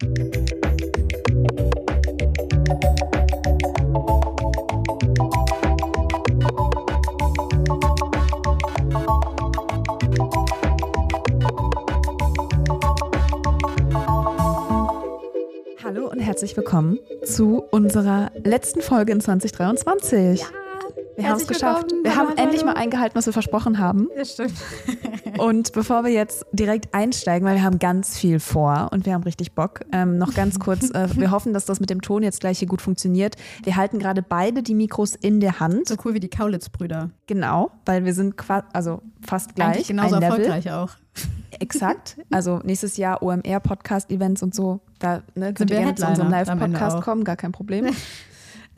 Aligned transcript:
Hallo 0.00 0.10
und 16.08 16.20
herzlich 16.20 16.56
willkommen 16.56 17.00
zu 17.24 17.64
unserer 17.72 18.30
letzten 18.44 18.82
Folge 18.82 19.10
in 19.10 19.20
2023. 19.20 20.40
Ja, 20.40 20.46
wir 21.16 21.28
haben 21.28 21.40
es 21.40 21.48
geschafft. 21.48 21.90
Wir 22.04 22.14
haben 22.14 22.36
endlich 22.36 22.64
mal 22.64 22.74
eingehalten, 22.74 23.16
was 23.16 23.26
wir 23.26 23.32
versprochen 23.32 23.78
haben. 23.78 24.08
Das 24.16 24.34
stimmt. 24.34 24.52
Und 25.38 25.72
bevor 25.72 26.04
wir 26.04 26.10
jetzt 26.10 26.46
direkt 26.52 26.94
einsteigen, 26.94 27.46
weil 27.46 27.56
wir 27.56 27.62
haben 27.62 27.78
ganz 27.78 28.18
viel 28.18 28.40
vor 28.40 28.88
und 28.92 29.06
wir 29.06 29.14
haben 29.14 29.22
richtig 29.22 29.52
Bock, 29.52 29.80
ähm, 29.92 30.18
noch 30.18 30.34
ganz 30.34 30.58
kurz, 30.60 30.90
äh, 30.90 31.08
wir 31.16 31.30
hoffen, 31.30 31.52
dass 31.52 31.64
das 31.64 31.80
mit 31.80 31.90
dem 31.90 32.02
Ton 32.02 32.22
jetzt 32.22 32.40
gleich 32.40 32.58
hier 32.58 32.68
gut 32.68 32.82
funktioniert. 32.82 33.36
Wir 33.62 33.76
halten 33.76 33.98
gerade 33.98 34.22
beide 34.22 34.62
die 34.62 34.74
Mikros 34.74 35.14
in 35.14 35.40
der 35.40 35.60
Hand. 35.60 35.88
So 35.88 35.96
cool 36.04 36.14
wie 36.14 36.20
die 36.20 36.30
Kaulitz-Brüder. 36.30 37.10
Genau, 37.26 37.70
weil 37.84 38.04
wir 38.04 38.14
sind 38.14 38.34
also 38.72 39.02
fast 39.26 39.54
gleich. 39.54 39.68
Eigentlich 39.68 39.88
genauso 39.88 40.16
ein 40.16 40.22
Level. 40.22 40.38
erfolgreich 40.40 40.72
auch. 40.72 40.90
Exakt. 41.60 42.16
Also 42.30 42.60
nächstes 42.64 42.96
Jahr 42.96 43.22
OMR-Podcast-Events 43.22 44.42
und 44.42 44.54
so. 44.54 44.80
Da 44.98 45.22
ne, 45.34 45.46
könnt 45.46 45.58
Sind 45.58 45.70
ihr 45.70 45.76
wir 45.76 45.84
gerne 45.84 45.94
zu 45.94 46.06
unserem 46.06 46.30
Live-Podcast 46.30 47.02
kommen, 47.02 47.24
gar 47.24 47.36
kein 47.36 47.52
Problem. 47.52 47.86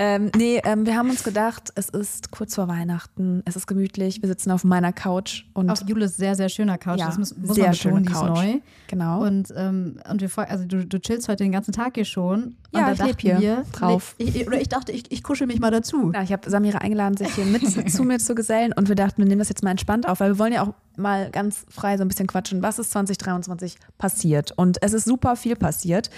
ähm, 0.02 0.30
nee, 0.34 0.62
ähm, 0.64 0.86
wir 0.86 0.96
haben 0.96 1.10
uns 1.10 1.22
gedacht, 1.22 1.70
es 1.74 1.90
ist 1.90 2.30
kurz 2.30 2.54
vor 2.54 2.68
Weihnachten, 2.68 3.42
es 3.44 3.54
ist 3.54 3.66
gemütlich, 3.66 4.22
wir 4.22 4.30
sitzen 4.30 4.50
auf 4.50 4.64
meiner 4.64 4.94
Couch 4.94 5.44
und 5.52 5.68
Auf 5.68 5.82
Julis 5.86 6.16
sehr, 6.16 6.34
sehr 6.34 6.48
schöner 6.48 6.78
Couch. 6.78 7.00
Ja, 7.00 7.06
das 7.08 7.18
muss, 7.18 7.36
muss 7.36 7.54
sehr 7.54 7.64
man 7.64 7.72
betonen, 7.72 8.04
die 8.04 8.12
ist 8.12 8.22
neu. 8.22 8.60
genau. 8.86 9.22
Und, 9.22 9.52
ähm, 9.54 10.00
und 10.10 10.22
wir, 10.22 10.50
also 10.50 10.64
du, 10.64 10.86
du 10.86 10.98
chillst 10.98 11.28
heute 11.28 11.44
den 11.44 11.52
ganzen 11.52 11.72
Tag 11.72 11.96
hier 11.96 12.06
schon. 12.06 12.56
Ja, 12.72 12.80
und 12.80 12.86
da 12.86 12.92
ich 12.92 12.98
leb 12.98 13.08
dachten 13.08 13.20
hier 13.20 13.40
wir, 13.40 13.64
drauf. 13.72 14.14
Ich, 14.16 14.34
ich, 14.34 14.46
oder 14.46 14.58
ich 14.58 14.70
dachte, 14.70 14.90
ich, 14.90 15.12
ich 15.12 15.22
kuschel 15.22 15.46
mich 15.46 15.60
mal 15.60 15.70
dazu. 15.70 16.12
Ja, 16.14 16.22
ich 16.22 16.32
habe 16.32 16.48
Samira 16.48 16.78
eingeladen, 16.78 17.18
sich 17.18 17.34
hier 17.34 17.44
mit 17.44 17.60
zu 17.90 18.02
mir 18.02 18.18
zu 18.18 18.34
gesellen 18.34 18.72
und 18.72 18.88
wir 18.88 18.96
dachten, 18.96 19.18
wir 19.18 19.26
nehmen 19.26 19.40
das 19.40 19.50
jetzt 19.50 19.62
mal 19.62 19.72
entspannt 19.72 20.08
auf, 20.08 20.20
weil 20.20 20.30
wir 20.30 20.38
wollen 20.38 20.54
ja 20.54 20.62
auch 20.62 20.72
mal 20.96 21.30
ganz 21.30 21.66
frei 21.68 21.98
so 21.98 22.04
ein 22.04 22.08
bisschen 22.08 22.26
quatschen, 22.26 22.62
was 22.62 22.78
ist 22.78 22.90
2023 22.92 23.76
passiert. 23.98 24.52
Und 24.56 24.82
es 24.82 24.94
ist 24.94 25.04
super 25.04 25.36
viel 25.36 25.56
passiert. 25.56 26.08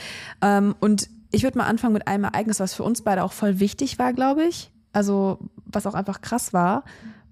Ähm, 0.40 0.76
und 0.78 1.08
ich 1.32 1.42
würde 1.42 1.58
mal 1.58 1.66
anfangen 1.66 1.94
mit 1.94 2.06
einem 2.06 2.24
Ereignis, 2.24 2.60
was 2.60 2.74
für 2.74 2.84
uns 2.84 3.02
beide 3.02 3.24
auch 3.24 3.32
voll 3.32 3.58
wichtig 3.60 3.98
war, 3.98 4.12
glaube 4.12 4.44
ich. 4.44 4.70
Also 4.92 5.38
was 5.64 5.86
auch 5.86 5.94
einfach 5.94 6.20
krass 6.20 6.52
war, 6.52 6.84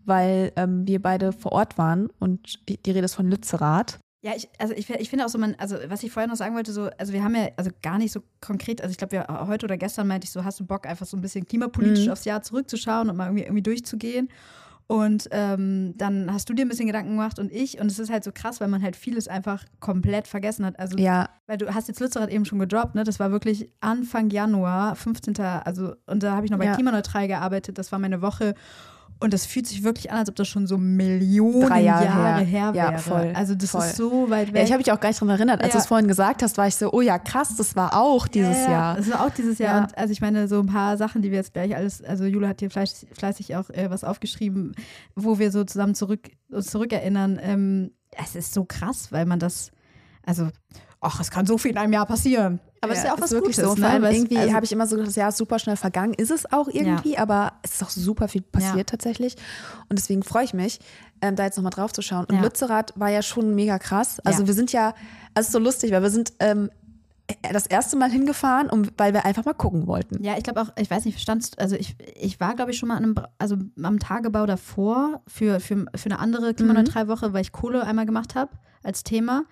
weil 0.05 0.53
ähm, 0.57 0.87
wir 0.87 1.01
beide 1.01 1.33
vor 1.33 1.53
Ort 1.53 1.79
waren 1.79 2.09
und 2.19 2.59
die 2.69 2.79
Rede 2.91 3.01
ist 3.05 3.15
von 3.15 3.29
Lützerath. 3.31 3.99
Ja, 4.23 4.33
ich, 4.37 4.49
also 4.59 4.75
ich, 4.75 4.89
ich 4.91 5.09
finde 5.09 5.25
auch 5.25 5.31
so, 5.31 5.39
man, 5.39 5.55
also 5.57 5.77
was 5.89 6.03
ich 6.03 6.13
vorher 6.13 6.29
noch 6.29 6.37
sagen 6.37 6.55
wollte, 6.55 6.73
so, 6.73 6.91
also 6.99 7.13
wir 7.13 7.25
haben 7.25 7.35
ja 7.35 7.49
also 7.57 7.71
gar 7.83 7.97
nicht 7.97 8.13
so 8.13 8.21
konkret, 8.43 8.83
also 8.83 8.91
ich 8.91 8.99
glaube, 8.99 9.17
ja, 9.17 9.47
heute 9.47 9.65
oder 9.65 9.79
gestern 9.79 10.09
meinte 10.09 10.27
ich 10.27 10.31
so, 10.31 10.45
hast 10.45 10.61
du 10.61 10.67
Bock, 10.67 10.87
einfach 10.87 11.07
so 11.07 11.17
ein 11.17 11.23
bisschen 11.23 11.47
klimapolitisch 11.47 12.05
Mhm. 12.07 12.13
aufs 12.13 12.27
Jahr 12.27 12.43
zurückzuschauen 12.43 13.09
und 13.09 13.17
mal 13.17 13.27
irgendwie, 13.27 13.45
irgendwie 13.45 13.63
durchzugehen. 13.63 14.29
Und 14.91 15.29
ähm, 15.31 15.95
dann 15.99 16.33
hast 16.33 16.49
du 16.49 16.53
dir 16.53 16.63
ein 16.63 16.69
bisschen 16.69 16.89
Gedanken 16.89 17.11
gemacht 17.13 17.39
und 17.39 17.53
ich. 17.53 17.81
Und 17.81 17.87
es 17.93 18.01
ist 18.01 18.11
halt 18.11 18.25
so 18.25 18.33
krass, 18.35 18.61
weil 18.61 18.67
man 18.67 18.83
halt 18.83 18.97
vieles 18.97 19.29
einfach 19.29 19.65
komplett 19.79 20.27
vergessen 20.27 20.67
hat. 20.67 20.81
Also, 20.81 20.99
Ja, 20.99 21.29
weil 21.47 21.59
du 21.59 21.73
hast 21.73 21.87
jetzt 21.87 22.01
Lützerath 22.01 22.29
eben 22.29 22.45
schon 22.45 22.59
gedroppt, 22.59 22.97
ne? 22.97 23.05
Das 23.05 23.21
war 23.21 23.31
wirklich 23.31 23.71
Anfang 23.79 24.31
Januar, 24.31 24.97
15. 24.97 25.39
Also, 25.39 25.95
und 26.07 26.25
da 26.25 26.35
habe 26.35 26.45
ich 26.45 26.51
noch 26.51 26.59
bei 26.59 26.65
Ja. 26.65 26.75
Klimaneutral 26.75 27.29
gearbeitet. 27.29 27.79
Das 27.79 27.93
war 27.93 28.01
meine 28.01 28.21
Woche. 28.21 28.57
Und 29.23 29.35
das 29.35 29.45
fühlt 29.45 29.67
sich 29.67 29.85
wirklich 29.85 30.11
an, 30.11 30.19
als 30.19 30.31
ob 30.31 30.37
das 30.37 30.49
schon 30.49 30.67
so 30.67 30.79
Millionen 30.79 31.69
Drei 31.69 31.83
Jahre 31.83 32.05
Jahre, 32.07 32.39
her. 32.41 32.47
her, 32.47 32.73
Ja, 32.75 32.91
wäre. 32.93 32.99
voll, 32.99 33.33
also 33.35 33.55
das 33.55 33.71
voll. 33.71 33.85
ist 33.85 33.97
so 33.97 34.31
weit 34.31 34.49
weg. 34.49 34.57
ja 34.57 34.63
ich 34.65 34.71
habe 34.73 34.79
mich 34.79 34.91
auch 34.93 34.99
gar 34.99 35.11
nicht 35.11 35.21
dran 35.21 35.29
erinnert. 35.29 35.61
Als 35.61 35.69
Ja. 35.69 35.79
du 35.79 35.79
es 35.83 35.87
vorhin 35.87 36.09
gesagt 36.09 36.43
hast, 36.43 36.57
war 36.57 36.67
ich 36.67 36.75
so, 36.75 36.91
oh 36.91 37.03
ja, 37.03 37.19
krass, 37.19 37.55
das 37.57 37.77
war 37.77 37.95
auch 38.01 38.27
dieses 38.29 38.57
ja, 38.57 38.63
ja, 38.65 38.71
Jahr. 38.71 38.97
Das 38.97 39.11
war 39.11 39.27
auch 39.27 39.31
dieses 39.31 39.59
Jahr. 39.59 39.77
Ja. 39.77 39.83
Und 39.85 39.99
also 39.99 40.11
ich 40.13 40.23
meine, 40.23 40.49
so 40.49 40.61
ein 40.61 40.67
paar 40.67 40.97
Sachen, 40.97 41.21
die 41.21 41.31
wir 41.31 41.37
jetzt 41.39 41.53
gleich 41.53 41.77
alles, 41.77 42.03
also 42.03 42.25
Jule 42.25 42.49
hat 42.49 42.61
hier 42.61 42.71
fleißig, 42.71 43.09
fleißig 43.13 43.57
auch 43.57 43.69
äh, 43.71 43.91
was 43.91 44.05
aufgeschrieben, 44.05 44.75
wo 45.15 45.39
wir 45.39 45.53
so 45.53 45.65
zusammen 45.65 45.95
zurück, 45.95 46.31
uns 46.51 46.67
zurückerinnern. 46.69 47.39
Ähm, 47.43 47.91
es 48.13 48.35
ist 48.35 48.55
so 48.55 48.65
krass, 48.65 49.13
weil 49.13 49.27
man 49.27 49.39
das, 49.39 49.71
also, 50.25 50.49
ach, 51.01 51.21
es 51.21 51.31
kann 51.31 51.45
so 51.45 51.59
viel 51.59 51.73
in 51.73 51.77
einem 51.79 51.93
Jahr 51.93 52.07
passieren. 52.07 52.59
Aber 52.83 52.93
es 52.93 53.01
ist 53.01 53.05
ja 53.05 53.13
auch 53.15 53.21
was 53.21 53.31
wirklich 53.33 53.57
Gutes. 53.57 53.69
so. 53.71 53.75
ne? 53.75 53.81
Vor 53.83 53.91
allem 53.91 54.05
irgendwie 54.05 54.39
also- 54.39 54.55
habe 54.55 54.65
ich 54.65 54.73
immer 54.73 54.87
so 54.87 54.97
gedacht, 54.97 55.09
das 55.09 55.17
Jahr 55.17 55.29
ist 55.29 55.37
super 55.37 55.59
schnell 55.59 55.77
vergangen. 55.77 56.15
Ist 56.15 56.31
es 56.31 56.51
auch 56.51 56.69
irgendwie, 56.69 57.19
aber 57.19 57.53
es 57.63 57.73
ist 57.75 57.83
auch 57.83 57.91
super 57.91 58.27
viel 58.29 58.41
passiert 58.43 58.77
Ja. 58.77 58.85
tatsächlich. 58.85 59.37
Und 59.89 59.99
deswegen 59.99 60.23
freue 60.23 60.45
ich 60.45 60.55
mich, 60.55 60.79
ähm, 61.21 61.37
da 61.37 61.45
jetzt 61.45 61.57
nochmal 61.57 61.71
drauf 61.71 61.93
zu 61.93 62.01
schauen. 62.01 62.25
Und 62.25 62.37
Ja. 62.37 62.43
Lützerath 62.43 62.93
war 62.99 63.11
ja 63.11 63.21
schon 63.23 63.55
mega 63.55 63.79
krass. 63.79 64.19
Also 64.21 64.43
Ja. 64.43 64.47
wir 64.47 64.55
sind 64.55 64.73
ja, 64.73 64.95
also 65.35 65.41
es 65.41 65.47
ist 65.49 65.53
so 65.53 65.59
lustig, 65.59 65.93
weil 65.93 66.03
wir 66.03 66.11
sind 66.11 66.33
ähm, 66.41 66.71
das 67.53 67.67
erste 67.67 67.97
Mal 67.97 68.11
hingefahren, 68.11 68.69
um, 68.71 68.87
weil 68.97 69.13
wir 69.13 69.25
einfach 69.25 69.45
mal 69.45 69.53
gucken 69.55 69.87
wollten. 69.87 70.21
Ja, 70.25 70.37
ich 70.37 70.43
glaube 70.43 70.63
auch, 70.63 70.69
ich 70.77 70.91
weiß 70.91 71.05
nicht, 71.05 71.21
standst, 71.21 71.61
also 71.61 71.77
ich, 71.77 71.95
ich 72.17 72.41
war, 72.41 72.57
glaube 72.57 72.73
ich, 72.73 72.79
schon 72.79 72.89
mal 72.89 72.97
an 72.97 73.05
einem, 73.05 73.15
also 73.39 73.57
am 73.83 73.99
Tagebau 74.01 74.47
davor 74.47 75.21
für, 75.29 75.61
für, 75.61 75.85
für 75.95 76.07
eine 76.07 76.19
andere 76.19 76.55
Klimaneutral-Woche, 76.55 77.33
weil 77.33 77.43
ich 77.43 77.53
Kohle 77.53 77.85
einmal 77.85 78.07
gemacht 78.07 78.35
habe 78.35 78.51
als 78.83 79.05
Thema. 79.05 79.45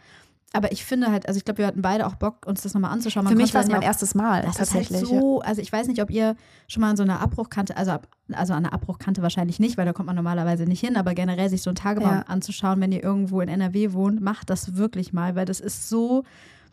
Aber 0.55 0.73
ich 0.73 0.83
finde 0.85 1.11
halt, 1.13 1.29
also 1.29 1.37
ich 1.37 1.45
glaube, 1.45 1.59
wir 1.59 1.67
hatten 1.67 1.83
beide 1.83 2.07
auch 2.07 2.15
Bock, 2.15 2.47
uns 2.47 2.63
das 2.63 2.73
nochmal 2.73 2.91
anzuschauen. 2.93 3.25
Man 3.25 3.35
Für 3.35 3.37
mich 3.37 3.53
war 3.53 3.61
es 3.61 3.69
mein 3.69 3.81
auch- 3.81 3.83
erstes 3.85 4.15
Mal 4.15 4.43
Das 4.43 4.57
tatsächlich. 4.57 5.03
ist 5.03 5.11
halt 5.13 5.21
so, 5.21 5.41
also 5.43 5.61
ich 5.61 5.71
weiß 5.71 5.89
nicht, 5.89 6.01
ob 6.01 6.11
ihr 6.11 6.37
schon 6.69 6.81
mal 6.81 6.91
an 6.91 6.97
so 6.97 7.03
einer 7.03 7.21
Abbruchkante, 7.21 7.77
also, 7.77 7.91
ab- 7.91 8.09
also 8.33 8.55
an 8.55 8.65
einer 8.65 8.73
Abbruchkante 8.73 9.21
wahrscheinlich 9.21 9.61
nicht, 9.61 9.77
weil 9.77 9.85
da 9.85 9.93
kommt 9.93 10.07
man 10.07 10.17
normalerweise 10.17 10.65
nicht 10.65 10.81
hin, 10.81 10.97
aber 10.97 11.13
generell 11.15 11.51
sich 11.51 11.61
so 11.63 11.69
einen 11.69 11.77
Tagebau 11.77 12.09
Ja. 12.09 12.21
anzuschauen, 12.29 12.81
wenn 12.81 12.93
ihr 12.93 13.03
irgendwo 13.05 13.43
in 13.43 13.49
NRW 13.49 13.93
wohnt, 13.93 14.23
macht 14.23 14.49
das 14.49 14.75
wirklich 14.77 15.13
mal, 15.13 15.35
weil 15.35 15.45
das 15.45 15.61
ist 15.61 15.91
so 15.91 16.25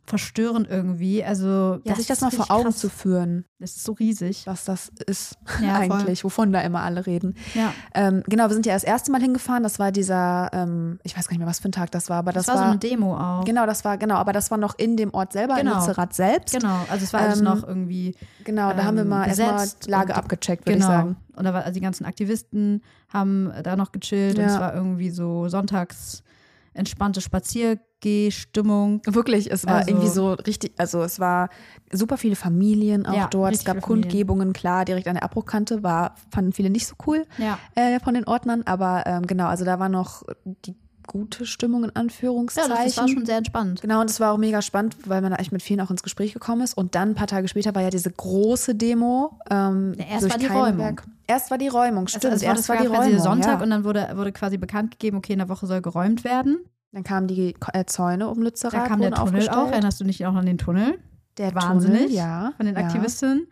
verstörend 0.07 0.69
irgendwie. 0.69 1.23
Also 1.23 1.79
ja, 1.83 1.95
sich 1.95 2.05
das 2.07 2.21
mal 2.21 2.29
vor 2.31 2.51
Augen 2.51 2.65
krass. 2.65 2.77
zu 2.77 2.89
führen, 2.89 3.45
Das 3.59 3.71
ist 3.75 3.83
so 3.83 3.93
riesig. 3.93 4.45
was 4.45 4.63
das 4.65 4.91
ist 5.07 5.37
Ja, 5.61 5.81
voll. 5.81 5.91
eigentlich, 5.91 6.23
wovon 6.23 6.51
da 6.53 6.61
immer 6.61 6.81
alle 6.81 7.05
reden. 7.07 7.33
Ja. 7.55 7.73
Ähm, 7.93 8.21
genau, 8.27 8.47
wir 8.47 8.53
sind 8.53 8.65
ja 8.65 8.73
das 8.73 8.83
erste 8.83 9.11
Mal 9.11 9.21
hingefahren. 9.21 9.63
Das 9.63 9.79
war 9.79 9.91
dieser, 9.91 10.49
ähm, 10.53 10.99
ich 11.03 11.17
weiß 11.17 11.27
gar 11.27 11.31
nicht 11.33 11.39
mehr, 11.39 11.47
was 11.47 11.59
für 11.59 11.69
ein 11.69 11.71
Tag 11.71 11.89
das 11.91 12.09
war, 12.09 12.17
aber 12.17 12.31
das, 12.33 12.45
Das, 12.45 12.55
war 12.55 12.63
so 12.65 12.69
eine 12.69 12.79
Demo 12.79 13.17
auch. 13.17 13.45
Genau, 13.45 13.65
das 13.65 13.83
war, 13.83 13.97
genau, 13.97 14.15
aber 14.15 14.31
das 14.33 14.51
war 14.51 14.57
noch 14.59 14.77
in 14.77 14.95
dem 14.97 15.13
Ort 15.13 15.33
selber, 15.33 15.59
in 15.59 15.65
Genau. 15.65 15.79
Lützerath 15.79 16.13
selbst. 16.13 16.53
Genau, 16.59 16.85
also 16.89 17.03
es 17.03 17.11
war 17.11 17.21
alles 17.21 17.39
Ähm, 17.39 17.45
noch 17.45 17.67
irgendwie 17.67 18.15
Genau, 18.43 18.73
da 18.73 18.83
haben 18.83 18.95
wir 18.97 19.03
ähm, 19.03 19.09
mal 19.09 19.27
erstmal 19.27 19.67
Lage 19.87 20.13
und- 20.13 20.19
abgecheckt, 20.19 20.67
würde 20.67 20.77
genau. 20.79 20.89
ich 20.91 20.95
sagen. 20.97 21.15
Und 21.35 21.43
da 21.45 21.53
war 21.53 21.61
also 21.63 21.73
die 21.73 21.81
ganzen 21.81 22.05
Aktivisten 22.05 22.81
haben 23.09 23.51
da 23.63 23.75
noch 23.75 23.91
gechillt 23.91 24.37
und 24.37 24.43
Ja. 24.45 24.53
es 24.53 24.59
war 24.59 24.73
irgendwie 24.75 25.09
so 25.09 25.47
sonntags 25.49 26.21
entspannte 26.73 27.21
Spaziergehstimmung. 28.05 29.01
Wirklich, 29.05 29.51
es 29.51 29.65
war 29.65 29.75
Also- 29.77 29.89
irgendwie 29.89 30.07
so 30.07 30.33
richtig, 30.33 30.73
also 30.77 31.01
es 31.03 31.19
war 31.19 31.49
super 31.91 32.17
viele 32.17 32.35
Familien 32.35 33.05
auch 33.05 33.13
Ja, 33.15 33.27
dort. 33.27 33.53
Es 33.53 33.63
gab. 33.63 33.81
Kundgebungen, 33.81 34.53
klar, 34.53 34.85
direkt 34.85 35.07
an 35.07 35.15
der 35.15 35.23
Abbruchkante, 35.23 35.83
war, 35.83 36.15
fanden 36.31 36.53
viele 36.53 36.69
nicht 36.69 36.87
so 36.87 36.95
cool 37.05 37.25
Ja. 37.37 37.59
äh, 37.75 37.99
von 37.99 38.13
den 38.13 38.25
Ordnern, 38.25 38.63
aber 38.65 39.03
ähm, 39.05 39.27
genau, 39.27 39.47
also 39.47 39.65
da 39.65 39.79
war 39.79 39.89
noch 39.89 40.23
die 40.65 40.75
gute 41.07 41.45
Stimmung 41.45 41.83
in 41.83 41.89
Ja, 41.89 41.95
Anführungszeichen. 42.01 42.69
das, 42.71 42.85
das 42.85 42.97
war 42.97 43.07
schon 43.07 43.25
sehr 43.27 43.37
entspannt. 43.37 43.81
Genau, 43.81 44.01
und 44.01 44.09
es 44.09 44.19
war 44.19 44.31
auch 44.33 44.37
mega 44.37 44.61
spannend, 44.63 44.95
weil 45.05 45.21
man 45.21 45.31
da 45.31 45.37
echt 45.37 45.51
mit 45.51 45.61
vielen 45.61 45.81
auch 45.81 45.91
ins 45.91 46.01
Gespräch 46.01 46.33
gekommen 46.33 46.61
ist. 46.61 46.75
Und 46.75 46.95
dann 46.95 47.09
ein 47.09 47.15
paar 47.15 47.27
Tage 47.27 47.47
später 47.47 47.75
war 47.75 47.83
ja 47.83 47.91
diese 47.91 48.09
große 48.09 48.73
Demo. 48.73 49.37
Ähm, 49.51 49.93
Ja, 49.99 50.05
erst 50.05 50.23
durch 50.23 50.31
war 50.33 50.39
die. 50.39 50.45
Räumung. 50.47 51.01
Erst 51.27 51.51
war 51.51 51.57
die 51.59 51.67
Räumung, 51.67 52.07
stimmt. 52.07 52.25
Also, 52.25 52.35
es 52.37 52.41
erst 52.41 52.69
war 52.69 52.77
war 52.77 52.83
die 52.83 52.87
Räumung. 52.87 53.19
Sonntag 53.19 53.57
ja. 53.59 53.63
und 53.63 53.69
dann 53.69 53.83
wurde, 53.83 54.13
wurde 54.15 54.31
quasi 54.31 54.57
bekannt 54.57 54.91
gegeben, 54.91 55.17
okay, 55.17 55.33
in 55.33 55.39
der 55.39 55.49
Woche 55.49 55.67
soll 55.67 55.81
geräumt 55.81 56.23
werden. 56.23 56.57
Dann 56.95 57.03
kamen 57.03 57.27
die 57.27 57.53
äh, 57.73 57.85
Zäune 57.85 58.29
um 58.29 58.41
Lützerath. 58.41 58.73
Da 58.73 58.87
kam 58.87 59.01
der 59.01 59.11
Tunnel 59.11 59.49
auch. 59.49 59.69
Erinnerst 59.69 59.99
du 59.99 60.05
dich 60.05 60.25
auch 60.25 60.33
an 60.33 60.45
den 60.45 60.57
Tunnel? 60.57 60.97
Der 61.37 61.53
Wahnsinnig 61.53 62.03
Tunnel, 62.03 62.15
ja. 62.15 62.53
Von 62.55 62.67
den 62.67 62.75
ja. 62.75 62.81
Aktivistinnen. 62.85 63.47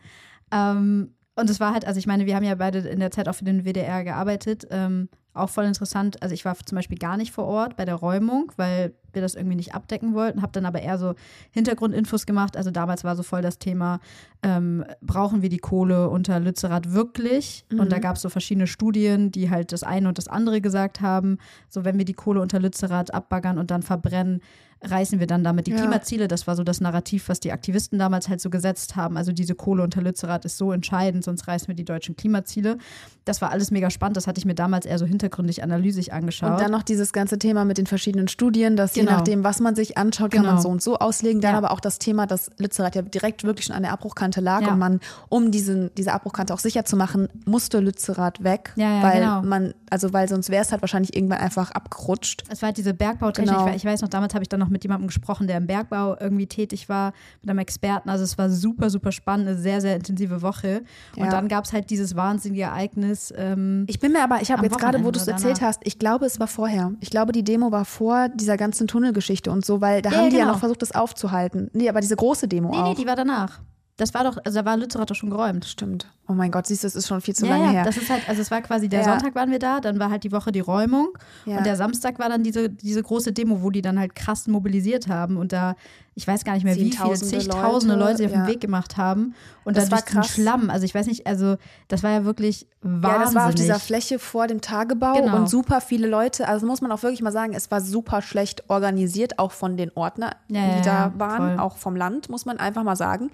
Ähm, 0.50 1.14
und 1.36 1.50
es 1.50 1.60
war 1.60 1.74
halt, 1.74 1.84
also 1.84 1.98
ich 2.00 2.08
meine, 2.08 2.26
wir 2.26 2.38
haben 2.38 2.46
ja 2.46 2.56
beide 2.56 2.80
in 2.80 3.02
der 3.02 3.12
Zeit 3.12 3.28
auch 3.28 3.36
für 3.36 3.44
den 3.44 3.66
WDR 3.66 4.06
gearbeitet. 4.06 4.66
Ähm, 4.72 5.10
auch 5.34 5.50
voll 5.50 5.66
interessant. 5.66 6.24
Also 6.24 6.34
ich 6.34 6.46
war 6.46 6.56
zum 6.56 6.78
Beispiel 6.78 6.98
gar 6.98 7.18
nicht 7.18 7.34
vor 7.34 7.44
Ort 7.44 7.76
bei 7.76 7.84
der 7.84 7.96
Räumung, 7.96 8.50
weil 8.56 8.96
wir 9.14 9.22
das 9.22 9.36
irgendwie 9.36 9.56
nicht 9.56 9.74
abdecken 9.74 10.14
wollten. 10.14 10.42
Habe 10.42 10.52
dann 10.52 10.66
aber 10.66 10.82
eher 10.82 10.98
so 10.98 11.16
Hintergrundinfos 11.52 12.26
gemacht. 12.26 12.58
Also 12.58 12.72
damals 12.72 13.04
war 13.04 13.16
so 13.16 13.24
voll 13.24 13.42
das 13.42 13.60
Thema, 13.60 14.00
ähm, 14.42 14.84
brauchen 15.02 15.42
wir 15.42 15.50
die 15.50 15.58
Kohle 15.58 16.10
unter 16.10 16.40
Lützerath 16.40 16.92
wirklich? 16.94 17.66
Und 17.72 17.92
da 17.92 18.00
gab 18.00 18.16
es 18.18 18.22
so 18.22 18.30
verschiedene 18.30 18.68
Studien, 18.68 19.32
die 19.32 19.50
halt 19.50 19.72
das 19.72 19.84
eine 19.84 20.08
und 20.08 20.18
das 20.18 20.28
andere 20.28 20.62
gesagt 20.62 21.02
haben. 21.02 21.38
So, 21.70 21.86
wenn 21.86 21.98
wir 21.98 22.06
die 22.06 22.14
Kohle 22.14 22.42
unter 22.42 22.60
Lützerath 22.60 23.14
abbaggern 23.14 23.58
und 23.58 23.72
dann 23.72 23.84
verbrennen, 23.84 24.42
reißen 24.84 25.20
wir 25.20 25.28
dann 25.28 25.44
damit 25.44 25.68
die 25.68 25.72
Ja. 25.72 25.78
Klimaziele. 25.78 26.28
Das 26.28 26.48
war 26.48 26.56
so 26.56 26.64
das 26.64 26.82
Narrativ, 26.82 27.30
was 27.30 27.40
die 27.40 27.52
Aktivisten 27.52 28.00
damals 28.00 28.30
halt 28.30 28.42
so 28.42 28.50
gesetzt 28.50 28.96
haben. 28.96 29.18
Also 29.18 29.32
diese 29.32 29.56
Kohle 29.56 29.84
unter 29.84 30.02
Lützerath 30.02 30.46
ist 30.46 30.58
so 30.58 30.72
entscheidend, 30.72 31.24
sonst 31.24 31.48
reißen 31.48 31.68
wir 31.68 31.76
die 31.76 31.86
deutschen 31.86 32.16
Klimaziele. 32.16 32.78
Das 33.26 33.42
war 33.42 33.52
alles 33.52 33.72
mega 33.72 33.90
spannend. 33.90 34.18
Das 34.18 34.28
hatte 34.28 34.38
ich 34.40 34.46
mir 34.46 34.56
damals 34.56 34.86
eher 34.86 35.00
so 35.00 35.06
hintergründig 35.06 35.64
analysisch 35.64 36.10
angeschaut. 36.10 36.52
Und 36.52 36.60
dann 36.62 36.72
noch 36.72 36.84
dieses 36.84 37.14
ganze 37.14 37.40
Thema 37.40 37.64
mit 37.66 37.78
den 37.78 37.86
verschiedenen 37.88 38.28
Studien, 38.28 38.76
dass 38.76 38.96
je 38.96 39.04
Genau. 39.04 39.14
nachdem, 39.18 39.44
was 39.46 39.60
man 39.60 39.76
sich 39.76 39.98
anschaut, 39.98 40.32
kann 40.32 40.42
man 40.44 40.52
Genau. 40.56 40.62
so 40.62 40.70
und 40.70 40.82
so 40.82 40.98
auslegen. 40.98 41.40
Dann 41.42 41.54
Ja. 41.54 41.58
aber 41.58 41.72
auch 41.72 41.80
das 41.80 42.00
Thema, 42.00 42.28
dass 42.28 42.52
Lützerath 42.58 42.96
ja 42.96 43.02
direkt 43.02 43.44
wirklich 43.46 43.66
schon 43.68 43.76
an 43.76 43.84
der 43.84 43.94
Abbruchkante 43.94 44.42
lag 44.42 44.62
Ja. 44.64 44.74
und 44.74 44.80
man, 44.80 45.00
um 45.30 45.52
diesen, 45.52 45.90
diese 45.96 46.12
Abbruchkante 46.14 46.54
auch 46.54 46.60
sicher 46.60 46.84
zu 46.84 46.98
machen, 46.98 47.30
musste 47.46 47.80
Lützerath 47.80 48.44
weg. 48.44 48.74
Weil 48.76 49.22
genau. 49.22 49.42
man, 49.42 49.74
also 49.90 50.12
weil 50.12 50.28
sonst 50.28 50.50
wäre 50.50 50.62
es 50.64 50.72
halt 50.72 50.82
wahrscheinlich 50.82 51.16
irgendwann 51.16 51.40
einfach 51.40 51.72
abgerutscht. 51.72 52.44
es 52.50 52.62
war 52.62 52.68
halt 52.68 52.78
diese 52.78 52.94
Bergbautechnik. 52.94 53.54
Genau. 53.56 53.68
Ich, 53.68 53.74
weiß- 53.74 53.76
ich 53.78 53.86
weiß 53.86 54.02
noch, 54.02 54.10
damals 54.10 54.34
habe 54.34 54.44
ich 54.44 54.50
dann 54.50 54.60
noch 54.60 54.70
mit 54.74 54.84
jemandem 54.84 55.08
gesprochen, 55.08 55.48
der 55.48 55.58
im 55.58 55.68
Bergbau 55.68 56.18
irgendwie 56.20 56.48
tätig 56.48 56.90
war, 56.90 57.14
mit 57.42 57.50
einem 57.50 57.60
Experten. 57.60 58.10
Also 58.10 58.26
es 58.26 58.38
war 58.38 58.50
super, 58.50 58.90
super 58.90 59.14
spannend, 59.14 59.48
eine 59.48 59.58
sehr, 59.58 59.80
sehr 59.80 59.96
intensive 59.96 60.42
Woche. 60.42 60.82
Und 61.16 61.24
Ja. 61.26 61.32
dann 61.32 61.48
gab 61.48 61.64
es 61.64 61.72
halt 61.72 61.90
dieses 61.90 62.16
wahnsinnige 62.18 62.64
Ereignis. 62.64 63.34
Ähm, 63.38 63.86
Ich 63.88 64.00
bin 64.00 64.12
mir 64.12 64.24
aber, 64.24 64.42
ich 64.42 64.52
habe 64.52 64.64
jetzt 64.66 64.78
gerade, 64.78 65.04
wo 65.06 65.12
du 65.12 65.20
es 65.20 65.28
erzählt 65.28 65.62
hast, 65.62 65.80
ich 65.86 65.98
glaube, 65.98 66.26
es 66.26 66.40
war 66.40 66.48
vorher. 66.48 66.92
Ich 67.00 67.10
glaube, 67.10 67.32
die 67.32 67.44
Demo 67.44 67.72
war 67.72 67.86
vor 67.86 68.28
dieser 68.30 68.58
ganzen 68.58 68.88
Tunnelgeschichte 68.88 69.50
und 69.52 69.64
so, 69.66 69.80
weil 69.80 70.02
da 70.02 70.10
Ja, 70.10 70.18
haben 70.18 70.30
die 70.30 70.36
ja 70.36 70.42
genau. 70.42 70.54
noch 70.54 70.60
versucht, 70.60 70.82
das 70.82 70.94
aufzuhalten. 70.94 71.70
Nee, 71.74 71.88
aber 71.88 72.02
diese 72.02 72.16
große 72.16 72.48
Demo 72.48 72.72
nee, 72.72 72.78
auch. 72.78 72.84
nee, 72.90 72.96
die 72.96 73.08
war 73.08 73.16
danach. 73.16 73.62
Das 73.98 74.14
war 74.16 74.24
doch, 74.24 74.38
also 74.44 74.60
da 74.60 74.66
war 74.66 74.76
Lützerath 74.76 75.12
doch 75.12 75.16
schon 75.16 75.30
geräumt. 75.30 75.66
Stimmt. 75.66 76.08
Oh 76.26 76.34
mein 76.34 76.52
Gott, 76.52 76.68
siehst 76.68 76.84
du, 76.84 76.88
das 76.88 76.96
ist 76.96 77.08
schon 77.08 77.20
viel 77.20 77.36
zu 77.36 77.46
ja, 77.46 77.52
lange 77.52 77.66
ja, 77.66 77.72
her. 77.72 77.84
das 77.84 77.98
ist 77.98 78.10
halt, 78.10 78.28
also 78.30 78.42
es 78.42 78.50
war 78.50 78.62
quasi 78.62 78.88
der 78.88 79.02
Ja. 79.02 79.06
Sonntag 79.06 79.36
waren 79.36 79.52
wir 79.52 79.60
da, 79.60 79.82
dann 79.82 80.00
war 80.00 80.10
halt 80.10 80.24
die 80.24 80.32
Woche 80.32 80.54
die 80.54 80.62
Räumung 80.62 81.10
und 81.46 81.66
der 81.66 81.76
Samstag 81.76 82.18
war 82.18 82.30
dann 82.30 82.44
diese, 82.44 82.70
diese 82.70 83.04
große 83.04 83.34
Demo, 83.34 83.62
wo 83.62 83.70
die 83.72 83.82
dann 83.82 84.00
halt 84.00 84.16
krass 84.16 84.48
mobilisiert 84.48 85.10
haben 85.10 85.36
und 85.36 85.52
da, 85.52 85.76
ich 86.16 86.26
weiß 86.26 86.46
gar 86.46 86.54
nicht 86.54 86.64
mehr 86.64 86.76
wie 86.78 86.92
viele, 86.92 87.14
zigtausende 87.16 87.96
Leute, 87.96 88.24
Leute, 88.24 88.26
auf 88.26 88.32
den. 88.32 88.48
Weg 88.48 88.62
gemacht 88.62 88.96
haben 88.98 89.34
und 89.66 89.76
Das 89.76 89.92
war 89.92 90.02
krass. 90.02 90.30
Schlamm, 90.30 90.70
also 90.70 90.86
ich 90.86 90.96
weiß 90.96 91.08
nicht, 91.08 91.28
also 91.28 91.58
das 91.90 92.04
war 92.04 92.12
ja 92.12 92.24
wirklich 92.24 92.68
wahnsinnig. 92.82 93.12
Ja, 93.12 93.20
das 93.26 93.36
war 93.36 93.48
auf 93.50 93.56
dieser 93.56 93.80
Fläche 93.80 94.18
vor 94.20 94.48
dem 94.48 94.62
Tagebau 94.62 95.14
Genau. 95.16 95.36
und 95.38 95.50
super 95.50 95.82
viele 95.82 96.08
Leute. 96.08 96.48
Also 96.48 96.66
muss 96.68 96.80
man 96.82 96.92
auch 96.92 97.02
wirklich 97.04 97.22
mal 97.22 97.32
sagen, 97.32 97.54
es 97.54 97.70
war 97.72 97.82
super 97.82 98.22
schlecht 98.22 98.70
organisiert, 98.70 99.40
auch 99.40 99.52
von 99.52 99.76
den 99.76 99.92
Ordnern, 99.96 100.36
die 100.50 100.82
da 100.86 101.12
waren, 101.18 101.58
voll. 101.58 101.60
auch 101.66 101.78
vom 101.78 101.96
Land, 101.98 102.30
muss 102.30 102.46
man 102.46 102.58
einfach 102.60 102.84
mal 102.84 102.96
sagen. 102.96 103.30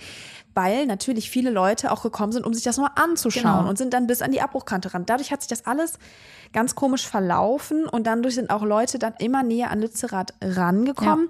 Weil 0.56 0.86
natürlich 0.88 1.30
viele 1.30 1.52
Leute 1.52 1.92
auch 1.92 2.02
gekommen 2.04 2.32
sind, 2.32 2.46
um 2.46 2.54
sich 2.54 2.64
das 2.64 2.79
mal 2.80 2.92
anzuschauen 2.96 3.44
Genau. 3.60 3.70
und 3.70 3.78
sind 3.78 3.94
dann 3.94 4.08
bis 4.08 4.22
an 4.22 4.32
die 4.32 4.42
Abbruchkante 4.42 4.94
ran. 4.94 5.06
Dadurch 5.06 5.32
hat 5.32 5.42
sich 5.42 5.50
das 5.50 5.66
alles 5.66 6.00
ganz 6.54 6.76
komisch 6.76 7.08
verlaufen 7.08 7.86
und 7.86 8.08
dadurch 8.08 8.36
sind 8.36 8.50
auch 8.50 8.64
Leute 8.64 8.98
dann 9.00 9.14
immer 9.20 9.44
näher 9.44 9.72
an 9.72 9.82
Lützerath 9.82 10.34
rangekommen, 10.42 11.30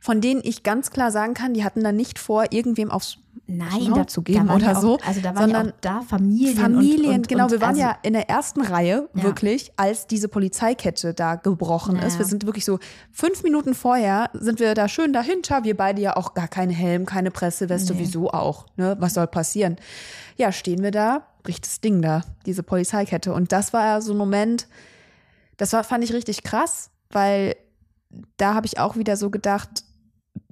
von 0.00 0.20
denen 0.20 0.40
ich 0.44 0.62
ganz 0.62 0.90
klar 0.90 1.10
sagen 1.10 1.34
kann, 1.34 1.54
die 1.54 1.64
hatten 1.64 1.82
dann 1.82 1.96
nicht 1.96 2.18
vor, 2.18 2.46
irgendwem 2.52 2.90
aufs 2.90 3.18
Nein, 3.50 3.68
Maul 3.90 4.00
da, 4.00 4.06
zu 4.06 4.22
geben 4.22 4.46
da 4.46 4.54
oder 4.54 4.76
auch, 4.76 4.80
so, 4.80 4.98
Also 5.06 5.20
da 5.20 5.34
waren 5.34 5.42
sondern 5.42 5.66
ja 5.68 5.72
da 5.80 6.00
Familien. 6.02 6.56
Familien, 6.56 7.08
und, 7.10 7.14
und, 7.16 7.28
genau. 7.28 7.44
und 7.44 7.50
wir 7.52 7.60
waren 7.60 7.70
also, 7.70 7.80
ja 7.82 7.96
in 8.02 8.12
der 8.12 8.28
ersten 8.30 8.60
Reihe, 8.62 9.08
Ja. 9.14 9.22
wirklich, 9.22 9.72
als 9.76 10.06
diese 10.06 10.28
Polizeikette 10.28 11.14
da 11.14 11.34
gebrochen 11.36 11.96
Ja, 11.96 12.02
ist. 12.06 12.18
Wir 12.18 12.26
sind 12.26 12.46
wirklich 12.46 12.64
so 12.64 12.78
fünf 13.10 13.42
Minuten 13.42 13.74
vorher 13.74 14.30
sind 14.34 14.60
wir 14.60 14.74
da 14.74 14.88
schön 14.88 15.12
dahinter. 15.12 15.64
Wir 15.64 15.76
beide 15.76 16.00
ja 16.00 16.16
auch 16.16 16.34
gar 16.34 16.48
keinen 16.48 16.70
Helm, 16.70 17.06
keine 17.06 17.30
Presseweste, 17.30 17.94
Nee. 17.94 18.00
wieso 18.00 18.30
auch. 18.30 18.66
Ne? 18.76 18.96
Was 19.00 19.14
soll 19.14 19.26
passieren? 19.26 19.76
Ja, 20.36 20.52
stehen 20.52 20.82
wir 20.82 20.90
da, 20.90 21.26
bricht 21.42 21.66
das 21.66 21.80
Ding 21.80 22.02
da, 22.02 22.22
diese 22.46 22.62
Polizeikette. 22.62 23.32
Und 23.32 23.52
das 23.52 23.72
war 23.72 23.84
ja 23.84 24.00
so 24.00 24.12
ein 24.12 24.18
Moment, 24.18 24.66
das 25.56 25.72
war, 25.72 25.84
fand 25.84 26.04
ich 26.04 26.12
richtig 26.12 26.42
krass, 26.42 26.90
weil 27.10 27.56
da 28.36 28.54
habe 28.54 28.66
ich 28.66 28.78
auch 28.78 28.96
wieder 28.96 29.16
so 29.16 29.30
gedacht, 29.30 29.84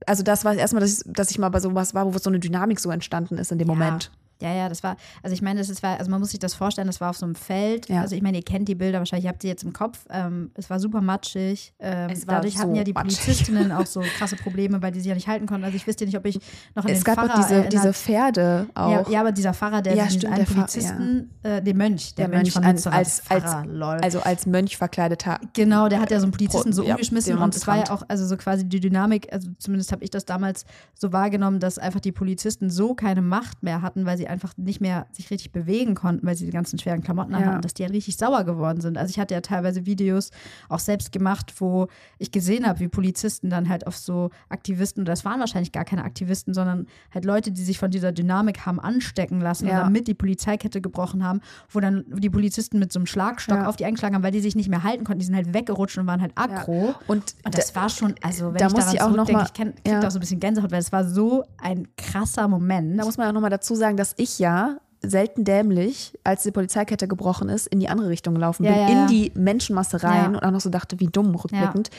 also 0.06 0.22
das 0.22 0.44
war 0.44 0.54
erstmal, 0.54 0.80
dass 0.80 0.98
ich, 0.98 1.12
dass 1.12 1.30
ich 1.30 1.38
mal 1.38 1.48
bei 1.48 1.60
sowas 1.60 1.94
war, 1.94 2.12
wo 2.12 2.18
so 2.18 2.30
eine 2.30 2.38
Dynamik 2.38 2.80
so 2.80 2.90
entstanden 2.90 3.38
ist 3.38 3.52
in 3.52 3.58
dem 3.58 3.68
Ja. 3.68 3.74
Moment. 3.74 4.10
Ja, 4.40 4.54
ja, 4.54 4.68
das 4.68 4.82
war, 4.82 4.96
also 5.22 5.34
ich 5.34 5.42
meine, 5.42 5.58
das 5.60 5.68
ist, 5.68 5.82
war, 5.82 5.98
also 5.98 6.10
man 6.10 6.20
muss 6.20 6.30
sich 6.30 6.38
das 6.38 6.54
vorstellen, 6.54 6.86
das 6.86 7.00
war 7.00 7.10
auf 7.10 7.16
so 7.16 7.26
einem 7.26 7.34
Feld. 7.34 7.88
Ja. 7.88 8.02
Also 8.02 8.14
ich 8.14 8.22
meine, 8.22 8.38
ihr 8.38 8.44
kennt 8.44 8.68
die 8.68 8.74
Bilder 8.74 8.98
wahrscheinlich, 9.00 9.24
ihr 9.24 9.30
habt 9.30 9.42
sie 9.42 9.48
jetzt 9.48 9.64
im 9.64 9.72
Kopf. 9.72 9.98
Ähm, 10.10 10.50
es 10.54 10.70
war 10.70 10.78
super 10.80 11.00
matschig. 11.00 11.74
Ähm, 11.80 12.10
Es 12.10 12.26
war 12.26 12.36
dadurch 12.36 12.56
hatten 12.58 12.70
so 12.70 12.76
ja 12.76 12.84
die 12.84 12.92
matschig. 12.92 13.18
Polizistinnen 13.20 13.72
auch 13.72 13.86
so 13.86 14.00
krasse 14.18 14.36
Probleme, 14.36 14.80
weil 14.80 14.92
die 14.92 15.00
sich 15.00 15.08
ja 15.08 15.14
nicht 15.14 15.28
halten 15.28 15.46
konnten. 15.46 15.64
Also 15.64 15.76
ich 15.76 15.86
wüsste 15.86 16.04
nicht, 16.04 16.16
ob 16.16 16.24
ich 16.26 16.38
noch 16.74 16.84
an 16.84 16.90
Es 16.90 16.98
den 16.98 17.04
gab 17.04 17.14
Pfarrer 17.16 17.32
auch 17.34 17.36
diese, 17.38 17.54
erinnert. 17.54 17.72
diese 17.72 17.92
Pferde 17.92 18.66
auch. 18.74 18.90
ja, 18.90 19.08
ja, 19.10 19.20
aber 19.20 19.32
dieser 19.32 19.54
Pfarrer, 19.54 19.82
der 19.82 19.94
Ja, 19.94 20.04
diesen 20.04 20.20
stimmt, 20.20 20.32
einen 20.34 20.44
der 20.44 20.46
Pfarrer, 20.46 20.66
Polizisten, 20.66 21.30
äh, 21.42 21.62
den 21.62 21.76
Mönch, 21.76 22.14
der, 22.14 22.28
Der 22.28 22.38
Mönch, 22.38 22.54
Mönch 22.54 22.66
als- 22.66 22.86
als- 22.86 23.20
Pfarrer, 23.20 23.66
lol. 23.66 23.98
Also 24.02 24.20
als 24.20 24.46
Mönch 24.46 24.76
verkleideter. 24.76 25.40
Genau, 25.52 25.88
der 25.88 26.00
hat 26.00 26.10
ja 26.10 26.18
so 26.20 26.24
einen 26.26 26.32
Polizisten 26.32 26.72
so 26.72 26.82
Ja, 26.84 26.92
umgeschmissen 26.94 27.34
den 27.34 27.42
und 27.42 27.54
es 27.56 27.66
war 27.66 27.76
ja 27.78 27.90
auch, 27.90 28.02
also 28.08 28.26
so 28.26 28.36
quasi 28.36 28.64
die 28.64 28.80
Dynamik, 28.80 29.32
also 29.32 29.48
zumindest 29.58 29.92
habe 29.92 30.04
ich 30.04 30.10
das 30.10 30.24
damals 30.24 30.64
so 30.94 31.12
wahrgenommen, 31.12 31.60
dass 31.60 31.78
einfach 31.78 32.00
die 32.00 32.12
Polizisten 32.12 32.70
so 32.70 32.94
keine 32.94 33.22
Macht 33.22 33.62
mehr 33.62 33.82
hatten, 33.82 34.06
weil 34.06 34.16
sie 34.16 34.27
einfach 34.28 34.56
nicht 34.56 34.80
mehr 34.80 35.06
sich 35.12 35.30
richtig 35.30 35.52
bewegen 35.52 35.94
konnten, 35.94 36.26
weil 36.26 36.36
sie 36.36 36.46
die 36.46 36.52
ganzen 36.52 36.78
schweren 36.78 37.02
Klamotten 37.02 37.32
Ja. 37.32 37.40
hatten, 37.40 37.62
dass 37.62 37.74
die 37.74 37.82
halt 37.84 37.92
richtig 37.92 38.16
sauer 38.16 38.44
geworden 38.44 38.80
sind. 38.80 38.96
Also 38.98 39.10
ich 39.10 39.18
hatte 39.18 39.34
ja 39.34 39.40
teilweise 39.40 39.86
Videos 39.86 40.30
auch 40.68 40.78
selbst 40.78 41.12
gemacht, 41.12 41.54
wo 41.60 41.88
ich 42.18 42.30
gesehen 42.30 42.66
habe, 42.66 42.80
wie 42.80 42.88
Polizisten 42.88 43.50
dann 43.50 43.68
halt 43.68 43.86
auf 43.86 43.96
so 43.96 44.30
Aktivisten, 44.48 45.02
oder 45.02 45.12
das 45.12 45.24
waren 45.24 45.40
wahrscheinlich 45.40 45.72
gar 45.72 45.84
keine 45.84 46.04
Aktivisten, 46.04 46.54
sondern 46.54 46.86
halt 47.12 47.24
Leute, 47.24 47.50
die 47.52 47.62
sich 47.62 47.78
von 47.78 47.90
dieser 47.90 48.12
Dynamik 48.12 48.66
haben 48.66 48.80
anstecken 48.80 49.40
lassen 49.40 49.66
Ja. 49.66 49.78
und 49.78 49.84
damit 49.84 50.08
die 50.08 50.14
Polizeikette 50.14 50.80
gebrochen 50.80 51.24
haben, 51.24 51.40
wo 51.70 51.80
dann 51.80 52.04
die 52.08 52.30
Polizisten 52.30 52.78
mit 52.78 52.92
so 52.92 52.98
einem 52.98 53.06
Schlagstock 53.06 53.58
Ja. 53.58 53.68
auf 53.68 53.76
die 53.76 53.84
eingeschlagen 53.84 54.14
haben, 54.14 54.22
weil 54.22 54.32
die 54.32 54.40
sich 54.40 54.56
nicht 54.56 54.68
mehr 54.68 54.82
halten 54.84 55.04
konnten. 55.04 55.20
Die 55.20 55.26
sind 55.26 55.36
halt 55.36 55.54
weggerutscht 55.54 55.98
und 55.98 56.06
waren 56.06 56.20
halt 56.20 56.32
aggro. 56.36 56.94
Und, 57.06 57.34
Und 57.44 57.56
das 57.56 57.74
war 57.74 57.88
schon, 57.88 58.14
also 58.22 58.46
wenn 58.52 58.58
da 58.58 58.66
ich 58.66 58.72
muss 58.72 58.80
daran 58.80 58.94
ich 58.94 59.00
auch 59.02 59.08
noch 59.10 59.26
zurückdenke, 59.26 59.38
mal- 59.42 59.44
ich 59.46 59.52
kenn- 59.52 59.74
krieg 59.82 59.92
ja. 59.92 60.00
da 60.00 60.06
auch 60.08 60.10
so 60.10 60.18
ein 60.18 60.20
bisschen 60.20 60.40
Gänsehaut, 60.40 60.70
weil 60.70 60.80
es 60.80 60.92
war 60.92 61.04
so 61.04 61.44
ein 61.62 61.88
krasser 61.96 62.48
Moment. 62.48 62.98
Da 62.98 63.04
muss 63.04 63.16
man 63.16 63.28
auch 63.28 63.32
nochmal 63.32 63.50
dazu 63.50 63.74
sagen, 63.74 63.96
dass 63.96 64.14
ich 64.18 64.38
ja 64.38 64.78
selten 65.00 65.44
dämlich, 65.44 66.18
als 66.24 66.42
die 66.42 66.50
Polizeikette 66.50 67.06
gebrochen 67.06 67.48
ist, 67.48 67.68
in 67.68 67.78
die 67.78 67.88
andere 67.88 68.08
Richtung 68.08 68.34
gelaufen 68.34 68.64
Ja, 68.64 68.72
bin, 68.72 68.80
ja, 68.80 68.86
in 68.88 68.98
ja. 68.98 69.06
die 69.06 69.32
Menschenmasse 69.36 70.02
rein 70.02 70.34
und 70.34 70.42
auch 70.42 70.50
noch 70.50 70.60
so 70.60 70.70
dachte, 70.70 70.98
wie 70.98 71.06
dumm 71.06 71.32
rückblickend, 71.36 71.90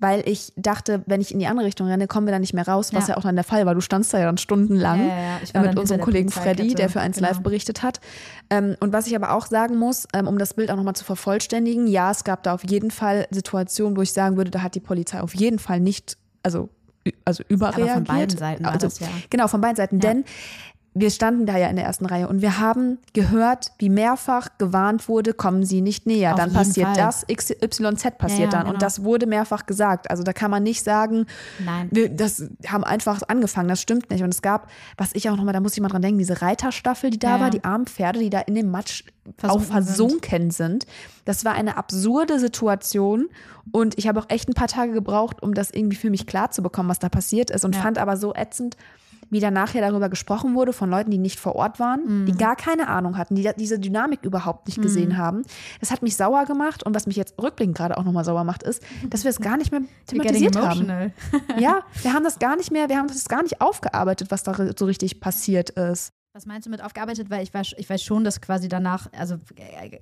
weil 0.00 0.28
ich 0.28 0.52
dachte, 0.56 1.02
wenn 1.06 1.20
ich 1.20 1.30
in 1.32 1.38
die 1.38 1.46
andere 1.46 1.66
Richtung 1.68 1.86
renne, 1.86 2.08
kommen 2.08 2.26
wir 2.26 2.32
da 2.32 2.40
nicht 2.40 2.54
mehr 2.54 2.66
raus, 2.66 2.92
was 2.92 3.06
Ja. 3.06 3.16
auch 3.16 3.22
dann 3.22 3.36
der 3.36 3.44
Fall 3.44 3.64
war. 3.64 3.76
Du 3.76 3.80
standst 3.80 4.12
da 4.12 4.18
ja 4.18 4.24
dann 4.26 4.38
stundenlang 4.38 5.08
mit 5.54 5.78
unserem 5.78 6.00
Kollegen 6.00 6.30
Freddy, 6.30 6.74
der 6.74 6.88
für 6.88 7.00
eins 7.00 7.18
Genau. 7.18 7.28
live 7.28 7.42
berichtet 7.42 7.84
hat. 7.84 8.00
Ähm, 8.50 8.74
und 8.80 8.92
was 8.92 9.06
ich 9.06 9.14
aber 9.14 9.34
auch 9.34 9.46
sagen 9.46 9.76
muss, 9.76 10.08
ähm, 10.12 10.26
um 10.26 10.36
das 10.36 10.54
Bild 10.54 10.72
auch 10.72 10.76
nochmal 10.76 10.96
zu 10.96 11.04
vervollständigen, 11.04 11.86
ja, 11.86 12.10
es 12.10 12.24
gab 12.24 12.42
da 12.42 12.54
auf 12.54 12.64
jeden 12.68 12.90
Fall 12.90 13.28
Situationen, 13.30 13.96
wo 13.96 14.02
ich 14.02 14.12
sagen 14.12 14.36
würde, 14.36 14.50
da 14.50 14.62
hat 14.62 14.74
die 14.74 14.80
Polizei 14.80 15.20
auf 15.20 15.32
jeden 15.36 15.60
Fall 15.60 15.78
nicht, 15.78 16.16
also, 16.42 16.70
also 17.24 17.44
überreagiert. 17.46 17.94
von 17.94 18.04
beiden 18.04 18.36
Seiten 18.36 18.64
war 18.64 18.72
also, 18.72 18.88
das 18.88 18.98
ja. 18.98 19.06
Genau, 19.30 19.46
von 19.46 19.60
beiden 19.60 19.76
Seiten. 19.76 20.00
Ja. 20.00 20.12
Denn 20.12 20.24
wir 21.00 21.10
standen 21.10 21.46
da 21.46 21.56
ja 21.56 21.68
in 21.68 21.76
der 21.76 21.84
ersten 21.84 22.06
Reihe 22.06 22.28
und 22.28 22.42
wir 22.42 22.58
haben 22.58 22.98
gehört, 23.12 23.72
wie 23.78 23.88
mehrfach 23.88 24.48
gewarnt 24.58 25.08
wurde, 25.08 25.32
kommen 25.34 25.64
Sie 25.64 25.80
nicht 25.80 26.06
näher. 26.06 26.32
Auf 26.32 26.36
dann 26.38 26.52
passiert 26.52 26.88
Fall. 26.88 26.96
das, 26.96 27.26
XYZ 27.26 28.18
passiert 28.18 28.38
Ja, 28.38 28.44
ja, 28.44 28.50
dann. 28.50 28.60
genau. 28.62 28.72
Und 28.74 28.82
das 28.82 29.04
wurde 29.04 29.26
mehrfach 29.26 29.66
gesagt. 29.66 30.10
Also 30.10 30.22
da 30.22 30.32
kann 30.32 30.50
man 30.50 30.62
nicht 30.62 30.84
sagen, 30.84 31.26
Nein. 31.64 31.88
wir 31.90 32.08
das 32.08 32.42
haben 32.66 32.84
einfach 32.84 33.20
angefangen. 33.28 33.68
Das 33.68 33.80
stimmt 33.80 34.10
nicht. 34.10 34.22
Und 34.22 34.32
es 34.32 34.42
gab, 34.42 34.68
was 34.96 35.10
ich 35.14 35.28
auch 35.30 35.36
nochmal, 35.36 35.54
da 35.54 35.60
muss 35.60 35.74
ich 35.74 35.80
mal 35.80 35.88
dran 35.88 36.02
denken, 36.02 36.18
diese 36.18 36.40
Reiterstaffel, 36.42 37.10
die 37.10 37.18
da 37.18 37.36
Ja. 37.36 37.40
war, 37.40 37.50
die 37.50 37.64
armen 37.64 37.86
Pferde, 37.86 38.18
die 38.20 38.30
da 38.30 38.40
in 38.40 38.54
dem 38.54 38.70
Matsch 38.70 39.04
Versunken 39.36 39.66
auch 39.68 39.72
versunken 39.72 40.50
sind. 40.50 40.86
Das 41.26 41.44
war 41.44 41.52
eine 41.52 41.76
absurde 41.76 42.38
Situation. 42.38 43.28
Und 43.72 43.98
ich 43.98 44.08
habe 44.08 44.20
auch 44.20 44.26
echt 44.30 44.48
ein 44.48 44.54
paar 44.54 44.68
Tage 44.68 44.92
gebraucht, 44.92 45.42
um 45.42 45.52
das 45.52 45.70
irgendwie 45.70 45.96
für 45.98 46.08
mich 46.08 46.26
klar 46.26 46.50
zu 46.50 46.62
bekommen, 46.62 46.88
was 46.88 46.98
da 46.98 47.10
passiert 47.10 47.50
ist. 47.50 47.64
Und 47.66 47.76
fand 47.76 47.98
aber 47.98 48.16
so 48.16 48.34
ätzend, 48.34 48.78
wie 49.30 49.40
dann 49.40 49.54
nachher 49.54 49.80
darüber 49.80 50.08
gesprochen 50.08 50.54
wurde 50.54 50.72
von 50.72 50.90
Leuten, 50.90 51.10
die 51.10 51.18
nicht 51.18 51.38
vor 51.38 51.54
Ort 51.56 51.78
waren, 51.80 52.22
Mhm. 52.22 52.26
die 52.26 52.32
gar 52.32 52.56
keine 52.56 52.88
Ahnung 52.88 53.16
hatten, 53.18 53.34
die 53.34 53.48
diese 53.58 53.78
Dynamik 53.78 54.20
überhaupt 54.22 54.66
nicht 54.66 54.80
gesehen 54.80 55.16
haben. 55.16 55.42
Das 55.80 55.90
hat 55.90 56.02
mich 56.02 56.16
sauer 56.16 56.44
gemacht 56.46 56.82
und 56.84 56.94
was 56.94 57.06
mich 57.06 57.16
jetzt 57.16 57.34
rückblickend 57.40 57.76
gerade 57.76 57.96
auch 57.98 58.04
nochmal 58.04 58.24
sauer 58.24 58.44
macht, 58.44 58.62
ist, 58.62 58.82
dass 59.10 59.24
wir 59.24 59.30
es 59.30 59.40
gar 59.40 59.56
nicht 59.56 59.70
mehr 59.72 59.82
thematisiert 60.06 60.56
haben. 60.56 61.12
Ja, 61.58 61.80
wir 62.02 62.12
haben 62.14 62.24
das 62.24 62.38
gar 62.38 62.56
nicht 62.56 62.70
mehr, 62.70 62.88
wir 62.88 62.96
haben 62.98 63.08
das 63.08 63.24
gar 63.28 63.42
nicht 63.42 63.60
aufgearbeitet, 63.60 64.30
was 64.30 64.42
da 64.42 64.54
so 64.76 64.84
richtig 64.86 65.20
passiert 65.20 65.70
ist. 65.70 66.12
Was 66.38 66.46
meinst 66.46 66.66
du 66.66 66.70
mit 66.70 66.84
aufgearbeitet? 66.84 67.30
Weil 67.30 67.42
ich 67.42 67.52
weiß, 67.52 67.74
ich 67.78 67.90
weiß 67.90 68.00
schon, 68.00 68.22
dass 68.22 68.40
quasi 68.40 68.68
danach, 68.68 69.08
also, 69.12 69.38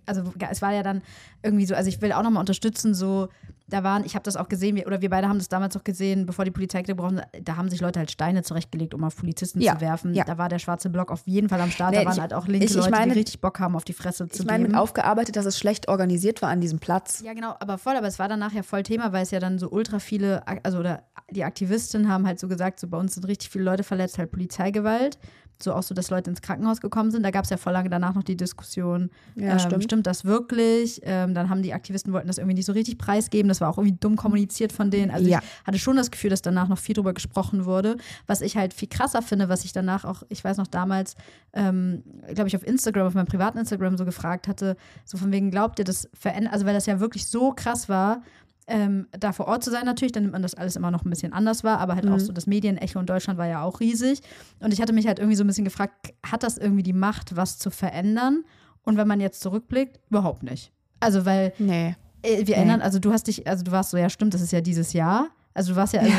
also 0.05 0.35
es 0.51 0.61
war 0.61 0.71
ja 0.75 0.83
dann 0.83 1.01
irgendwie 1.43 1.65
so, 1.65 1.75
also 1.75 1.89
ich 1.89 2.03
will 2.03 2.13
auch 2.13 2.23
nochmal 2.23 2.41
unterstützen, 2.41 2.93
so, 2.93 3.29
da 3.69 3.83
waren, 3.83 4.05
ich 4.05 4.15
habe 4.15 4.23
das 4.23 4.37
auch 4.37 4.51
gesehen, 4.51 4.77
wir, 4.77 4.87
oder 4.87 5.01
wir 5.01 5.09
beide 5.09 5.31
haben 5.31 5.39
das 5.39 5.49
damals 5.49 5.75
auch 5.79 5.83
gesehen, 5.83 6.27
bevor 6.27 6.45
die 6.45 6.51
Polizei 6.51 6.83
gebrochen 6.83 7.23
da 7.43 7.57
haben 7.57 7.71
sich 7.71 7.81
Leute 7.81 8.01
halt 8.01 8.11
Steine 8.11 8.43
zurechtgelegt, 8.43 8.93
um 8.93 9.03
auf 9.03 9.17
Polizisten 9.17 9.63
Ja, 9.63 9.77
zu 9.77 9.81
werfen. 9.81 10.13
ja. 10.13 10.25
da 10.25 10.37
war 10.37 10.51
der 10.51 10.59
schwarze 10.59 10.91
Block 10.91 11.11
auf 11.11 11.23
jeden 11.27 11.49
Fall 11.49 11.59
am 11.63 11.71
Start, 11.71 11.93
Nee, 11.93 12.01
da 12.01 12.05
waren 12.05 12.13
ich- 12.17 12.21
halt 12.21 12.35
auch 12.35 12.47
linke 12.49 12.67
ich- 12.67 12.71
ich 12.73 12.77
Leute, 12.77 12.91
meine- 12.91 13.13
die 13.15 13.19
richtig 13.21 13.41
Bock 13.41 13.59
haben, 13.59 13.75
auf 13.75 13.85
die 13.85 13.95
Fresse 13.95 14.29
zu 14.29 14.43
Ich 14.43 14.47
meine, 14.47 14.65
geben. 14.65 14.73
mit 14.73 14.79
aufgearbeitet, 14.81 15.37
dass 15.37 15.47
es 15.47 15.59
schlecht 15.59 15.89
organisiert 15.89 16.43
war 16.43 16.51
an 16.51 16.61
diesem 16.61 16.81
Platz. 16.81 17.23
Ja, 17.25 17.33
genau, 17.33 17.55
aber 17.61 17.79
voll, 17.79 17.97
aber 17.97 18.09
es 18.09 18.19
war 18.19 18.29
dann 18.29 18.41
nachher 18.41 18.63
voll 18.63 18.83
Thema, 18.83 19.11
weil 19.15 19.23
es 19.23 19.31
ja 19.31 19.41
dann 19.41 19.59
so 19.59 19.71
ultra 19.71 20.01
viele, 20.01 20.47
also 20.65 20.81
oder 20.81 21.05
die 21.31 21.45
Aktivistinnen 21.45 22.11
haben 22.11 22.27
halt 22.27 22.39
so 22.39 22.47
gesagt, 22.47 22.79
so 22.79 22.89
bei 22.89 22.99
uns 22.99 23.15
sind 23.15 23.25
richtig 23.27 23.49
viele 23.49 23.65
Leute 23.65 23.85
verletzt, 23.85 24.19
halt 24.19 24.31
Polizeigewalt. 24.31 25.17
So 25.63 25.73
auch 25.73 25.83
so, 25.83 25.95
dass 25.95 26.11
Leute 26.11 26.29
ins 26.31 26.43
Krankenhaus 26.43 26.81
gekommen 26.83 27.11
sind. 27.11 27.23
Da 27.23 27.31
gab 27.31 27.45
es 27.45 27.51
ja 27.51 27.57
voll 27.57 27.73
lange 27.73 27.89
danach 27.89 28.15
noch 28.15 28.23
die 28.23 28.37
Diskussion, 28.37 29.11
Ja, 29.37 29.53
ähm, 29.55 29.59
stimmt. 29.59 29.85
stimmt 29.85 30.07
das 30.07 30.25
wirklich? 30.27 31.01
Ähm, 31.05 31.33
dann 31.35 31.49
haben 31.49 31.63
die 31.63 31.73
Aktivisten 31.73 32.13
wollten 32.13 32.27
das 32.27 32.37
irgendwie 32.39 32.55
nicht 32.57 32.67
so 32.67 32.73
richtig 32.73 32.99
preisgeben. 32.99 33.49
Das 33.49 33.61
war 33.63 33.71
auch 33.71 33.79
irgendwie 33.79 33.97
dumm 33.99 34.17
kommuniziert 34.17 34.73
von 34.73 34.91
denen. 34.91 35.11
Also 35.11 35.27
Ja. 35.29 35.39
ich 35.41 35.67
hatte 35.67 35.79
schon 35.79 35.97
das 35.97 36.11
Gefühl, 36.11 36.29
dass 36.31 36.43
danach 36.43 36.69
noch 36.69 36.79
viel 36.79 36.95
drüber 36.95 37.15
gesprochen 37.15 37.65
wurde. 37.65 37.97
Was 38.27 38.43
ich 38.43 38.57
halt 38.57 38.75
viel 38.75 38.89
krasser 38.89 39.23
finde, 39.23 39.49
was 39.49 39.65
ich 39.65 39.73
danach 39.73 40.05
auch, 40.05 40.23
ich 40.29 40.45
weiß 40.45 40.59
noch 40.59 40.67
damals, 40.67 41.15
ähm, 41.55 42.03
glaube 42.35 42.49
ich, 42.49 42.57
auf 42.57 42.67
Instagram, 42.67 43.07
auf 43.07 43.15
meinem 43.15 43.27
privaten 43.27 43.57
Instagram 43.59 43.97
so 43.97 44.05
gefragt 44.05 44.49
hatte, 44.49 44.77
so 45.05 45.17
von 45.17 45.33
wegen, 45.33 45.51
glaubt 45.51 45.79
ihr, 45.79 45.85
das 45.87 46.09
verändert, 46.13 46.53
also 46.53 46.67
weil 46.67 46.75
das 46.75 46.85
ja 46.87 47.01
wirklich 47.01 47.27
so 47.27 47.53
krass 47.53 47.89
war, 47.89 48.21
ähm, 48.69 49.07
da 49.13 49.33
vor 49.33 49.47
Ort 49.47 49.63
zu 49.65 49.71
sein 49.71 49.85
natürlich, 49.85 50.13
dann 50.13 50.25
nimmt 50.25 50.33
man 50.33 50.43
das 50.43 50.55
alles 50.55 50.77
immer 50.77 50.91
noch 50.91 51.05
ein 51.05 51.11
bisschen 51.11 51.33
anders 51.33 51.63
wahr, 51.65 51.79
aber 51.79 51.95
halt 51.95 52.05
Mhm. 52.07 52.13
auch 52.13 52.19
so 52.21 52.33
das 52.33 52.47
Medienecho 52.47 52.99
in 52.99 53.07
Deutschland 53.07 53.39
war 53.39 53.47
ja 53.47 53.63
auch 53.63 53.81
riesig. 53.81 54.21
Und 54.61 54.73
ich 54.73 54.81
hatte 54.81 54.93
mich 54.93 55.07
halt 55.07 55.19
irgendwie 55.19 55.37
so 55.37 55.45
ein 55.45 55.47
bisschen 55.47 55.65
gefragt, 55.65 56.13
hat 56.25 56.43
das 56.43 56.59
irgendwie 56.59 56.83
die 56.83 56.93
Macht, 56.93 57.37
was 57.37 57.59
zu 57.59 57.71
verändern? 57.71 58.45
Und 58.83 58.97
wenn 58.97 59.09
man 59.09 59.21
jetzt 59.21 59.41
zurückblickt, 59.41 60.01
überhaupt 60.11 60.43
nicht. 60.43 60.73
Also 61.01 61.25
weil 61.25 61.53
Nee. 61.59 61.95
äh, 62.23 62.47
wir 62.47 62.57
erinnern, 62.57 62.81
also 62.81 62.99
du 62.99 63.13
hast 63.13 63.27
dich, 63.29 63.47
also 63.47 63.63
du 63.65 63.71
warst 63.73 63.91
so, 63.91 63.97
ja 63.97 64.09
stimmt, 64.11 64.35
das 64.35 64.41
ist 64.41 64.53
ja 64.53 64.61
dieses 64.61 64.93
Jahr. 64.93 65.29
Also 65.57 65.73
du 65.73 65.77
warst 65.77 65.95
ja, 65.95 66.01
also, 66.01 66.13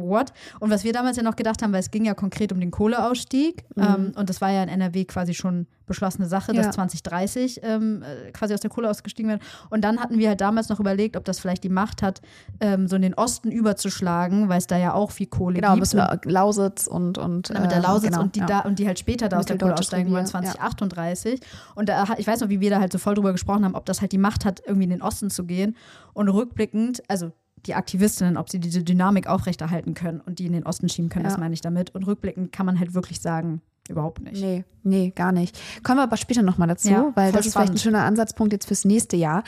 what? 0.00 0.32
Und 0.60 0.70
was 0.70 0.84
wir 0.84 0.92
damals 0.92 1.16
ja 1.16 1.22
noch 1.22 1.36
gedacht 1.36 1.62
haben, 1.62 1.72
weil 1.72 1.80
es 1.80 1.90
ging 1.90 2.04
ja 2.04 2.14
konkret 2.14 2.52
um 2.52 2.60
den 2.60 2.70
Kohleausstieg 2.70 3.64
mhm. 3.74 3.82
ähm, 3.82 4.12
und 4.16 4.30
das 4.30 4.40
war 4.40 4.50
ja 4.50 4.62
in 4.62 4.68
NRW 4.68 5.04
quasi 5.04 5.34
schon 5.34 5.66
beschlossene 5.86 6.26
Sache, 6.26 6.52
ja. 6.54 6.62
dass 6.62 6.74
2030 6.74 7.60
ähm, 7.62 8.02
äh, 8.02 8.30
quasi 8.32 8.54
aus 8.54 8.60
der 8.60 8.70
Kohle 8.70 8.90
ausgestiegen 8.90 9.30
wird. 9.30 9.42
Und 9.70 9.82
dann 9.82 10.00
hatten 10.00 10.18
wir 10.18 10.28
halt 10.28 10.40
damals 10.40 10.68
noch 10.68 10.80
überlegt, 10.80 11.16
ob 11.16 11.24
das 11.24 11.38
vielleicht 11.38 11.64
die 11.64 11.68
Macht 11.68 12.02
hat, 12.02 12.20
ähm, 12.60 12.88
so 12.88 12.96
in 12.96 13.02
den 13.02 13.14
Osten 13.14 13.50
überzuschlagen, 13.50 14.48
weil 14.48 14.58
es 14.58 14.66
da 14.66 14.76
ja 14.76 14.94
auch 14.94 15.10
viel 15.10 15.26
Kohle 15.26 15.60
genau, 15.60 15.74
gibt. 15.74 15.90
Genau, 15.90 16.06
Lausitz 16.24 16.86
und 16.86 17.18
und 17.18 17.50
mit 17.50 17.70
der 17.70 17.80
Lausitz 17.80 18.10
genau, 18.10 18.22
und 18.22 18.34
die 18.34 18.40
ja. 18.40 18.46
da 18.46 18.60
und 18.60 18.78
die 18.78 18.86
halt 18.86 18.98
später 18.98 19.28
da 19.28 19.38
aus 19.38 19.46
der 19.46 19.58
Kohle 19.58 19.74
aussteigen 19.74 20.10
wollen, 20.10 20.26
2038. 20.26 21.40
Ja. 21.40 21.46
Und 21.74 21.88
da, 21.88 22.04
ich 22.18 22.26
weiß 22.26 22.40
noch, 22.40 22.48
wie 22.48 22.60
wir 22.60 22.70
da 22.70 22.80
halt 22.80 22.92
so 22.92 22.98
voll 22.98 23.14
drüber 23.14 23.32
gesprochen 23.32 23.64
haben, 23.64 23.74
ob 23.74 23.86
das 23.86 24.00
halt 24.00 24.12
die 24.12 24.18
Macht 24.18 24.44
hat, 24.44 24.60
irgendwie 24.64 24.84
in 24.84 24.90
den 24.90 25.02
Osten 25.02 25.30
zu 25.30 25.44
gehen. 25.44 25.76
Und 26.14 26.28
rückblickend, 26.28 27.02
also 27.08 27.32
die 27.64 27.74
Aktivistinnen, 27.74 28.36
ob 28.36 28.50
sie 28.50 28.60
diese 28.60 28.82
Dynamik 28.82 29.26
aufrechterhalten 29.26 29.94
können 29.94 30.20
und 30.20 30.38
die 30.38 30.46
in 30.46 30.52
den 30.52 30.64
Osten 30.64 30.88
schieben 30.88 31.08
können, 31.08 31.24
ja. 31.24 31.30
das 31.30 31.38
meine 31.38 31.54
ich 31.54 31.60
damit. 31.60 31.94
Und 31.94 32.06
rückblickend 32.06 32.52
kann 32.52 32.66
man 32.66 32.78
halt 32.78 32.94
wirklich 32.94 33.20
sagen, 33.20 33.60
überhaupt 33.88 34.20
nicht. 34.20 34.40
Nee, 34.40 34.64
nee, 34.82 35.12
gar 35.14 35.32
nicht. 35.32 35.58
Kommen 35.82 35.98
wir 35.98 36.02
aber 36.02 36.16
später 36.16 36.42
nochmal 36.42 36.68
dazu, 36.68 36.88
ja, 36.88 37.12
weil 37.14 37.32
das 37.32 37.46
ist 37.46 37.52
vielleicht 37.52 37.72
ein 37.72 37.78
schöner 37.78 38.04
Ansatzpunkt 38.04 38.52
jetzt 38.52 38.66
fürs 38.66 38.84
nächste 38.84 39.16
Jahr. 39.16 39.44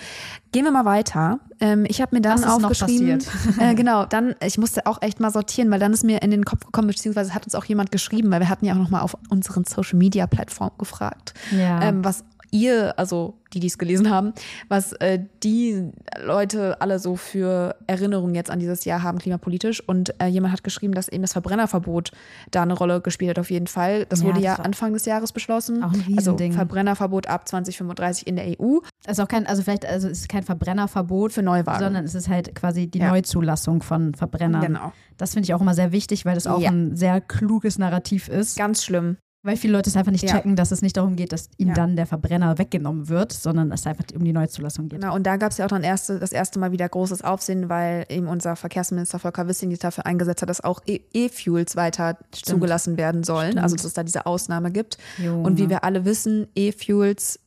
Gehen 0.52 0.64
wir 0.64 0.70
mal 0.70 0.84
weiter. 0.84 1.40
Ähm, 1.60 1.84
ich 1.88 2.00
habe 2.00 2.14
mir 2.16 2.22
dann 2.22 2.42
Was 2.42 2.46
aufgeschrieben. 2.46 3.22
äh, 3.60 3.74
genau, 3.74 4.04
dann, 4.04 4.34
ich 4.44 4.58
musste 4.58 4.86
auch 4.86 5.02
echt 5.02 5.20
mal 5.20 5.30
sortieren, 5.30 5.70
weil 5.70 5.80
dann 5.80 5.92
ist 5.92 6.04
mir 6.04 6.22
in 6.22 6.30
den 6.30 6.44
Kopf 6.44 6.64
gekommen, 6.64 6.88
beziehungsweise 6.88 7.34
hat 7.34 7.44
uns 7.44 7.54
auch 7.54 7.64
jemand 7.64 7.90
geschrieben, 7.90 8.30
weil 8.30 8.40
wir 8.40 8.48
hatten 8.48 8.64
ja 8.64 8.74
auch 8.74 8.78
nochmal 8.78 9.02
auf 9.02 9.16
unseren 9.28 9.64
Social 9.64 9.98
Media 9.98 10.26
Plattformen 10.26 10.78
gefragt, 10.78 11.34
ja. 11.50 11.82
ähm, 11.82 12.04
was 12.04 12.24
ihr, 12.50 12.98
also 12.98 13.34
die, 13.52 13.60
die 13.60 13.66
es 13.66 13.78
gelesen 13.78 14.10
haben, 14.10 14.32
was 14.68 14.92
äh, 14.94 15.20
die 15.42 15.90
Leute 16.22 16.80
alle 16.80 16.98
so 16.98 17.16
für 17.16 17.76
Erinnerungen 17.86 18.34
jetzt 18.34 18.50
an 18.50 18.58
dieses 18.58 18.84
Jahr 18.84 19.02
haben, 19.02 19.18
klimapolitisch. 19.18 19.86
Und 19.86 20.14
äh, 20.20 20.26
jemand 20.26 20.52
hat 20.52 20.64
geschrieben, 20.64 20.94
dass 20.94 21.08
eben 21.08 21.22
das 21.22 21.32
Verbrennerverbot 21.32 22.12
da 22.50 22.62
eine 22.62 22.74
Rolle 22.74 23.00
gespielt 23.00 23.30
hat, 23.30 23.38
auf 23.38 23.50
jeden 23.50 23.66
Fall. 23.66 24.06
Das 24.06 24.20
ja, 24.20 24.26
wurde 24.26 24.36
das 24.36 24.44
ja 24.44 24.54
Anfang 24.56 24.92
des 24.92 25.04
Jahres 25.04 25.32
beschlossen. 25.32 25.82
Auch 25.82 25.92
ein 25.92 26.00
also 26.00 26.10
Riesending. 26.10 26.50
Also 26.52 26.58
Verbrennerverbot 26.58 27.26
ab 27.26 27.48
2035 27.48 28.26
in 28.26 28.36
der 28.36 28.46
EU. 28.60 28.78
Also 29.06 29.22
auch 29.22 29.28
kein, 29.28 29.46
also 29.46 29.62
vielleicht, 29.62 29.86
also 29.86 30.08
es 30.08 30.20
ist 30.20 30.28
kein 30.28 30.42
Verbrennerverbot 30.42 31.32
für 31.32 31.42
Neuwagen, 31.42 31.84
sondern 31.84 32.04
es 32.04 32.14
ist 32.14 32.28
halt 32.28 32.54
quasi 32.54 32.86
die 32.88 32.98
ja. 32.98 33.10
Neuzulassung 33.10 33.82
von 33.82 34.14
Verbrennern. 34.14 34.60
Genau. 34.60 34.92
Das 35.16 35.32
finde 35.32 35.46
ich 35.46 35.54
auch 35.54 35.60
immer 35.60 35.74
sehr 35.74 35.92
wichtig, 35.92 36.24
weil 36.24 36.34
das 36.34 36.46
auch 36.46 36.60
ja. 36.60 36.70
ein 36.70 36.96
sehr 36.96 37.20
kluges 37.20 37.78
Narrativ 37.78 38.28
ist. 38.28 38.56
Ganz 38.56 38.84
schlimm. 38.84 39.16
Weil 39.44 39.56
viele 39.56 39.72
Leute 39.74 39.88
es 39.88 39.96
einfach 39.96 40.10
nicht 40.10 40.24
ja. 40.24 40.34
checken, 40.34 40.56
dass 40.56 40.72
es 40.72 40.82
nicht 40.82 40.96
darum 40.96 41.14
geht, 41.14 41.32
dass 41.32 41.48
ihnen 41.58 41.68
ja. 41.68 41.74
dann 41.74 41.94
der 41.94 42.06
Verbrenner 42.06 42.58
weggenommen 42.58 43.08
wird, 43.08 43.32
sondern 43.32 43.70
es 43.70 43.86
einfach 43.86 44.04
um 44.14 44.24
die 44.24 44.32
Neuzulassung 44.32 44.88
geht. 44.88 45.00
Genau, 45.00 45.14
und 45.14 45.26
da 45.26 45.36
gab 45.36 45.52
es 45.52 45.58
ja 45.58 45.64
auch 45.64 45.70
dann 45.70 45.84
erste, 45.84 46.18
das 46.18 46.32
erste 46.32 46.58
Mal 46.58 46.72
wieder 46.72 46.88
großes 46.88 47.22
Aufsehen, 47.22 47.68
weil 47.68 48.04
eben 48.08 48.26
unser 48.26 48.56
Verkehrsminister 48.56 49.20
Volker 49.20 49.46
Wissing 49.46 49.70
sich 49.70 49.78
dafür 49.78 50.06
eingesetzt 50.06 50.42
hat, 50.42 50.48
dass 50.48 50.62
auch 50.62 50.80
e- 50.86 51.00
E-Fuels 51.12 51.76
weiter 51.76 52.18
Stimmt. 52.34 52.46
zugelassen 52.46 52.96
werden 52.96 53.22
sollen. 53.22 53.52
Stimmt. 53.52 53.62
Also 53.62 53.76
dass 53.76 53.84
es 53.84 53.92
da 53.92 54.02
diese 54.02 54.26
Ausnahme 54.26 54.72
gibt. 54.72 54.98
Junge. 55.18 55.46
Und 55.46 55.58
wie 55.58 55.70
wir 55.70 55.84
alle 55.84 56.04
wissen, 56.04 56.48
E-Fuels 56.56 57.38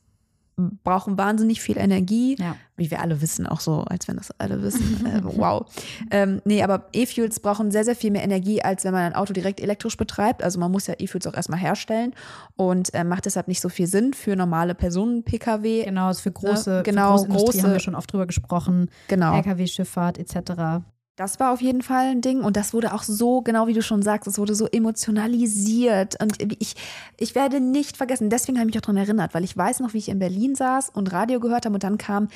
brauchen 0.56 1.18
wahnsinnig 1.18 1.60
viel 1.60 1.78
Energie, 1.78 2.36
ja. 2.38 2.56
wie 2.76 2.90
wir 2.90 3.00
alle 3.00 3.20
wissen, 3.22 3.46
auch 3.46 3.60
so, 3.60 3.80
als 3.82 4.06
wenn 4.08 4.16
das 4.16 4.30
alle 4.38 4.62
wissen. 4.62 5.06
äh, 5.06 5.20
wow. 5.22 5.64
Ähm, 6.10 6.42
nee, 6.44 6.62
aber 6.62 6.88
E-Fuels 6.92 7.40
brauchen 7.40 7.70
sehr, 7.70 7.84
sehr 7.84 7.96
viel 7.96 8.10
mehr 8.10 8.22
Energie, 8.22 8.62
als 8.62 8.84
wenn 8.84 8.92
man 8.92 9.02
ein 9.02 9.14
Auto 9.14 9.32
direkt 9.32 9.60
elektrisch 9.60 9.96
betreibt. 9.96 10.42
Also 10.42 10.58
man 10.58 10.70
muss 10.70 10.86
ja 10.86 10.94
E-Fuels 10.98 11.26
auch 11.26 11.34
erstmal 11.34 11.58
herstellen 11.58 12.14
und 12.56 12.92
äh, 12.94 13.04
macht 13.04 13.24
deshalb 13.24 13.48
nicht 13.48 13.60
so 13.60 13.68
viel 13.68 13.86
Sinn 13.86 14.12
für 14.12 14.36
normale 14.36 14.74
Personen-Pkw. 14.74 15.84
Genau, 15.84 16.10
ist 16.10 16.20
für 16.20 16.32
große, 16.32 16.80
äh, 16.80 16.82
genau, 16.82 17.18
für 17.18 17.28
große, 17.28 17.44
große 17.44 17.62
haben 17.62 17.72
wir 17.72 17.80
schon 17.80 17.94
oft 17.94 18.12
drüber 18.12 18.26
gesprochen. 18.26 18.90
Genau. 19.08 19.34
Lkw-Schifffahrt 19.34 20.18
etc. 20.18 20.84
Das 21.16 21.38
war 21.38 21.52
auf 21.52 21.60
jeden 21.60 21.82
Fall 21.82 22.06
ein 22.06 22.22
Ding 22.22 22.40
und 22.40 22.56
das 22.56 22.72
wurde 22.72 22.94
auch 22.94 23.02
so, 23.02 23.42
genau 23.42 23.66
wie 23.66 23.74
du 23.74 23.82
schon 23.82 24.00
sagst, 24.00 24.26
es 24.26 24.38
wurde 24.38 24.54
so 24.54 24.66
emotionalisiert 24.66 26.16
und 26.22 26.40
ich, 26.58 26.74
ich 27.18 27.34
werde 27.34 27.60
nicht 27.60 27.98
vergessen, 27.98 28.30
deswegen 28.30 28.58
habe 28.58 28.70
ich 28.70 28.74
mich 28.74 28.82
auch 28.82 28.86
daran 28.86 28.96
erinnert, 28.96 29.34
weil 29.34 29.44
ich 29.44 29.54
weiß 29.54 29.80
noch, 29.80 29.92
wie 29.92 29.98
ich 29.98 30.08
in 30.08 30.18
Berlin 30.18 30.54
saß 30.54 30.88
und 30.88 31.12
Radio 31.12 31.38
gehört 31.38 31.66
habe 31.66 31.74
und 31.74 31.84
dann 31.84 31.98
kam 31.98 32.28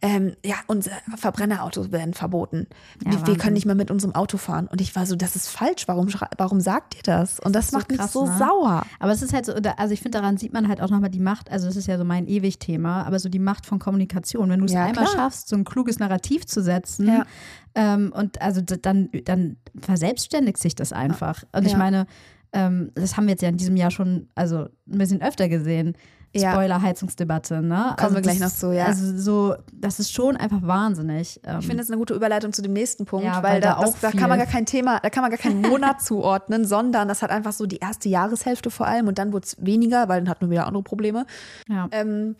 ähm, 0.00 0.34
ja, 0.44 0.56
unsere 0.66 0.94
Verbrennerautos 1.16 1.90
werden 1.90 2.14
verboten. 2.14 2.66
Ja, 3.04 3.12
wir, 3.12 3.26
wir, 3.26 3.36
können 3.36 3.54
nicht 3.54 3.66
mehr 3.66 3.74
mit 3.74 3.90
unserem 3.90 4.14
Auto 4.14 4.36
fahren. 4.36 4.68
Und 4.68 4.80
ich 4.80 4.94
war 4.94 5.06
so, 5.06 5.16
das 5.16 5.34
ist 5.34 5.48
falsch. 5.48 5.88
Warum, 5.88 6.08
warum 6.36 6.60
sagt 6.60 6.94
ihr 6.96 7.02
das? 7.02 7.40
Und 7.40 7.54
das, 7.54 7.66
das 7.66 7.72
macht 7.72 7.90
so 7.90 7.96
krass, 7.96 8.06
mich 8.06 8.12
so 8.12 8.26
ne? 8.26 8.38
sauer. 8.38 8.86
Aber 9.00 9.12
es 9.12 9.22
ist 9.22 9.32
halt 9.32 9.46
so, 9.46 9.54
also 9.54 9.94
ich 9.94 10.00
finde, 10.00 10.18
daran 10.18 10.36
sieht 10.36 10.52
man 10.52 10.68
halt 10.68 10.80
auch 10.80 10.90
nochmal 10.90 11.10
die 11.10 11.20
Macht, 11.20 11.50
also 11.50 11.66
das 11.66 11.76
ist 11.76 11.88
ja 11.88 11.98
so 11.98 12.04
mein 12.04 12.28
ewig 12.28 12.58
Thema, 12.58 13.04
aber 13.04 13.18
so 13.18 13.28
die 13.28 13.38
Macht 13.38 13.66
von 13.66 13.78
Kommunikation. 13.78 14.50
Wenn 14.50 14.60
du 14.60 14.66
es 14.66 14.72
ja, 14.72 14.84
einmal 14.84 15.04
klar. 15.04 15.16
schaffst, 15.16 15.48
so 15.48 15.56
ein 15.56 15.64
kluges 15.64 15.98
Narrativ 15.98 16.46
zu 16.46 16.62
setzen, 16.62 17.08
ja. 17.08 17.26
ähm, 17.74 18.12
und 18.14 18.40
also 18.40 18.60
dann, 18.60 19.08
dann 19.24 19.56
verselbstständigt 19.80 20.58
sich 20.58 20.74
das 20.74 20.92
einfach. 20.92 21.42
Und 21.52 21.66
ich 21.66 21.76
meine, 21.76 22.06
ähm, 22.52 22.92
das 22.94 23.16
haben 23.16 23.26
wir 23.26 23.32
jetzt 23.32 23.42
ja 23.42 23.48
in 23.48 23.56
diesem 23.56 23.76
Jahr 23.76 23.90
schon, 23.90 24.28
also 24.34 24.68
ein 24.88 24.98
bisschen 24.98 25.22
öfter 25.22 25.48
gesehen 25.48 25.96
Spoiler-Heizungsdebatte, 26.36 27.62
ne? 27.62 27.94
Kommen 27.96 27.96
also 27.98 28.14
wir 28.16 28.22
gleich 28.22 28.40
noch 28.40 28.50
zu, 28.50 28.72
ja. 28.72 28.86
Also 28.86 29.16
so, 29.16 29.56
das 29.72 29.98
ist 29.98 30.12
schon 30.12 30.36
einfach 30.36 30.62
wahnsinnig. 30.62 31.40
Ähm, 31.44 31.60
ich 31.60 31.66
finde 31.66 31.82
das 31.82 31.90
eine 31.90 31.98
gute 31.98 32.14
Überleitung 32.14 32.52
zu 32.52 32.62
dem 32.62 32.72
nächsten 32.72 33.06
Punkt, 33.06 33.26
ja, 33.26 33.42
weil, 33.42 33.54
weil, 33.54 33.60
da, 33.60 33.76
da 33.76 33.80
das, 33.82 34.00
da 34.00 34.10
kann 34.10 34.28
man 34.28 34.38
gar 34.38 34.46
kein 34.46 34.66
Thema, 34.66 35.00
da 35.00 35.10
kann 35.10 35.22
man 35.22 35.30
gar 35.30 35.38
keinen 35.38 35.62
Monat 35.68 36.02
zuordnen, 36.02 36.64
sondern 36.64 37.08
das 37.08 37.22
hat 37.22 37.30
einfach 37.30 37.52
so 37.52 37.66
die 37.66 37.78
erste 37.78 38.08
Jahreshälfte 38.08 38.70
vor 38.70 38.86
allem 38.86 39.08
und 39.08 39.18
dann 39.18 39.32
wurde 39.32 39.46
es 39.46 39.56
weniger, 39.58 40.08
weil 40.08 40.20
dann 40.20 40.28
hatten 40.28 40.46
wir 40.46 40.50
wieder 40.50 40.66
andere 40.66 40.82
Probleme. 40.82 41.26
Ja. 41.68 41.88
Ähm, 41.92 42.36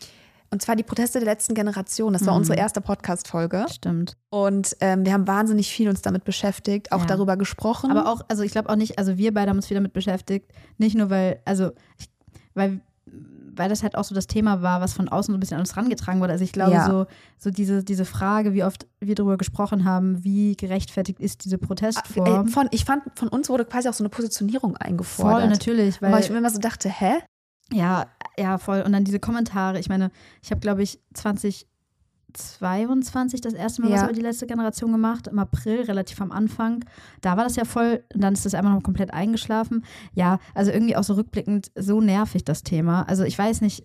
und 0.51 0.63
zwar 0.63 0.77
die 0.77 0.83
Proteste 0.83 1.19
der 1.19 1.27
letzten 1.27 1.55
Generation. 1.55 2.15
Das 2.15 2.25
war 2.25 2.33
mhm. 2.33 2.39
unsere 2.39 2.59
erste 2.59 2.81
Podcast-Folge. 2.81 3.67
Stimmt. 3.71 4.17
Und 4.31 4.77
ähm, 4.81 5.05
wir 5.05 5.13
haben 5.13 5.27
wahnsinnig 5.27 5.71
viel 5.71 5.91
uns 5.91 6.01
damit 6.01 6.25
beschäftigt, 6.25 6.91
auch 6.91 7.01
ja. 7.01 7.07
darüber 7.07 7.37
gesprochen. 7.37 7.91
Aber 7.91 8.11
auch, 8.11 8.23
also 8.29 8.43
ich 8.43 8.53
glaube 8.53 8.71
auch 8.71 8.77
nicht, 8.77 8.99
also 8.99 9.19
wir 9.19 9.35
beide 9.35 9.51
haben 9.51 9.59
uns 9.59 9.67
viel 9.67 9.75
damit 9.75 9.93
beschäftigt. 9.93 10.51
Nicht 10.79 10.97
nur, 10.97 11.11
weil, 11.11 11.41
also, 11.45 11.73
ich, 11.99 12.09
weil 12.55 12.81
weil 13.59 13.69
das 13.69 13.83
halt 13.83 13.97
auch 13.97 14.05
so 14.05 14.15
das 14.15 14.27
Thema 14.27 14.63
war, 14.63 14.81
was 14.81 14.93
von 14.93 15.09
außen 15.09 15.33
so 15.33 15.37
ein 15.37 15.41
bisschen 15.41 15.57
an 15.57 15.63
uns 15.63 15.77
rangetragen 15.77 16.21
wurde. 16.21 16.33
Also 16.33 16.45
ich 16.45 16.53
glaube, 16.53 16.73
ja. 16.73 16.87
so, 16.87 17.07
so 17.37 17.51
diese, 17.51 17.83
diese 17.83 18.05
Frage, 18.05 18.55
wie 18.55 18.65
oft 18.65 18.87
wir 19.01 19.15
darüber 19.15 19.37
gesprochen 19.37 19.85
haben, 19.85 20.23
wie 20.25 20.57
gerechtfertigt 20.57 21.21
ist 21.21 21.45
diese 21.45 21.59
Protestform. 21.59 22.47
Äh, 22.47 22.51
von, 22.51 22.69
ich 22.71 22.85
fand, 22.85 23.03
von 23.15 23.29
uns 23.29 23.49
wurde 23.49 23.65
quasi 23.65 23.89
auch 23.89 23.95
so 23.95 24.03
eine 24.03 24.11
Positionierung 24.11 24.77
eingefordert. 24.77 25.41
Voll, 25.41 25.51
natürlich. 25.51 26.01
Weil, 26.01 26.13
weil 26.13 26.23
ich 26.23 26.31
mir 26.31 26.39
immer 26.39 26.51
so 26.51 26.61
dachte, 26.61 26.89
hä? 26.89 27.15
Ja, 27.73 28.07
ja, 28.39 28.59
voll. 28.59 28.83
Und 28.83 28.93
dann 28.93 29.05
diese 29.05 29.19
Kommentare. 29.19 29.79
Ich 29.79 29.89
meine, 29.89 30.11
ich 30.43 30.51
habe, 30.51 30.61
glaube 30.61 30.83
ich, 30.83 31.01
20 31.15 31.67
22 32.33 33.41
das 33.41 33.55
erste 33.55 33.83
Mal 33.83 33.91
ja. 33.91 33.97
was 33.97 34.03
über 34.05 34.13
die 34.13 34.21
letzte 34.21 34.47
Generation 34.47 34.93
gemacht, 34.93 35.27
im 35.27 35.39
April, 35.39 35.83
relativ 35.83 36.21
am 36.21 36.33
Anfang. 36.33 36.85
Da 37.21 37.37
war 37.37 37.45
das 37.45 37.57
ja 37.57 37.65
voll, 37.65 38.05
und 38.15 38.23
dann 38.23 38.35
ist 38.35 38.45
das 38.45 38.55
einfach 38.55 38.73
noch 38.73 38.83
komplett 38.83 39.13
eingeschlafen. 39.13 39.85
Ja, 40.15 40.39
also 40.55 40.71
irgendwie 40.71 40.97
auch 40.97 41.05
so 41.05 41.15
rückblickend 41.15 41.71
so 41.75 42.01
nervig 42.01 42.45
das 42.45 42.63
Thema. 42.63 43.03
Also 43.03 43.25
ich 43.25 43.39
weiß 43.39 43.61
nicht, 43.61 43.85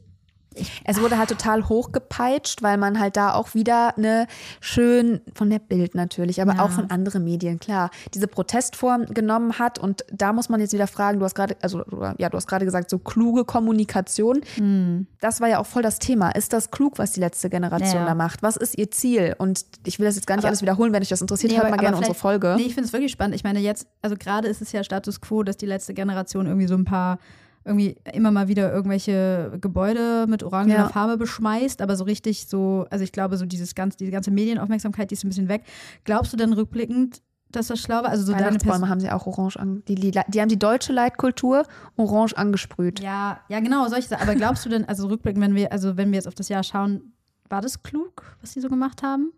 es 0.83 1.01
wurde 1.01 1.17
halt 1.17 1.29
total 1.29 1.67
hochgepeitscht, 1.67 2.61
weil 2.61 2.77
man 2.77 2.99
halt 2.99 3.17
da 3.17 3.33
auch 3.33 3.53
wieder 3.53 3.97
eine 3.97 4.27
schön 4.59 5.21
von 5.33 5.49
der 5.49 5.59
Bild 5.59 5.95
natürlich, 5.95 6.41
aber 6.41 6.55
ja. 6.55 6.63
auch 6.63 6.69
von 6.69 6.89
anderen 6.89 7.23
Medien, 7.23 7.59
klar, 7.59 7.89
diese 8.13 8.27
Protestform 8.27 9.05
genommen 9.07 9.59
hat. 9.59 9.79
Und 9.79 10.05
da 10.11 10.33
muss 10.33 10.49
man 10.49 10.59
jetzt 10.59 10.73
wieder 10.73 10.87
fragen, 10.87 11.19
du 11.19 11.25
hast 11.25 11.35
gerade, 11.35 11.55
also 11.61 11.83
ja, 12.17 12.29
du 12.29 12.37
hast 12.37 12.47
gerade 12.47 12.65
gesagt, 12.65 12.89
so 12.89 12.99
kluge 12.99 13.45
Kommunikation. 13.45 14.41
Mhm. 14.57 15.07
Das 15.19 15.41
war 15.41 15.49
ja 15.49 15.59
auch 15.59 15.65
voll 15.65 15.83
das 15.83 15.99
Thema. 15.99 16.31
Ist 16.31 16.53
das 16.53 16.71
klug, 16.71 16.99
was 16.99 17.11
die 17.11 17.19
letzte 17.19 17.49
Generation 17.49 18.01
ja. 18.01 18.05
da 18.05 18.15
macht? 18.15 18.43
Was 18.43 18.55
ist 18.55 18.77
ihr 18.77 18.91
Ziel? 18.91 19.35
Und 19.37 19.65
ich 19.85 19.99
will 19.99 20.05
das 20.05 20.15
jetzt 20.15 20.27
gar 20.27 20.35
nicht 20.35 20.45
aber, 20.45 20.49
alles 20.49 20.61
wiederholen, 20.61 20.93
wenn 20.93 21.01
euch 21.01 21.09
das 21.09 21.21
interessiert, 21.21 21.51
nee, 21.51 21.59
hört 21.59 21.69
mal 21.69 21.77
gerne 21.77 21.97
unsere 21.97 22.15
Folge. 22.15 22.55
Nee, 22.57 22.63
ich 22.63 22.73
finde 22.73 22.87
es 22.87 22.93
wirklich 22.93 23.11
spannend. 23.11 23.35
Ich 23.35 23.43
meine, 23.43 23.59
jetzt, 23.59 23.87
also 24.01 24.15
gerade 24.17 24.47
ist 24.47 24.61
es 24.61 24.71
ja 24.71 24.83
Status 24.83 25.21
quo, 25.21 25.43
dass 25.43 25.57
die 25.57 25.65
letzte 25.65 25.93
Generation 25.93 26.45
irgendwie 26.45 26.67
so 26.67 26.75
ein 26.75 26.85
paar 26.85 27.19
irgendwie 27.65 27.95
immer 28.13 28.31
mal 28.31 28.47
wieder 28.47 28.71
irgendwelche 28.73 29.57
Gebäude 29.61 30.25
mit 30.27 30.43
orangener 30.43 30.75
ja. 30.75 30.89
Farbe 30.89 31.17
beschmeißt, 31.17 31.81
aber 31.81 31.95
so 31.95 32.03
richtig 32.03 32.47
so, 32.47 32.85
also 32.89 33.03
ich 33.03 33.11
glaube, 33.11 33.37
so 33.37 33.45
dieses 33.45 33.75
ganze, 33.75 33.97
diese 33.97 34.11
ganze 34.11 34.31
Medienaufmerksamkeit, 34.31 35.11
die 35.11 35.15
ist 35.15 35.23
ein 35.23 35.29
bisschen 35.29 35.49
weg. 35.49 35.63
Glaubst 36.03 36.33
du 36.33 36.37
denn 36.37 36.53
rückblickend, 36.53 37.21
dass 37.51 37.67
das 37.67 37.79
schlau 37.79 38.03
war? 38.03 38.09
Also 38.09 38.25
so 38.25 38.33
Weihnachtsbäume 38.33 38.89
haben 38.89 38.99
sie 38.99 39.09
auch 39.09 39.25
orange 39.27 39.57
an, 39.57 39.83
die, 39.87 39.95
die, 39.95 40.11
die 40.11 40.41
haben 40.41 40.49
die 40.49 40.59
deutsche 40.59 40.91
Leitkultur 40.91 41.65
orange 41.95 42.37
angesprüht. 42.37 42.99
Ja, 42.99 43.39
ja, 43.47 43.59
genau, 43.59 43.87
solche 43.87 44.09
Sachen. 44.09 44.23
Aber 44.23 44.35
glaubst 44.35 44.65
du 44.65 44.69
denn, 44.69 44.85
also 44.85 45.07
rückblickend, 45.07 45.43
wenn 45.43 45.55
wir, 45.55 45.71
also 45.71 45.95
wenn 45.95 46.11
wir 46.11 46.15
jetzt 46.15 46.27
auf 46.27 46.35
das 46.35 46.49
Jahr 46.49 46.63
schauen, 46.63 47.13
war 47.49 47.61
das 47.61 47.83
klug, 47.83 48.35
was 48.41 48.53
sie 48.53 48.61
so 48.61 48.67
gemacht 48.67 49.03
haben? 49.03 49.31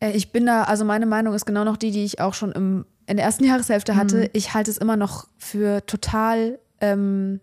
Äh, 0.00 0.12
ich 0.12 0.32
bin 0.32 0.46
da, 0.46 0.64
also 0.64 0.84
meine 0.84 1.06
Meinung 1.06 1.34
ist 1.34 1.46
genau 1.46 1.64
noch 1.64 1.76
die, 1.76 1.92
die 1.92 2.04
ich 2.04 2.20
auch 2.20 2.34
schon 2.34 2.52
im, 2.52 2.84
in 3.06 3.16
der 3.16 3.24
ersten 3.24 3.44
Jahreshälfte 3.44 3.96
hatte. 3.96 4.22
Mhm. 4.22 4.28
Ich 4.32 4.52
halte 4.52 4.70
es 4.70 4.78
immer 4.78 4.96
noch 4.96 5.28
für 5.38 5.84
total 5.86 6.58
ähm, 6.80 7.40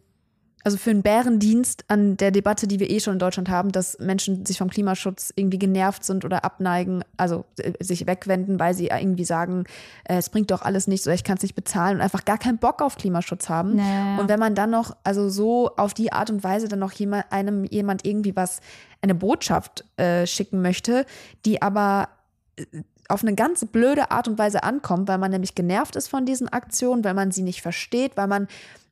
also 0.64 0.78
für 0.78 0.90
einen 0.90 1.02
Bärendienst 1.02 1.86
an 1.88 2.18
der 2.18 2.32
Debatte, 2.32 2.68
die 2.68 2.80
wir 2.80 2.90
eh 2.90 3.00
schon 3.00 3.14
in 3.14 3.20
Deutschland 3.20 3.50
haben, 3.50 3.72
dass 3.72 4.00
Menschen 4.00 4.46
sich 4.46 4.58
vom 4.58 4.70
Klimaschutz 4.70 5.32
irgendwie 5.36 5.60
genervt 5.60 6.04
sind 6.04 6.26
oder 6.26 6.44
abneigen, 6.44 7.04
also 7.16 7.46
äh, 7.58 7.72
sich 7.80 8.06
wegwenden, 8.08 8.60
weil 8.60 8.74
sie 8.74 8.88
irgendwie 8.88 9.24
sagen, 9.24 9.66
äh, 10.04 10.18
es 10.18 10.30
bringt 10.30 10.52
doch 10.52 10.64
alles 10.64 10.88
nichts 10.88 11.08
oder 11.08 11.14
ich 11.14 11.24
kann 11.24 11.38
es 11.38 11.44
nicht 11.44 11.56
bezahlen 11.56 11.98
und 11.98 12.02
einfach 12.02 12.26
gar 12.26 12.38
keinen 12.38 12.58
Bock 12.58 12.82
auf 12.82 12.98
Klimaschutz 12.98 13.50
haben. 13.50 13.76
Naja. 13.76 14.20
Und 14.20 14.30
wenn 14.30 14.40
man 14.40 14.56
dann 14.56 14.72
noch, 14.72 14.96
also 15.04 15.30
so 15.30 15.76
auf 15.78 15.94
die 15.94 16.12
Art 16.12 16.30
und 16.30 16.44
Weise 16.44 16.68
dann 16.68 16.80
noch 16.80 16.92
jemand, 16.92 17.32
einem 17.32 17.64
jemand 17.64 18.06
irgendwie 18.06 18.36
was, 18.36 18.60
eine 19.02 19.16
Botschaft 19.16 19.86
äh, 19.98 20.26
schicken 20.26 20.62
möchte, 20.62 21.06
die 21.46 21.62
aber 21.62 22.10
äh, 22.58 22.66
auf 23.10 23.24
eine 23.24 23.36
ganz 23.36 23.66
blöde 23.66 24.12
Art 24.12 24.28
und 24.28 24.38
Weise 24.38 24.64
ankommt, 24.64 25.08
weil 25.08 25.18
man 25.18 25.32
nämlich 25.32 25.56
genervt 25.56 25.96
ist 25.96 26.08
von 26.10 26.26
diesen 26.26 26.50
Aktionen, 26.50 27.04
weil 27.04 27.14
man 27.14 27.32
sie 27.32 27.44
nicht 27.44 27.62
versteht, 27.62 28.18
weil 28.18 28.28
man, 28.28 28.48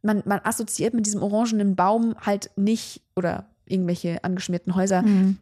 man, 0.05 0.23
man 0.25 0.39
assoziiert 0.43 0.93
mit 0.93 1.05
diesem 1.05 1.21
orangenen 1.21 1.75
Baum 1.75 2.15
halt 2.21 2.49
nicht 2.55 3.01
oder 3.15 3.45
irgendwelche 3.65 4.23
angeschmierten 4.23 4.75
Häuser, 4.75 5.01
Mhm. 5.01 5.37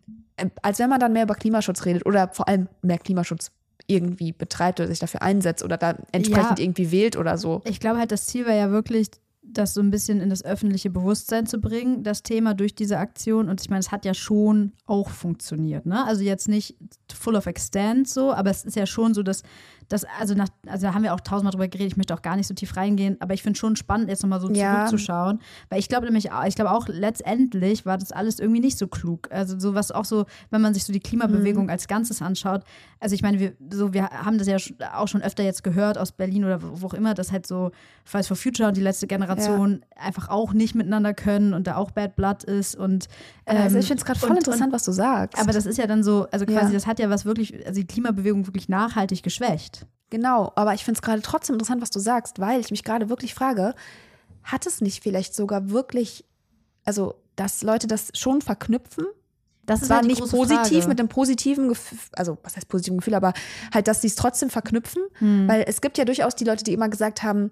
als 0.62 0.80
wenn 0.80 0.90
man 0.90 1.00
dann 1.00 1.14
mehr 1.14 1.24
über 1.24 1.36
Klimaschutz 1.36 1.86
redet 1.86 2.06
oder 2.06 2.30
vor 2.30 2.48
allem 2.48 2.68
mehr 2.82 2.98
Klimaschutz 2.98 3.52
irgendwie 3.86 4.32
betreibt 4.32 4.80
oder 4.80 4.88
sich 4.88 5.00
dafür 5.00 5.22
einsetzt 5.22 5.64
oder 5.64 5.78
da 5.78 5.96
entsprechend 6.14 6.58
Ja. 6.60 6.64
irgendwie 6.64 6.90
wählt 6.92 7.18
oder 7.18 7.38
so. 7.38 7.62
Ich 7.66 7.80
glaube 7.82 8.00
halt, 8.00 8.12
das 8.12 8.26
Ziel 8.28 8.46
war 8.46 8.54
ja 8.56 8.72
wirklich, 8.72 9.10
das 9.46 9.74
so 9.74 9.82
ein 9.82 9.92
bisschen 9.92 10.22
in 10.22 10.30
das 10.30 10.44
öffentliche 10.46 10.90
Bewusstsein 10.90 11.46
zu 11.46 11.60
bringen, 11.60 12.02
das 12.04 12.24
Thema 12.24 12.54
durch 12.54 12.76
diese 12.76 12.98
Aktion. 12.98 13.50
Und 13.50 13.60
ich 13.60 13.70
meine, 13.70 13.82
es 13.82 13.92
hat 13.92 14.06
ja 14.06 14.14
schon 14.14 14.72
auch 14.86 15.10
funktioniert. 15.10 15.86
Ne? 15.86 16.04
Also 16.06 16.24
jetzt 16.24 16.48
nicht 16.48 16.78
full 17.14 17.36
of 17.36 17.46
extent 17.46 18.08
so, 18.08 18.32
aber 18.34 18.50
es 18.52 18.64
ist 18.64 18.78
ja 18.78 18.86
schon 18.86 19.14
so, 19.14 19.22
dass 19.22 19.44
das, 19.90 20.06
also 20.20 20.34
nach, 20.34 20.48
also 20.68 20.88
da 20.88 20.94
haben 20.94 21.04
wir 21.04 21.14
auch 21.14 21.20
tausendmal 21.20 21.52
drüber 21.52 21.68
geredet, 21.68 21.92
ich 21.92 21.98
möchte 21.98 22.14
auch 22.14 22.22
gar 22.22 22.36
nicht 22.36 22.48
so 22.48 22.54
tief 22.54 22.76
reingehen, 22.78 23.18
aber 23.20 23.34
ich 23.34 23.44
finde 23.44 23.58
schon 23.60 23.76
spannend, 23.76 24.10
jetzt 24.10 24.24
nochmal 24.24 24.40
so 24.42 24.50
Ja. 24.52 24.74
zurückzuschauen. 24.88 25.40
Weil 25.70 25.80
ich 25.80 25.90
glaube 25.90 26.06
nämlich, 26.06 26.32
auch- 26.32 26.46
ich 26.46 26.56
glaube 26.56 26.72
auch 26.72 26.88
letztendlich 26.88 27.86
war 27.86 27.98
das 27.98 28.12
alles 28.12 28.40
irgendwie 28.40 28.60
nicht 28.60 28.78
so 28.78 28.88
klug. 28.88 29.30
Also 29.32 29.60
so 29.60 29.76
was 29.76 29.92
auch 29.92 30.06
so, 30.06 30.26
wenn 30.50 30.62
man 30.62 30.74
sich 30.74 30.84
so 30.84 30.92
die 30.94 31.00
Klimabewegung 31.00 31.70
als 31.70 31.88
Ganzes 31.88 32.22
anschaut. 32.22 32.64
Also 33.00 33.16
ich 33.16 33.22
meine, 33.22 33.40
wir, 33.40 33.54
so, 33.72 33.94
wir 33.94 34.10
haben 34.10 34.38
das 34.38 34.48
ja 34.48 34.58
auch 34.96 35.08
schon 35.08 35.22
öfter 35.22 35.44
jetzt 35.44 35.64
gehört 35.64 35.98
aus 35.98 36.12
Berlin 36.12 36.46
oder 36.46 36.60
wo 36.62 36.88
auch 36.88 36.94
immer, 36.94 37.14
dass 37.14 37.32
halt 37.32 37.46
so 37.46 37.72
Fridays 38.06 38.28
for 38.28 38.38
Future 38.38 38.68
und 38.70 38.78
die 38.78 38.82
letzte 38.82 39.08
Generation 39.08 39.84
einfach 39.96 40.30
auch 40.30 40.54
nicht 40.54 40.76
miteinander 40.76 41.14
können 41.14 41.54
und 41.54 41.68
da 41.68 41.76
auch 41.76 41.92
Bad 41.92 42.16
Blood 42.16 42.44
ist 42.44 42.76
und 42.76 43.08
also 43.46 43.76
ähm, 43.76 43.80
ich 43.82 43.88
finde 43.88 44.02
es 44.02 44.06
gerade 44.06 44.20
voll 44.20 44.30
und- 44.32 44.38
interessant, 44.38 44.72
was 44.74 44.84
du 44.86 44.92
sagst. 44.92 45.40
aber 45.40 45.52
das 45.52 45.66
ist 45.66 45.78
ja 45.78 45.88
dann 45.88 46.04
so, 46.04 46.28
also 46.32 46.46
quasi, 46.46 46.68
Ja. 46.68 46.74
das 46.74 46.88
hat 46.88 47.00
ja 47.00 47.10
was 47.10 47.26
wirklich, 47.26 47.54
also 47.66 47.80
die 47.82 47.88
Klimabewegung 47.88 48.48
wirklich 48.48 48.70
nachhaltig 48.70 49.22
geschwächt. 49.24 49.83
Genau, 50.14 50.52
aber 50.56 50.76
ich 50.76 50.86
finde 50.86 51.00
es 51.00 51.02
gerade 51.02 51.24
trotzdem 51.24 51.56
interessant, 51.56 51.82
was 51.82 51.90
du 51.90 51.98
sagst, 51.98 52.40
weil 52.40 52.60
ich 52.60 52.70
mich 52.70 52.84
gerade 52.84 53.10
wirklich 53.10 53.34
frage, 53.34 53.74
hat 54.44 54.68
es 54.68 54.80
nicht 54.80 55.02
vielleicht 55.02 55.34
sogar 55.34 55.72
wirklich, 55.72 56.24
also 56.86 57.16
dass 57.36 57.64
Leute 57.64 57.88
das 57.88 58.12
schon 58.14 58.44
verknüpfen? 58.44 59.06
Das 59.66 59.82
ist 59.82 59.88
Zwar 59.88 59.98
halt 59.98 60.06
nicht 60.08 60.20
positiv 60.20 60.60
Frage. 60.84 60.88
mit 60.88 61.00
einem 61.00 61.10
positiven 61.10 61.68
Gefühl, 61.68 61.98
also 62.12 62.38
was 62.44 62.56
heißt 62.56 62.68
positiven 62.68 63.00
Gefühl, 63.00 63.16
aber 63.16 63.34
halt, 63.74 63.88
dass 63.88 64.02
sie 64.02 64.08
es 64.08 64.14
trotzdem 64.16 64.52
verknüpfen, 64.52 65.02
Hm. 65.18 65.48
weil 65.48 65.64
es 65.68 65.82
gibt 65.82 65.98
ja 65.98 66.06
durchaus 66.06 66.36
die 66.36 66.44
Leute, 66.44 66.64
die 66.64 66.74
immer 66.74 66.90
gesagt 66.90 67.24
haben, 67.24 67.50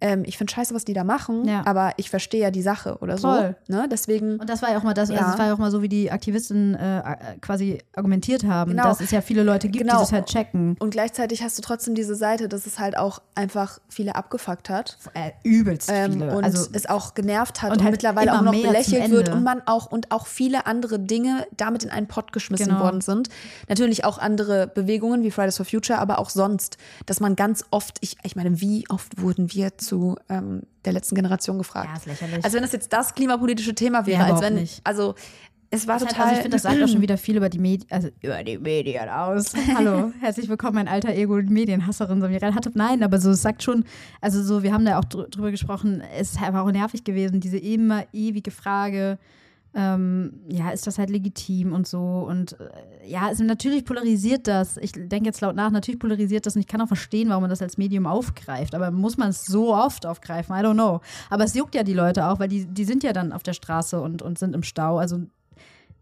ähm, 0.00 0.22
ich 0.26 0.38
finde 0.38 0.52
scheiße, 0.52 0.74
was 0.74 0.84
die 0.84 0.92
da 0.94 1.04
machen, 1.04 1.46
Ja. 1.46 1.62
aber 1.66 1.92
ich 1.96 2.10
verstehe 2.10 2.40
ja 2.42 2.50
die 2.50 2.62
Sache 2.62 2.98
oder 3.00 3.18
so. 3.18 3.28
Voll. 3.28 3.56
Ne? 3.68 3.88
Deswegen, 3.90 4.38
Und 4.38 4.48
das 4.48 4.62
war 4.62 4.70
ja 4.70 4.78
auch 4.78 4.82
mal 4.82 4.94
das, 4.94 5.10
also 5.10 5.20
Ja. 5.22 5.28
das 5.30 5.38
war 5.38 5.46
ja 5.46 5.54
auch 5.54 5.58
mal 5.58 5.70
so, 5.70 5.82
wie 5.82 5.88
die 5.88 6.10
Aktivisten 6.10 6.74
äh, 6.74 6.98
äh, 7.00 7.14
quasi 7.40 7.78
argumentiert 7.94 8.44
haben, 8.44 8.70
Genau. 8.72 8.84
dass 8.84 9.00
es 9.00 9.10
ja 9.10 9.20
viele 9.20 9.42
Leute 9.42 9.68
gibt, 9.68 9.84
Genau. 9.84 9.96
die 9.96 10.00
das 10.00 10.12
halt 10.12 10.26
checken. 10.26 10.76
und 10.80 10.90
gleichzeitig 10.90 11.42
hast 11.42 11.58
du 11.58 11.62
trotzdem 11.62 11.94
diese 11.94 12.14
Seite, 12.14 12.48
dass 12.48 12.66
es 12.66 12.78
halt 12.78 12.96
auch 12.96 13.20
einfach 13.34 13.78
viele 13.88 14.14
abgefuckt 14.16 14.70
hat. 14.70 14.98
Äh, 15.14 15.30
übelst 15.44 15.90
Ähm, 15.92 16.12
viele. 16.12 16.36
und 16.36 16.44
also 16.44 16.66
es 16.72 16.86
auch 16.88 17.14
genervt 17.14 17.62
hat 17.62 17.70
und 17.72 17.78
und, 17.78 17.84
halt 17.84 17.92
mittlerweile 17.92 18.34
auch 18.34 18.42
noch 18.42 18.52
belächelt 18.52 19.10
wird 19.10 19.28
und 19.30 19.42
man 19.42 19.62
auch 19.66 19.90
und 19.90 20.10
auch 20.10 20.26
viele 20.26 20.66
andere 20.66 20.98
Dinge 20.98 21.46
damit 21.56 21.84
in 21.84 21.90
einen 21.90 22.06
Pott 22.06 22.32
geschmissen 22.32 22.68
Genau. 22.68 22.80
worden 22.80 23.00
sind. 23.00 23.28
Natürlich 23.68 24.04
auch 24.04 24.18
andere 24.18 24.66
Bewegungen 24.66 25.22
wie 25.22 25.30
Fridays 25.30 25.56
for 25.56 25.66
Future, 25.66 25.98
aber 25.98 26.18
auch 26.18 26.30
sonst, 26.30 26.76
dass 27.06 27.20
man 27.20 27.36
ganz 27.36 27.64
oft, 27.70 27.98
ich, 28.00 28.16
ich 28.22 28.36
meine, 28.36 28.60
wie 28.60 28.84
oft 28.88 29.20
wurden 29.20 29.52
wir 29.52 29.76
zu 29.78 29.89
ähm, 30.28 30.62
der 30.84 30.92
letzten 30.92 31.14
Generation 31.14 31.58
gefragt? 31.58 31.88
Ja, 31.90 31.96
ist 31.96 32.06
lächerlich. 32.06 32.44
Also 32.44 32.54
wenn 32.56 32.62
das 32.62 32.72
jetzt 32.72 32.92
das 32.92 33.14
klimapolitische 33.14 33.74
Thema 33.74 34.06
wäre, 34.06 34.20
Ja, 34.26 34.32
als 34.32 34.40
wenn, 34.40 34.54
nicht. 34.54 34.80
also 34.84 35.14
es 35.72 35.86
war 35.86 36.00
hat, 36.00 36.08
total. 36.08 36.22
also 36.22 36.32
ich 36.36 36.42
finde, 36.42 36.56
das 36.56 36.62
sagt 36.62 36.82
auch 36.82 36.88
schon 36.88 37.00
wieder 37.00 37.16
viel 37.16 37.36
über 37.36 37.48
die 37.48 37.60
Medien, 37.60 37.88
also 37.92 38.08
über 38.22 38.42
die 38.42 38.58
Medien 38.58 39.08
aus. 39.08 39.52
Hallo, 39.76 40.12
herzlich 40.20 40.48
willkommen, 40.48 40.74
mein 40.74 40.88
alter 40.88 41.14
Ego-Medienhasserin 41.14 42.20
Samira 42.20 42.52
Hattep. 42.54 42.74
Nein, 42.74 43.02
aber 43.04 43.20
so, 43.20 43.30
es 43.30 43.42
sagt 43.42 43.62
schon, 43.62 43.84
also 44.20 44.42
so, 44.42 44.62
wir 44.64 44.72
haben 44.72 44.84
da 44.84 44.98
auch 44.98 45.04
drü- 45.04 45.28
drüber 45.28 45.50
gesprochen, 45.52 46.02
es 46.18 46.36
einfach 46.42 46.64
auch 46.64 46.72
nervig 46.72 47.04
gewesen, 47.04 47.38
diese 47.40 47.58
immer 47.58 48.04
ewige 48.12 48.50
Frage, 48.50 49.18
ähm, 49.74 50.40
ja, 50.48 50.70
ist 50.70 50.86
das 50.86 50.98
halt 50.98 51.10
legitim 51.10 51.72
und 51.72 51.86
so. 51.86 51.98
Und 52.28 52.58
äh, 52.60 53.08
ja, 53.08 53.22
also 53.26 53.44
natürlich 53.44 53.84
polarisiert 53.84 54.46
das. 54.48 54.76
Ich 54.78 54.92
denke 54.92 55.26
jetzt 55.26 55.40
laut 55.40 55.54
nach, 55.54 55.70
natürlich 55.70 56.00
polarisiert 56.00 56.46
das 56.46 56.56
und 56.56 56.60
ich 56.60 56.66
kann 56.66 56.80
auch 56.80 56.88
verstehen, 56.88 57.28
warum 57.28 57.42
man 57.42 57.50
das 57.50 57.62
als 57.62 57.78
Medium 57.78 58.06
aufgreift. 58.06 58.74
Aber 58.74 58.90
muss 58.90 59.16
man 59.16 59.28
es 59.30 59.44
so 59.46 59.74
oft 59.74 60.06
aufgreifen? 60.06 60.54
I 60.56 60.60
don't 60.60 60.74
know. 60.74 61.00
Aber 61.30 61.44
es 61.44 61.54
juckt 61.54 61.74
ja 61.74 61.82
die 61.84 61.94
Leute 61.94 62.26
auch, 62.26 62.40
weil 62.40 62.48
die, 62.48 62.66
die 62.66 62.84
sind 62.84 63.02
ja 63.04 63.12
dann 63.12 63.32
auf 63.32 63.42
der 63.44 63.52
Straße 63.52 64.00
und, 64.00 64.22
und 64.22 64.38
sind 64.38 64.54
im 64.54 64.62
Stau. 64.62 64.98
Also 64.98 65.20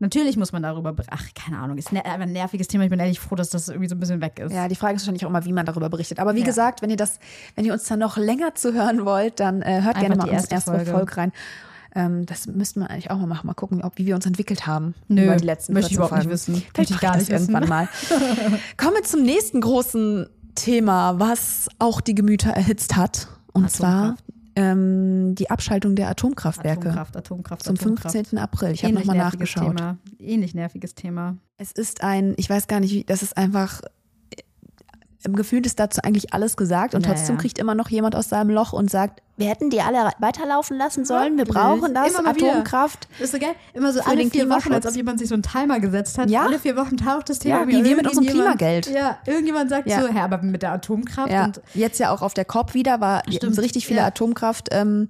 Natürlich 0.01 0.37
muss 0.37 0.53
man 0.53 0.63
darüber, 0.63 0.93
ber- 0.93 1.03
ach, 1.11 1.25
keine 1.35 1.59
Ahnung, 1.59 1.77
ist 1.77 1.93
ein 1.93 2.33
nerviges 2.33 2.69
Thema. 2.69 2.85
Ich 2.85 2.91
bin 2.91 3.01
ehrlich 3.01 3.19
froh, 3.19 3.35
dass 3.35 3.51
das 3.51 3.69
irgendwie 3.69 3.89
so 3.89 3.97
ein 3.97 3.99
bisschen 3.99 4.21
weg 4.21 4.39
ist. 4.39 4.53
Ja, 4.53 4.69
die 4.69 4.77
Frage 4.77 4.95
ist 4.95 5.03
wahrscheinlich 5.03 5.25
auch 5.27 5.31
immer, 5.31 5.45
wie 5.45 5.53
man 5.53 5.67
darüber 5.67 5.89
berichtet. 5.89 6.21
Aber 6.21 6.37
wie 6.37 6.41
Ja. 6.41 6.45
gesagt, 6.45 6.83
wenn 6.83 6.91
ihr 6.91 6.97
das, 6.97 7.19
wenn 7.57 7.65
ihr 7.65 7.73
uns 7.73 7.83
dann 7.89 7.99
noch 7.99 8.17
länger 8.17 8.55
zuhören 8.55 9.05
wollt, 9.05 9.41
dann 9.41 9.61
äh, 9.61 9.83
hört 9.83 9.97
gerne 9.99 10.15
Einfach 10.15 10.19
mal 10.19 10.25
die 10.31 10.37
unsere 10.37 10.37
erste 10.37 10.55
erste 10.55 10.71
Folge. 10.71 10.91
Folge, 10.93 11.17
rein. 11.17 11.33
Ähm, 11.99 12.27
das 12.27 12.47
müssten 12.47 12.79
wir 12.81 12.91
eigentlich 12.91 13.11
auch 13.11 13.19
mal 13.19 13.27
machen. 13.27 13.49
Mal 13.49 13.55
gucken, 13.55 13.83
ob, 13.83 13.99
wie 13.99 14.07
wir 14.07 14.15
uns 14.15 14.25
entwickelt 14.25 14.69
haben 14.69 14.95
Nö, 15.09 15.25
über 15.25 15.37
die 15.37 15.45
letzten 15.45 15.73
möchte 15.73 15.91
ich 15.91 15.97
14 15.97 16.07
überhaupt 16.07 16.25
nicht 16.25 16.33
wissen. 16.33 16.63
Vielleicht 16.73 16.91
ich 16.93 17.01
gar 17.01 17.17
nicht 17.17 17.29
wissen. 17.29 17.51
irgendwann 17.53 17.69
mal. 17.69 17.89
Kommen 18.77 18.95
wir 18.95 19.03
zum 19.03 19.23
nächsten 19.23 19.61
großen 19.61 20.29
Thema, 20.55 21.19
was 21.19 21.69
auch 21.81 22.01
die 22.01 22.15
Gemüter 22.15 22.51
erhitzt 22.51 22.95
hat. 22.95 23.27
Und 23.53 23.69
zwar 23.73 24.11
Atomkraft. 24.11 24.25
ähm, 24.55 25.35
die 25.35 25.51
Abschaltung 25.51 25.97
der 25.97 26.09
Atomkraftwerke 26.09 26.91
Atomkraft, 26.91 27.17
Atomkraft, 27.17 27.65
zum 27.65 27.75
Atomkraft. 27.75 28.15
15. 28.15 28.39
April. 28.39 28.71
Ich 28.71 28.85
habe 28.85 28.95
nochmal 28.95 29.17
nerviges 29.17 29.57
nachgeschaut. 29.57 29.77
Thema. 29.77 29.99
Ähnlich 30.21 30.55
nerviges 30.55 30.95
Thema. 30.95 31.37
Es 31.57 31.73
ist 31.73 32.05
ein, 32.05 32.35
ich 32.37 32.49
weiß 32.49 32.69
gar 32.69 32.79
nicht, 32.79 32.93
wie, 32.95 33.03
das 33.03 33.25
ist 33.25 33.37
einfach, 33.37 33.83
im 35.25 35.35
Gefühl 35.35 35.67
ist 35.67 35.81
dazu 35.81 36.01
eigentlich 36.05 36.33
alles 36.33 36.57
gesagt 36.57 36.95
und 36.95 37.05
Ja, 37.05 37.13
trotzdem 37.13 37.39
kriegt 37.39 37.59
immer 37.59 37.75
noch 37.75 37.89
jemand 37.89 38.15
aus 38.15 38.29
seinem 38.29 38.51
Loch 38.51 38.73
und 38.73 38.89
sagt, 38.91 39.21
wir 39.37 39.49
hätten 39.49 39.71
die 39.71 39.81
alle 39.81 40.11
weiterlaufen 40.19 40.77
lassen 40.77 41.05
sollen, 41.05 41.37
wir 41.37 41.45
brauchen 41.45 41.95
das, 41.95 42.19
wieder. 42.19 42.29
Atomkraft. 42.29 43.09
Ist 43.21 43.33
so 43.33 43.39
geil. 43.39 43.55
Immer 43.73 43.93
so 43.93 44.01
alle 44.01 44.29
vier 44.31 44.49
Wochen, 44.49 44.73
als 44.73 44.87
ob 44.87 44.95
jemand 44.97 45.19
sich 45.21 45.29
so 45.29 45.35
einen 45.35 45.43
Timer 45.43 45.79
gesetzt 45.81 46.19
hat. 46.19 46.29
Ja. 46.31 46.43
Alle 46.43 46.59
vier 46.59 46.77
Wochen 46.77 46.97
taucht 46.97 47.29
das 47.31 47.39
Thema 47.41 47.61
Ja, 47.61 47.67
wieder. 47.69 47.79
wie 47.81 47.85
wir 47.85 47.97
mit 47.97 48.07
unserem 48.09 48.27
Klimageld. 48.27 48.87
Ja, 48.91 49.19
irgendjemand 49.27 49.71
sagt 49.71 49.89
Ja. 49.89 50.01
so, 50.01 50.09
hä, 50.09 50.19
aber 50.21 50.39
mit 50.43 50.63
der 50.63 50.73
Atomkraft 50.73 51.31
Ja, 51.33 51.45
und 51.47 51.61
jetzt 51.75 51.99
ja 52.01 52.11
auch 52.13 52.23
auf 52.23 52.35
der 52.35 52.45
COP 52.45 52.75
wieder, 52.75 53.01
war 53.01 53.23
Stimmt, 53.29 53.55
so 53.55 53.61
richtig 53.63 53.87
viele 53.87 54.01
ja. 54.01 54.07
Atomkraft 54.07 54.69
ähm, 54.73 55.09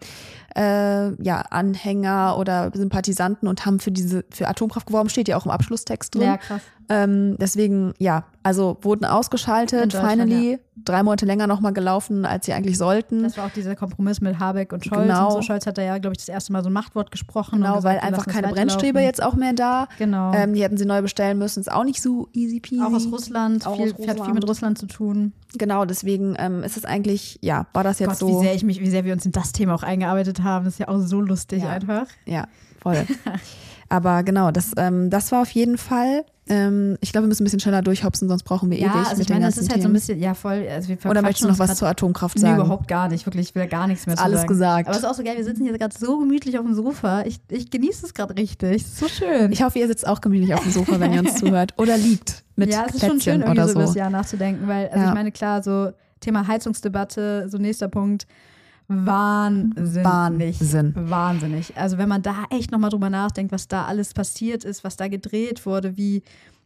äh, 0.56 1.10
ja, 1.22 1.40
Anhänger 1.50 2.36
oder 2.38 2.70
Sympathisanten 2.74 3.46
und 3.48 3.64
haben 3.66 3.78
für 3.80 3.90
diese 3.92 4.24
für 4.30 4.48
Atomkraft 4.48 4.86
geworben, 4.86 5.08
steht 5.08 5.28
ja 5.28 5.36
auch 5.36 5.44
im 5.44 5.50
Abschlusstext 5.52 6.14
drin. 6.14 6.22
ja, 6.22 6.36
krass. 6.38 6.62
Ähm, 6.88 7.36
deswegen, 7.38 7.92
ja, 7.98 8.24
also 8.42 8.78
wurden 8.80 9.04
ausgeschaltet, 9.04 9.92
finally, 9.92 10.58
drei 10.76 11.02
Monate 11.02 11.26
länger 11.26 11.46
nochmal 11.46 11.74
gelaufen, 11.74 12.24
als 12.24 12.46
sie 12.46 12.54
eigentlich 12.54 12.78
sollten. 12.78 13.22
Das 13.22 13.36
war 13.36 13.46
auch 13.46 13.50
dieser 13.50 13.76
Kompromiss 13.76 14.20
mit 14.22 14.38
Habeck 14.38 14.72
und 14.72 14.86
Scholz. 14.86 15.02
Genau. 15.02 15.26
Und 15.26 15.32
so. 15.32 15.42
Scholz 15.42 15.66
hat 15.66 15.76
da 15.76 15.82
ja, 15.82 15.98
glaube 15.98 16.14
ich, 16.14 16.18
das 16.18 16.28
erste 16.28 16.52
Mal 16.52 16.62
so 16.62 16.70
ein 16.70 16.72
Machtwort 16.72 17.10
gesprochen. 17.10 17.56
Genau, 17.60 17.76
gesagt, 17.76 17.84
weil 17.84 18.00
einfach 18.00 18.26
keine. 18.26 18.48
Brennstäbe 18.48 19.00
jetzt 19.00 19.22
auch 19.22 19.34
mehr 19.34 19.52
da. 19.52 19.88
Genau. 19.98 20.32
Ähm, 20.32 20.54
die 20.54 20.62
hätten 20.62 20.78
sie 20.78 20.86
neu 20.86 21.02
bestellen 21.02 21.36
müssen. 21.38 21.60
Ist 21.60 21.70
auch 21.70 21.84
nicht 21.84 22.00
so 22.00 22.28
easy 22.32 22.60
peasy. 22.60 22.82
auch 22.82 22.92
aus 22.92 23.06
Russland. 23.12 23.66
Auch 23.66 23.76
viel, 23.76 23.92
aus 23.92 24.08
Hat 24.08 24.20
viel 24.20 24.32
mit 24.34 24.48
Russland. 24.48 24.48
Russland 24.48 24.78
zu 24.78 24.86
tun. 24.86 25.32
Genau, 25.58 25.84
deswegen 25.84 26.34
ähm, 26.38 26.62
ist 26.62 26.76
es 26.76 26.84
eigentlich, 26.84 27.38
ja, 27.42 27.66
war 27.74 27.84
das 27.84 27.98
jetzt 27.98 28.08
Gott, 28.08 28.18
so. 28.18 28.28
wie 28.28 28.44
sehr 28.44 28.54
ich 28.54 28.64
mich, 28.64 28.80
wie 28.80 28.88
sehr 28.90 29.04
wir 29.04 29.12
uns 29.12 29.26
in 29.26 29.32
das 29.32 29.52
Thema 29.52 29.74
auch 29.74 29.82
eingearbeitet 29.82 30.42
haben. 30.42 30.64
Das 30.64 30.74
ist 30.74 30.80
ja 30.80 30.88
auch 30.88 30.98
so 30.98 31.20
lustig 31.20 31.62
Ja. 31.62 31.70
einfach. 31.70 32.06
Ja, 32.24 32.46
voll. 32.80 33.06
Aber 33.90 34.22
genau, 34.22 34.50
das, 34.50 34.72
ähm, 34.76 35.08
das 35.10 35.32
war 35.32 35.42
auf 35.42 35.50
jeden 35.50 35.78
Fall. 35.78 36.24
Ähm, 36.50 36.96
ich 37.00 37.12
glaube, 37.12 37.24
wir 37.24 37.28
müssen 37.28 37.42
ein 37.42 37.44
bisschen 37.44 37.60
schneller 37.60 37.82
durchhopsen, 37.82 38.28
sonst 38.28 38.42
brauchen 38.42 38.70
wir 38.70 38.78
Ja, 38.78 38.94
ewig 38.94 39.06
also 39.08 39.22
ich 39.22 39.28
meine, 39.28 39.44
das 39.46 39.58
ist 39.58 39.70
halt 39.70 39.82
so 39.82 39.88
ein 39.88 39.92
bisschen, 39.92 40.18
ja 40.18 40.32
voll. 40.34 40.66
Also 40.70 40.92
Oder 41.06 41.20
möchtest 41.22 41.44
du 41.44 41.48
noch 41.48 41.58
was 41.58 41.76
zur 41.76 41.88
Atomkraft 41.88 42.36
Nee, 42.36 42.42
sagen? 42.42 42.56
überhaupt 42.60 42.88
gar 42.88 43.08
nicht. 43.08 43.26
Wirklich, 43.26 43.50
ich 43.50 43.54
will 43.54 43.66
gar 43.66 43.86
nichts 43.86 44.06
mehr 44.06 44.16
zu 44.16 44.22
Alles 44.22 44.40
sagen. 44.40 44.48
gesagt. 44.48 44.88
Aber 44.88 44.96
es 44.96 45.02
ist 45.02 45.08
auch 45.08 45.14
so 45.14 45.22
geil, 45.22 45.36
wir 45.36 45.44
sitzen 45.44 45.64
hier 45.64 45.76
gerade 45.76 45.94
so 45.98 46.18
gemütlich 46.18 46.58
auf 46.58 46.64
dem 46.64 46.74
Sofa. 46.74 47.22
Ich, 47.24 47.38
ich 47.50 47.70
genieße 47.70 48.06
es 48.06 48.14
gerade 48.14 48.34
richtig. 48.36 48.82
Es 48.82 48.88
ist 48.88 48.98
so 48.98 49.08
schön. 49.08 49.52
Ich 49.52 49.62
hoffe, 49.62 49.78
ihr 49.78 49.86
sitzt 49.88 50.06
auch 50.06 50.20
gemütlich 50.22 50.54
auf 50.54 50.62
dem 50.62 50.72
Sofa, 50.72 51.00
wenn 51.00 51.12
ihr 51.12 51.20
uns 51.20 51.34
zuhört. 51.38 51.74
Oder 51.76 51.96
liegt 51.98 52.44
mit 52.56 52.70
ja, 52.72 52.84
es 52.88 52.94
ist 52.94 53.00
schon 53.00 53.10
Plätzchen 53.18 53.20
schön, 53.20 53.40
irgendwie 53.42 53.50
oder 53.60 53.66
so 53.68 53.72
über 53.72 53.80
das 53.82 53.92
so. 53.92 53.98
Jahr 53.98 54.10
nachzudenken, 54.10 54.68
weil, 54.68 54.88
also 54.88 55.00
Ja. 55.00 55.08
ich 55.08 55.14
meine, 55.14 55.32
klar, 55.32 55.62
so 55.62 55.90
Thema 56.20 56.46
Heizungsdebatte, 56.46 57.48
so 57.48 57.58
nächster 57.58 57.88
Punkt. 57.88 58.26
Wahnsinnig. 58.88 60.04
Wahnsinn. 60.04 60.94
Wahnsinnig. 60.96 61.76
Also 61.76 61.98
wenn 61.98 62.08
man 62.08 62.22
da 62.22 62.44
echt 62.50 62.70
nochmal 62.72 62.90
drüber 62.90 63.10
nachdenkt, 63.10 63.52
was 63.52 63.68
da 63.68 63.84
alles 63.84 64.14
passiert 64.14 64.64
ist, 64.64 64.82
was 64.84 64.96
da 64.96 65.08
gedreht 65.08 65.66
wurde, 65.66 65.96
wie, 65.96 66.22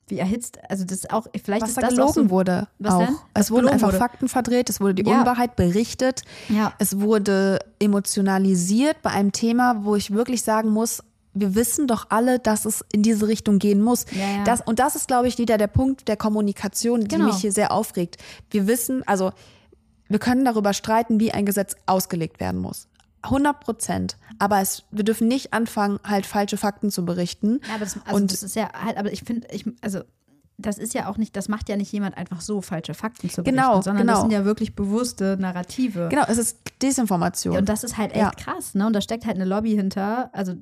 wie 0.09 0.19
erhitzt, 0.19 0.59
also 0.69 0.85
das 0.85 0.99
ist 0.99 1.13
auch, 1.13 1.27
vielleicht 1.45 1.63
Was 1.63 1.71
ist 1.71 1.77
da 1.79 1.83
das 1.83 1.91
gelogen 1.91 2.11
auch 2.11 2.15
so, 2.15 2.31
wurde. 2.31 2.69
Was 2.79 2.95
auch. 2.95 2.99
denn? 3.07 3.17
Was 3.35 3.47
Es 3.47 3.51
wurden 3.51 3.69
einfach 3.69 3.89
wurde? 3.89 3.99
Fakten 3.99 4.29
verdreht, 4.29 4.71
es 4.71 4.81
wurde 4.81 4.95
die 4.95 5.09
Ja. 5.11 5.21
Unwahrheit 5.21 5.57
berichtet. 5.57 6.23
Ja. 6.49 6.73
Es 6.79 7.01
wurde 7.01 7.59
emotionalisiert 7.81 9.03
bei 9.03 9.11
einem 9.11 9.33
Thema, 9.33 9.85
wo 9.85 9.97
ich 9.97 10.13
wirklich 10.13 10.43
sagen 10.43 10.71
muss, 10.71 11.03
wir 11.35 11.55
wissen 11.55 11.87
doch 11.87 12.07
alle, 12.11 12.39
dass 12.39 12.67
es 12.67 12.85
in 12.93 13.03
diese 13.03 13.27
Richtung 13.27 13.59
gehen 13.59 13.81
muss. 13.81 14.05
Ja, 14.13 14.21
ja. 14.39 14.45
Das, 14.45 14.61
und 14.61 14.79
das 14.79 14.97
ist, 14.97 15.09
glaube 15.09 15.29
ich, 15.29 15.39
wieder 15.39 15.57
der 15.57 15.67
Punkt 15.67 16.07
der 16.07 16.17
Kommunikation, 16.19 17.01
die 17.01 17.09
Genau. 17.09 17.25
mich 17.27 17.37
hier 17.37 17.53
sehr 17.53 17.73
aufregt. 17.73 18.19
Wir 18.51 18.67
wissen, 18.67 19.03
also 19.09 19.33
wir 20.13 20.19
können 20.19 20.45
darüber 20.45 20.73
streiten, 20.73 21.19
wie 21.21 21.33
ein 21.33 21.47
Gesetz 21.47 21.75
ausgelegt 21.87 22.39
werden 22.41 22.61
muss. 22.61 22.89
100 23.23 23.61
Prozent. 23.61 24.17
Aber 24.39 24.61
es, 24.61 24.83
wir 24.91 25.05
dürfen 25.05 25.29
nicht 25.29 25.53
anfangen, 25.53 25.99
halt 26.05 26.27
falsche 26.27 26.57
Fakten 26.57 26.91
zu 26.91 27.05
berichten. 27.05 27.61
Ja, 27.69 27.75
aber 27.77 27.85
das, 27.85 27.99
also 28.05 28.17
Und- 28.17 28.33
das 28.33 28.43
ist 28.43 28.57
ja 28.57 28.71
halt, 28.85 28.97
aber 28.97 29.13
ich 29.13 29.23
finde, 29.23 29.47
ich, 29.53 29.65
also 29.81 30.01
das 30.59 30.79
ist 30.79 30.93
ja 30.95 31.09
auch 31.09 31.17
nicht, 31.17 31.35
das 31.37 31.49
macht 31.49 31.69
ja 31.69 31.77
nicht 31.77 31.91
jemand 31.93 32.17
einfach 32.17 32.41
so, 32.41 32.61
falsche 32.61 32.95
Fakten 32.95 33.31
zu 33.31 33.43
Genau, 33.43 33.71
berichten, 33.71 33.83
sondern 33.85 34.07
das 34.07 34.17
genau. 34.17 34.21
sind 34.29 34.33
ja 34.33 34.45
wirklich 34.45 34.75
bewusste 34.77 35.37
Narrative. 35.41 36.09
Genau, 36.11 36.25
es 36.29 36.39
ist 36.39 36.59
Desinformation. 36.83 37.57
Und 37.57 37.69
das 37.69 37.85
ist 37.85 37.97
halt 37.97 38.11
echt 38.13 38.21
Ja. 38.21 38.31
krass, 38.31 38.75
ne? 38.75 38.87
Und 38.87 38.93
da 38.93 39.01
steckt 39.01 39.25
halt 39.27 39.37
eine 39.37 39.45
Lobby 39.45 39.71
hinter, 39.71 40.31
also, 40.35 40.55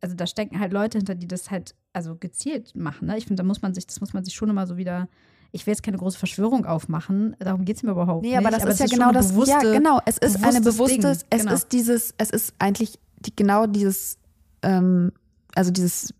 also 0.00 0.14
da 0.14 0.26
stecken 0.26 0.60
halt 0.60 0.72
Leute 0.72 0.98
hinter, 0.98 1.14
die 1.14 1.28
das 1.28 1.50
halt 1.50 1.74
also 1.92 2.16
gezielt 2.16 2.74
machen. 2.74 3.06
Ne? 3.08 3.16
Ich 3.18 3.26
finde, 3.26 3.42
da 3.42 3.46
muss 3.46 3.62
man 3.62 3.74
sich, 3.74 3.86
das 3.86 4.00
muss 4.00 4.12
man 4.12 4.24
sich 4.24 4.34
schon 4.34 4.48
immer 4.50 4.66
so 4.66 4.76
wieder. 4.76 5.08
Ich 5.50 5.66
will 5.66 5.72
jetzt 5.72 5.82
keine 5.82 5.96
große 5.96 6.18
Verschwörung 6.18 6.66
aufmachen, 6.66 7.34
darum 7.38 7.64
geht 7.64 7.76
es 7.78 7.82
mir 7.82 7.92
überhaupt 7.92 8.22
Nee, 8.22 8.28
nicht. 8.30 8.38
aber 8.38 8.50
das 8.50 8.64
ist 8.64 8.80
ja 8.80 8.84
es 8.86 8.90
genau 8.90 9.12
das. 9.12 9.28
Bewusste, 9.32 9.50
ja, 9.52 9.60
genau. 9.72 9.98
Es 10.04 10.18
ist 10.18 10.36
eine 10.44 10.60
bewusstes 10.60 10.76
bewusstes, 10.76 11.18
Ding. 11.20 11.28
es 11.30 11.40
Genau. 11.42 11.54
ist 11.54 11.72
dieses, 11.72 12.14
es 12.18 12.30
ist 12.30 12.54
eigentlich 12.58 12.98
die, 13.20 13.34
genau 13.34 13.66
dieses, 13.66 14.18
ähm, 14.62 15.10
also 15.54 15.70
dieses 15.70 16.12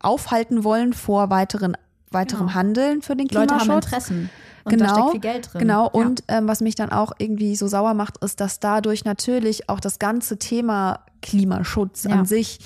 Aufhalten 0.00 0.64
wollen 0.64 0.92
vor 0.92 1.30
weiteren, 1.30 1.76
weiterem 2.10 2.46
Genau. 2.46 2.54
Handeln 2.54 3.02
für 3.02 3.16
den 3.16 3.28
Leute 3.28 3.46
Klimaschutz. 3.48 3.68
haben 3.68 3.74
Interessen. 3.82 4.30
Und 4.64 4.80
da 4.80 4.86
Genau, 4.86 4.94
steckt 4.94 5.10
viel 5.12 5.20
Geld 5.20 5.52
drin. 5.52 5.60
Genau, 5.60 5.84
Ja. 5.84 5.90
und 5.90 6.24
ähm, 6.28 6.48
was 6.48 6.60
mich 6.60 6.74
dann 6.74 6.90
auch 6.90 7.12
irgendwie 7.18 7.56
so 7.56 7.66
sauer 7.66 7.94
macht, 7.94 8.18
ist, 8.24 8.40
dass 8.40 8.60
dadurch 8.60 9.04
natürlich 9.04 9.68
auch 9.68 9.80
das 9.80 9.98
ganze 9.98 10.38
Thema 10.38 11.00
Klimaschutz 11.22 12.04
Ja. 12.04 12.10
an 12.12 12.26
sich 12.26 12.60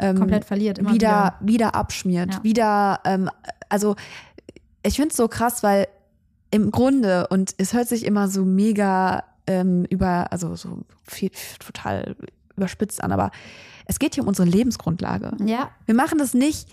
ähm, 0.00 0.16
komplett 0.16 0.44
verliert. 0.44 0.78
Immer 0.78 0.92
wieder, 0.94 1.34
wieder 1.40 1.74
abschmiert. 1.74 2.32
Ja. 2.34 2.42
Wieder, 2.44 3.00
ähm, 3.04 3.28
also 3.68 3.96
ich 4.82 4.96
finde 4.96 5.10
es 5.10 5.16
so 5.16 5.28
krass, 5.28 5.62
weil 5.62 5.88
im 6.50 6.70
Grunde, 6.70 7.26
und 7.28 7.54
es 7.58 7.72
hört 7.72 7.88
sich 7.88 8.04
immer 8.06 8.28
so 8.28 8.44
mega 8.44 9.24
ähm, 9.46 9.84
über, 9.90 10.32
also 10.32 10.54
so 10.56 10.78
viel, 11.06 11.30
total 11.58 12.16
überspitzt 12.56 13.02
an, 13.02 13.12
aber 13.12 13.30
es 13.86 13.98
geht 13.98 14.14
hier 14.14 14.22
um 14.22 14.28
unsere 14.28 14.48
Lebensgrundlage. 14.48 15.32
Ja, 15.44 15.70
Wir 15.86 15.94
machen 15.94 16.18
das 16.18 16.34
nicht 16.34 16.68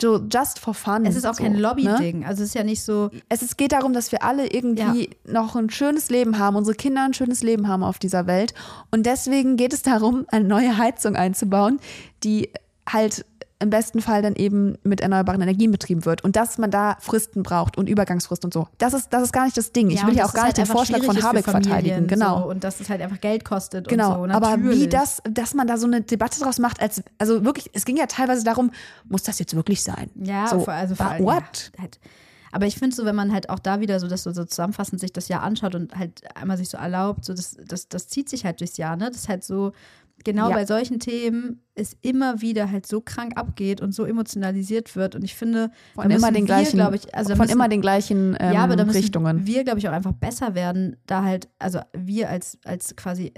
so 0.00 0.18
just 0.30 0.58
for 0.58 0.72
fun. 0.72 1.04
es 1.04 1.16
ist 1.16 1.26
auch 1.26 1.34
so, 1.34 1.42
kein 1.42 1.52
Ne? 1.52 1.58
Lobby-Ding. 1.60 2.24
Also 2.24 2.42
es 2.42 2.48
ist 2.50 2.54
ja 2.54 2.64
nicht 2.64 2.82
so, 2.82 3.10
Es 3.28 3.42
ist, 3.42 3.58
geht 3.58 3.72
darum, 3.72 3.92
dass 3.92 4.10
wir 4.10 4.22
alle 4.22 4.46
irgendwie 4.50 5.10
noch 5.26 5.54
ein 5.54 5.68
schönes 5.68 6.08
Leben 6.08 6.38
haben, 6.38 6.56
unsere 6.56 6.74
Kinder 6.74 7.04
ein 7.04 7.12
schönes 7.14 7.42
Leben 7.42 7.68
haben 7.68 7.82
auf 7.82 7.98
dieser 7.98 8.26
Welt. 8.26 8.54
Und 8.90 9.04
deswegen 9.04 9.56
geht 9.56 9.74
es 9.74 9.82
darum, 9.82 10.24
eine 10.28 10.46
neue 10.46 10.78
Heizung 10.78 11.14
einzubauen, 11.14 11.78
die 12.24 12.50
halt 12.88 13.26
im 13.62 13.70
besten 13.70 14.02
Fall 14.02 14.22
dann 14.22 14.34
eben 14.34 14.76
mit 14.82 15.00
erneuerbaren 15.00 15.40
Energien 15.40 15.70
betrieben 15.70 16.04
wird. 16.04 16.22
Und 16.24 16.36
dass 16.36 16.58
man 16.58 16.70
da 16.70 16.96
Fristen 17.00 17.42
braucht 17.42 17.78
und 17.78 17.88
Übergangsfristen 17.88 18.48
und 18.48 18.52
so. 18.52 18.68
Das 18.78 18.92
ist, 18.92 19.12
das 19.12 19.22
ist 19.22 19.32
gar 19.32 19.44
nicht 19.44 19.56
das 19.56 19.72
Ding. 19.72 19.90
Ich 19.90 20.00
ja, 20.00 20.06
will 20.06 20.16
ja 20.16 20.24
auch 20.26 20.34
gar 20.34 20.46
nicht 20.46 20.58
halt 20.58 20.58
den 20.58 20.62
einfach 20.62 20.74
Vorschlag 20.74 21.02
von 21.04 21.22
Habeck 21.22 21.44
verteidigen. 21.44 22.06
Genau. 22.06 22.42
So, 22.42 22.48
und 22.50 22.64
dass 22.64 22.80
es 22.80 22.90
halt 22.90 23.00
einfach 23.00 23.20
Geld 23.20 23.44
kostet 23.44 23.88
Genau, 23.88 24.22
und 24.22 24.30
so. 24.30 24.36
aber 24.36 24.56
Natürlich. 24.56 24.80
wie 24.80 24.88
das, 24.88 25.22
dass 25.30 25.54
man 25.54 25.66
da 25.66 25.78
so 25.78 25.86
eine 25.86 26.02
Debatte 26.02 26.40
draus 26.40 26.58
macht, 26.58 26.80
als 26.80 27.02
also 27.18 27.44
wirklich, 27.44 27.70
es 27.72 27.84
ging 27.84 27.96
ja 27.96 28.06
teilweise 28.06 28.44
darum, 28.44 28.70
muss 29.08 29.22
das 29.22 29.38
jetzt 29.38 29.54
wirklich 29.54 29.82
sein? 29.82 30.10
Ja, 30.16 30.48
so, 30.48 30.66
also 30.66 30.94
vor 30.94 31.06
allem, 31.06 31.24
what? 31.24 31.72
Ja, 31.76 31.82
halt. 31.82 31.98
Aber 32.54 32.66
ich 32.66 32.76
finde 32.76 32.94
so, 32.94 33.06
wenn 33.06 33.16
man 33.16 33.32
halt 33.32 33.48
auch 33.48 33.58
da 33.58 33.80
wieder 33.80 33.98
so 33.98 34.08
das 34.08 34.24
so, 34.24 34.30
so 34.30 34.44
zusammenfassend 34.44 35.00
sich 35.00 35.12
das 35.12 35.28
Jahr 35.28 35.42
anschaut 35.42 35.74
und 35.74 35.96
halt 35.96 36.22
einmal 36.36 36.58
sich 36.58 36.68
so 36.68 36.76
erlaubt, 36.76 37.24
so 37.24 37.32
das, 37.32 37.56
das, 37.66 37.88
das 37.88 38.08
zieht 38.08 38.28
sich 38.28 38.44
halt 38.44 38.60
durchs 38.60 38.76
Jahr, 38.76 38.94
ne? 38.96 39.08
Das 39.08 39.22
ist 39.22 39.28
halt 39.30 39.42
so, 39.42 39.72
genau 40.24 40.48
Ja. 40.50 40.54
bei 40.56 40.66
solchen 40.66 40.98
Themen 41.00 41.62
es 41.74 41.96
immer 42.02 42.40
wieder 42.42 42.70
halt 42.70 42.86
so 42.86 43.00
krank 43.00 43.32
abgeht 43.36 43.80
und 43.80 43.92
so 43.92 44.04
emotionalisiert 44.04 44.94
wird. 44.94 45.14
Und 45.14 45.24
ich 45.24 45.34
finde, 45.34 45.70
Von 45.94 46.10
immer 46.10 46.30
den 46.30 46.42
wir, 46.42 46.44
gleichen, 46.46 46.78
ich, 46.94 47.14
also 47.14 47.30
von 47.30 47.38
müssen- 47.38 47.52
immer 47.52 47.68
den 47.68 47.80
gleichen 47.80 48.36
ähm, 48.38 48.52
ja, 48.52 48.64
aber 48.64 48.76
da 48.76 48.84
müssen 48.84 48.98
Richtungen. 48.98 49.46
wir, 49.46 49.64
glaube 49.64 49.78
ich, 49.78 49.88
auch 49.88 49.92
einfach 49.92 50.12
besser 50.12 50.54
werden, 50.54 50.96
da 51.06 51.22
halt, 51.24 51.48
also 51.58 51.80
wir 51.96 52.28
als, 52.28 52.58
als 52.64 52.94
quasi 52.96 53.32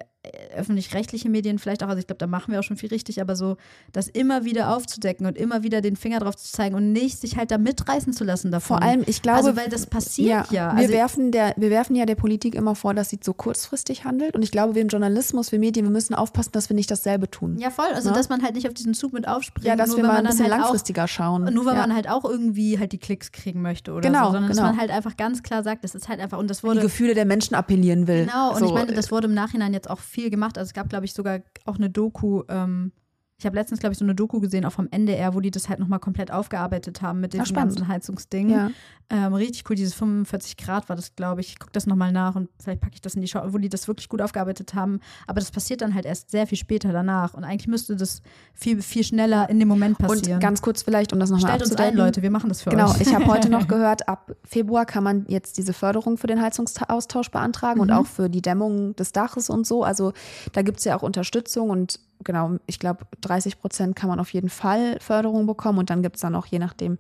öffentlich-rechtliche 0.57 1.29
Medien 1.29 1.59
vielleicht 1.59 1.83
auch, 1.83 1.89
also 1.89 1.99
ich 1.99 2.07
glaube, 2.07 2.19
da 2.19 2.27
machen 2.27 2.53
wir 2.53 2.61
auch 2.61 2.65
schon 2.65 2.77
viel 2.77 2.89
richtig, 2.89 3.21
aber 3.21 3.37
so, 3.37 3.57
das 3.93 4.09
immer 4.09 4.45
wieder 4.45 4.75
aufzudecken 4.75 5.27
und 5.27 5.37
immer 5.37 5.63
wieder 5.63 5.81
den 5.81 5.97
Finger 5.97 6.21
drauf 6.21 6.37
zu 6.37 6.51
zeigen 6.51 6.75
und 6.75 6.93
nicht 6.93 7.21
sich 7.21 7.37
halt 7.37 7.51
da 7.51 7.59
mitreißen 7.59 8.13
zu 8.13 8.25
lassen 8.25 8.51
davon. 8.51 8.79
Vor 8.79 8.83
allem, 8.83 9.03
ich 9.07 9.23
glaube, 9.23 9.39
also 9.39 9.57
weil 9.57 9.69
das 9.69 9.87
passiert 9.87 10.51
ja. 10.51 10.73
wir, 10.73 10.79
Also, 10.83 10.93
werfen 10.93 11.33
der, 11.33 11.55
wir 11.57 11.71
werfen 11.71 11.97
ja 11.97 12.07
der 12.07 12.15
Politik 12.15 12.55
immer 12.55 12.75
vor, 12.75 12.95
dass 12.95 13.11
sie 13.11 13.19
so 13.23 13.35
kurzfristig 13.35 14.05
handelt. 14.05 14.35
Und 14.35 14.43
ich 14.43 14.51
glaube, 14.51 14.75
wir 14.75 14.83
im 14.83 14.89
Journalismus, 14.89 15.53
wir 15.53 15.59
Medien, 15.59 15.87
wir 15.87 15.93
müssen 15.93 16.15
aufpassen, 16.15 16.53
dass 16.53 16.69
wir 16.69 16.75
nicht 16.75 16.91
dasselbe 16.91 17.31
tun. 17.31 17.59
ja, 17.59 17.71
voll. 17.71 17.87
Also, 17.95 18.11
Ne? 18.11 18.17
dass 18.17 18.29
man 18.29 18.43
halt 18.43 18.55
nicht 18.55 18.67
auf 18.69 18.75
diesen 18.75 18.95
Zug 18.95 19.13
mit 19.13 19.27
aufspringt. 19.27 19.67
Ja, 19.67 19.77
dass 19.77 19.89
nur 19.89 19.99
wir 19.99 20.05
mal 20.05 20.17
ein 20.19 20.25
bisschen 20.25 20.51
halt 20.51 20.59
langfristiger 20.61 21.09
schauen. 21.09 21.49
Auch, 21.49 21.51
nur 21.51 21.65
weil 21.67 21.75
ja. 21.75 21.81
man 21.81 21.95
halt 21.95 22.09
auch 22.09 22.25
irgendwie 22.25 22.79
halt 22.79 22.93
die 22.93 22.99
Klicks 22.99 23.33
kriegen 23.33 23.63
möchte 23.63 23.93
oder 23.93 24.09
Genau, 24.09 24.27
so, 24.27 24.33
sondern 24.33 24.49
dass 24.49 24.57
genau. 24.59 24.69
man 24.71 24.79
halt 24.79 24.91
einfach 24.91 25.17
ganz 25.17 25.43
klar 25.43 25.63
sagt, 25.63 25.85
das 25.85 25.95
ist 25.95 26.09
halt 26.09 26.21
einfach, 26.21 26.39
und 26.39 26.49
das 26.49 26.59
die 26.59 26.65
wurde 26.65 26.81
Gefühle 26.81 27.15
der 27.15 27.25
Menschen 27.25 27.55
appellieren 27.55 28.07
will. 28.07 28.27
Genau, 28.27 28.53
und 28.53 28.59
so, 28.59 28.67
ich 28.67 28.73
meine, 28.73 28.93
das 28.93 29.11
wurde 29.11 29.27
im 29.27 29.35
Nachhinein 29.35 29.73
jetzt 29.73 29.89
auch 29.91 29.99
viel 30.01 30.14
gemacht. 30.31 30.59
Also 30.59 30.69
es 30.69 30.75
gab, 30.75 30.89
glaube 30.89 31.05
ich, 31.05 31.13
sogar 31.13 31.41
auch 31.65 31.77
eine 31.77 31.91
Doku, 31.91 32.43
ähm, 32.49 32.93
ich 33.37 33.47
habe 33.47 33.57
letztens, 33.57 33.81
glaube 33.81 33.93
ich, 33.93 33.99
so 33.99 34.05
eine 34.05 34.15
Doku 34.15 34.39
gesehen, 34.41 34.65
auch 34.65 34.73
vom 34.73 34.89
NDR, 34.91 35.35
wo 35.35 35.41
die 35.41 35.51
das 35.51 35.69
halt 35.69 35.81
nochmal 35.81 35.99
komplett 35.99 36.31
aufgearbeitet 36.31 37.03
haben 37.03 37.21
mit 37.21 37.35
Ach, 37.39 37.45
spannend. 37.45 37.77
ganzen 37.77 37.89
Heizungsding. 37.89 38.49
ja. 38.51 38.71
Ähm, 39.11 39.35
richtig 39.35 39.65
cool, 39.69 39.77
dieses 39.77 39.93
45 39.93 40.57
Grad 40.57 40.89
war 40.89 40.97
das, 40.97 41.15
glaube 41.15 41.43
ich. 41.43 41.49
Ich 41.51 41.59
gucke 41.59 41.73
das 41.73 41.87
nochmal 41.87 42.11
nach 42.11 42.37
und 42.37 42.49
vielleicht 42.59 42.81
packe 42.81 42.95
ich 42.95 43.03
das 43.03 43.15
in 43.15 43.21
die 43.21 43.29
Show, 43.29 43.41
wo 43.49 43.59
die 43.59 43.69
das 43.69 43.87
wirklich 43.87 44.09
gut 44.09 44.23
aufgearbeitet 44.23 44.73
haben. 44.73 45.01
Aber 45.27 45.41
das 45.41 45.51
passiert 45.51 45.83
dann 45.83 45.95
halt 45.95 46.07
erst 46.07 46.31
sehr 46.31 46.47
viel 46.47 46.57
später 46.57 46.91
danach. 46.91 47.35
Und 47.35 47.45
eigentlich 47.45 47.69
müsste 47.69 47.97
das 47.97 48.23
viel, 48.55 48.81
viel 48.81 49.05
schneller 49.05 49.51
in 49.51 49.59
dem 49.59 49.69
Moment 49.69 49.99
passieren. 49.99 50.35
Und 50.37 50.41
ganz 50.41 50.63
kurz 50.63 50.81
vielleicht, 50.83 51.13
um 51.13 51.21
das 51.21 51.29
nochmal 51.29 51.51
Stellt 51.51 51.71
uns 51.71 51.77
ein. 51.77 51.97
Leute, 51.97 52.23
wir 52.23 52.31
machen 52.31 52.49
das 52.49 52.63
für 52.63 52.71
Genau, 52.71 52.93
euch. 52.93 53.01
ich 53.03 53.15
habe 53.15 53.27
heute 53.27 53.51
noch 53.51 53.69
gehört, 53.69 54.09
ab 54.09 54.33
Februar 54.43 54.87
kann 54.87 55.05
man 55.05 55.27
jetzt 55.29 55.59
diese 55.59 55.75
Förderung 55.75 56.17
für 56.17 56.27
den 56.27 56.41
Heizungsaustausch 56.41 57.31
beantragen 57.31 57.81
und 57.81 57.89
Mhm. 57.89 57.95
auch 57.97 58.07
für 58.07 58.31
die 58.31 58.41
Dämmung 58.41 58.97
des 58.97 59.13
Daches 59.13 59.51
und 59.51 59.67
so. 59.67 59.85
Also 59.85 60.15
da 60.53 60.63
gibt 60.63 60.79
es 60.79 60.85
ja 60.85 60.97
auch 60.97 61.03
Unterstützung 61.03 61.69
und 61.69 62.01
genau, 62.23 62.57
ich 62.67 62.79
glaube, 62.79 63.07
30 63.23 63.59
Prozent 63.59 63.97
kann 63.97 64.09
man 64.09 64.21
auf 64.21 64.33
jeden 64.33 64.49
Fall 64.51 64.99
Förderung 65.01 65.47
bekommen 65.47 65.79
und 65.79 65.91
dann 65.91 66.03
gibt 66.03 66.17
es 66.17 66.23
dann 66.23 66.35
auch 66.35 66.47
je 66.47 66.59
nachdem, 66.59 66.99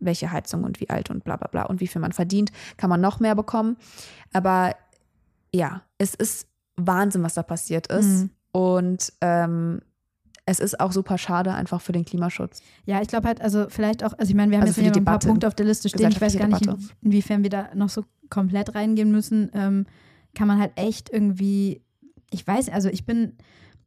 welche 0.00 0.30
Heizung 0.32 0.64
und 0.64 0.80
wie 0.80 0.90
alt 0.90 1.10
und 1.10 1.24
bla 1.24 1.36
bla 1.36 1.48
bla 1.48 1.62
und 1.64 1.80
wie 1.80 1.86
viel 1.86 2.00
man 2.00 2.12
verdient, 2.12 2.50
kann 2.76 2.90
man 2.90 3.00
noch 3.00 3.20
mehr 3.20 3.34
bekommen. 3.34 3.76
Aber 4.32 4.74
ja, 5.54 5.82
es 5.98 6.14
ist 6.14 6.48
Wahnsinn, 6.76 7.22
was 7.22 7.34
da 7.34 7.42
passiert 7.42 7.86
ist. 7.88 8.06
Mhm. 8.06 8.30
Und 8.52 9.12
ähm, 9.20 9.80
es 10.46 10.58
ist 10.60 10.78
auch 10.78 10.92
super 10.92 11.16
schade 11.16 11.54
einfach 11.54 11.80
für 11.80 11.92
den 11.92 12.04
Klimaschutz. 12.04 12.60
Ja, 12.84 13.00
ich 13.00 13.08
glaube 13.08 13.28
halt, 13.28 13.40
also 13.40 13.66
vielleicht 13.68 14.04
auch, 14.04 14.12
also 14.18 14.28
ich 14.30 14.34
meine, 14.36 14.50
wir 14.50 14.58
haben 14.58 14.66
Also 14.66 14.80
jetzt 14.80 14.92
hier 14.92 15.00
ein 15.00 15.04
paar. 15.04 15.18
Punkte 15.18 15.46
auf 15.46 15.54
der 15.54 15.64
Liste 15.66 15.88
stehen. 15.88 16.10
Ich 16.10 16.20
weiß 16.20 16.36
gar 16.36 16.48
nicht, 16.48 16.66
in- 16.66 16.90
inwiefern 17.02 17.42
wir 17.42 17.50
da 17.50 17.68
noch 17.74 17.88
so 17.88 18.04
komplett 18.28 18.74
reingehen 18.74 19.10
müssen. 19.10 19.50
Ähm, 19.54 19.86
kann 20.34 20.48
man 20.48 20.58
halt 20.58 20.72
echt 20.76 21.08
irgendwie, 21.10 21.80
ich 22.30 22.46
weiß, 22.46 22.68
also 22.70 22.88
ich 22.88 23.06
bin, 23.06 23.36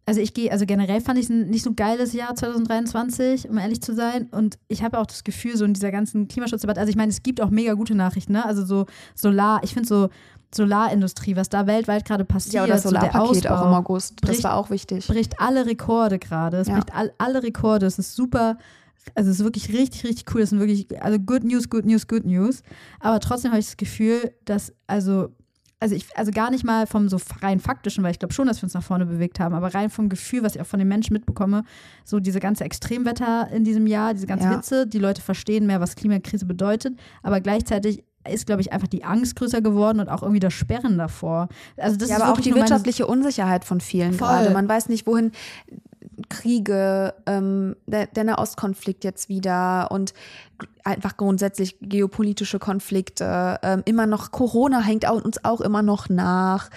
also 0.08 0.20
ich 0.22 0.34
gehe, 0.34 0.52
also 0.52 0.66
generell 0.66 1.02
fand 1.02 1.20
ich 1.20 1.26
es 1.26 1.30
ein 1.30 1.50
nicht 1.50 1.64
so 1.64 1.74
geiles 1.76 2.14
Jahr 2.14 2.34
2023, 2.34 3.50
um 3.50 3.58
ehrlich 3.58 3.82
zu 3.82 3.94
sein. 3.94 4.28
Und 4.32 4.58
ich 4.68 4.82
habe 4.82 4.98
auch 5.00 5.06
das 5.06 5.24
Gefühl, 5.24 5.56
so 5.58 5.66
in 5.66 5.74
dieser 5.74 5.92
ganzen 5.92 6.28
Klimaschutzdebatte, 6.28 6.80
also 6.80 6.90
ich 6.90 6.96
meine, 6.96 7.12
es 7.12 7.22
gibt 7.24 7.42
auch 7.42 7.50
mega 7.50 7.74
gute 7.74 7.94
Nachrichten, 7.94 8.34
ne? 8.34 8.46
Also 8.46 8.66
so 8.66 8.86
Solar, 9.16 9.62
ich 9.64 9.74
finde 9.74 9.88
so 9.88 10.10
Solarindustrie, 10.56 11.36
was 11.36 11.50
da 11.50 11.68
weltweit 11.68 12.06
gerade 12.06 12.24
passiert, 12.26 12.54
Ja, 12.56 12.64
oder 12.64 12.74
das 12.74 12.84
so 12.84 12.90
Solarpaket 12.90 13.48
auch 13.48 13.58
Ausbau 13.60 13.68
im 13.68 13.74
August. 13.74 14.14
Das 14.22 14.30
bricht- 14.32 14.44
war 14.46 14.56
auch 14.56 14.70
wichtig. 14.70 15.06
bricht 15.08 15.40
alle 15.40 15.66
Rekorde 15.66 16.20
gerade. 16.20 16.58
Es 16.58 16.68
Ja. 16.68 16.76
bricht 16.76 16.96
all, 16.96 17.12
alle 17.18 17.44
Rekorde. 17.44 17.86
Es 17.86 18.00
ist 18.00 18.16
super. 18.16 18.58
Also 19.16 19.30
es 19.30 19.40
ist 19.40 19.44
wirklich 19.44 19.70
richtig, 19.74 20.04
richtig 20.06 20.34
cool. 20.34 20.42
Es 20.42 20.50
sind 20.52 20.60
wirklich, 20.60 20.88
also 21.02 21.20
good 21.20 21.44
news, 21.44 21.70
good 21.70 21.86
news, 21.86 22.08
good 22.08 22.26
news. 22.26 22.62
Aber 23.00 23.20
trotzdem 23.20 23.52
habe 23.52 23.60
ich 23.60 23.66
das 23.68 23.78
Gefühl, 23.78 24.34
dass, 24.46 24.74
also, 24.88 25.30
also 25.80 25.96
ich, 25.96 26.06
also 26.18 26.32
gar 26.32 26.50
nicht 26.50 26.64
mal 26.64 26.88
vom 26.88 27.08
so 27.08 27.18
rein 27.42 27.60
faktischen, 27.60 28.04
weil 28.04 28.12
ich 28.12 28.20
glaube 28.20 28.34
schon, 28.34 28.48
dass 28.48 28.58
wir 28.60 28.64
uns 28.64 28.74
nach 28.74 28.84
vorne 28.84 29.06
bewegt 29.06 29.40
haben, 29.40 29.54
aber 29.54 29.74
rein 29.74 29.90
vom 29.90 30.10
Gefühl, 30.10 30.44
was 30.44 30.56
ich 30.56 30.62
auch 30.62 30.66
von 30.66 30.80
den 30.80 30.88
Menschen 30.88 31.14
mitbekomme, 31.14 31.64
so 32.04 32.20
diese 32.20 32.40
ganze 32.40 32.64
Extremwetter 32.64 33.50
in 33.52 33.64
diesem 33.64 33.86
Jahr, 33.88 34.14
diese 34.14 34.28
ganze 34.28 34.46
Ja. 34.46 34.56
Hitze, 34.56 34.88
die 34.88 35.00
Leute 35.00 35.22
verstehen 35.22 35.68
mehr, 35.68 35.80
was 35.80 35.96
Klimakrise 35.96 36.46
bedeutet, 36.46 36.98
aber 37.22 37.42
gleichzeitig 37.42 38.04
ist, 38.28 38.46
glaube 38.46 38.62
ich, 38.62 38.74
einfach 38.74 38.88
die 38.88 39.06
Angst 39.06 39.36
größer 39.38 39.62
geworden 39.62 40.00
und 40.00 40.10
auch 40.10 40.22
irgendwie 40.22 40.40
das 40.42 40.54
Sperren 40.54 40.98
davor. 40.98 41.48
Also 41.78 41.98
das 41.98 42.10
ja, 42.10 42.18
ist 42.18 42.22
aber 42.22 42.34
auch 42.34 42.42
die 42.42 42.54
wirtschaftliche 42.54 43.08
Unsicherheit 43.08 43.64
von 43.64 43.80
vielen 43.80 44.14
Voll. 44.14 44.28
gerade. 44.28 44.50
Man 44.50 44.68
weiß 44.68 44.90
nicht, 44.90 45.08
wohin 45.08 45.32
Kriege, 46.30 47.14
ähm, 47.26 47.76
der, 47.86 48.08
der 48.08 48.24
Nahostkonflikt 48.26 49.04
jetzt 49.04 49.30
wieder 49.30 49.92
und 49.92 50.14
einfach 50.84 51.18
grundsätzlich 51.18 51.78
geopolitische 51.82 52.60
Konflikte. 52.60 53.60
Ähm, 53.64 53.84
immer 53.86 54.08
noch 54.08 54.32
Corona 54.32 54.82
hängt 54.82 55.08
auch, 55.08 55.24
uns 55.24 55.44
auch 55.46 55.62
immer 55.62 55.82
noch 55.84 56.10
nach. 56.10 56.70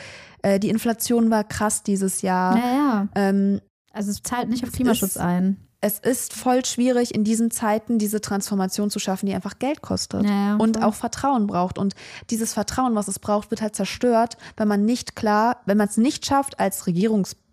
Äh, 0.42 0.58
die 0.60 0.68
Inflation 0.70 1.30
war 1.30 1.44
krass 1.44 1.82
dieses 1.82 2.22
Jahr. 2.22 2.54
Naja, 2.56 3.08
Ähm, 3.14 3.60
also 3.92 4.10
es 4.10 4.22
zahlt 4.22 4.48
nicht 4.48 4.62
auf 4.64 4.72
Klimaschutz 4.72 5.10
ist- 5.16 5.18
ein. 5.18 5.56
es 5.80 5.98
ist 5.98 6.34
voll 6.34 6.64
schwierig, 6.64 7.14
in 7.14 7.24
diesen 7.24 7.50
Zeiten 7.50 7.98
diese 7.98 8.20
Transformation 8.20 8.90
zu 8.90 8.98
schaffen, 8.98 9.26
die 9.26 9.34
einfach 9.34 9.58
Geld 9.58 9.80
kostet 9.82 10.24
Ja, 10.24 10.30
ja, 10.30 10.56
und 10.56 10.76
voll. 10.76 10.84
auch 10.86 10.94
Vertrauen 10.94 11.46
braucht. 11.46 11.78
Und 11.78 11.94
dieses 12.28 12.52
Vertrauen, 12.52 12.94
was 12.94 13.08
es 13.08 13.18
braucht, 13.18 13.50
wird 13.50 13.62
halt 13.62 13.74
zerstört, 13.74 14.36
wenn 14.56 14.68
man 14.68 14.84
nicht 14.84 15.16
klar, 15.16 15.56
wenn 15.66 15.78
man 15.78 15.88
es 15.88 15.96
nicht 15.96 16.26
schafft, 16.26 16.60
als 16.60 16.86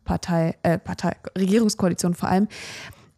Regierungspartei, 0.08 0.56
äh, 0.64 0.78
Partei, 0.78 1.16
Regierungskoalition 1.38 2.14
vor 2.14 2.30
allem, 2.30 2.48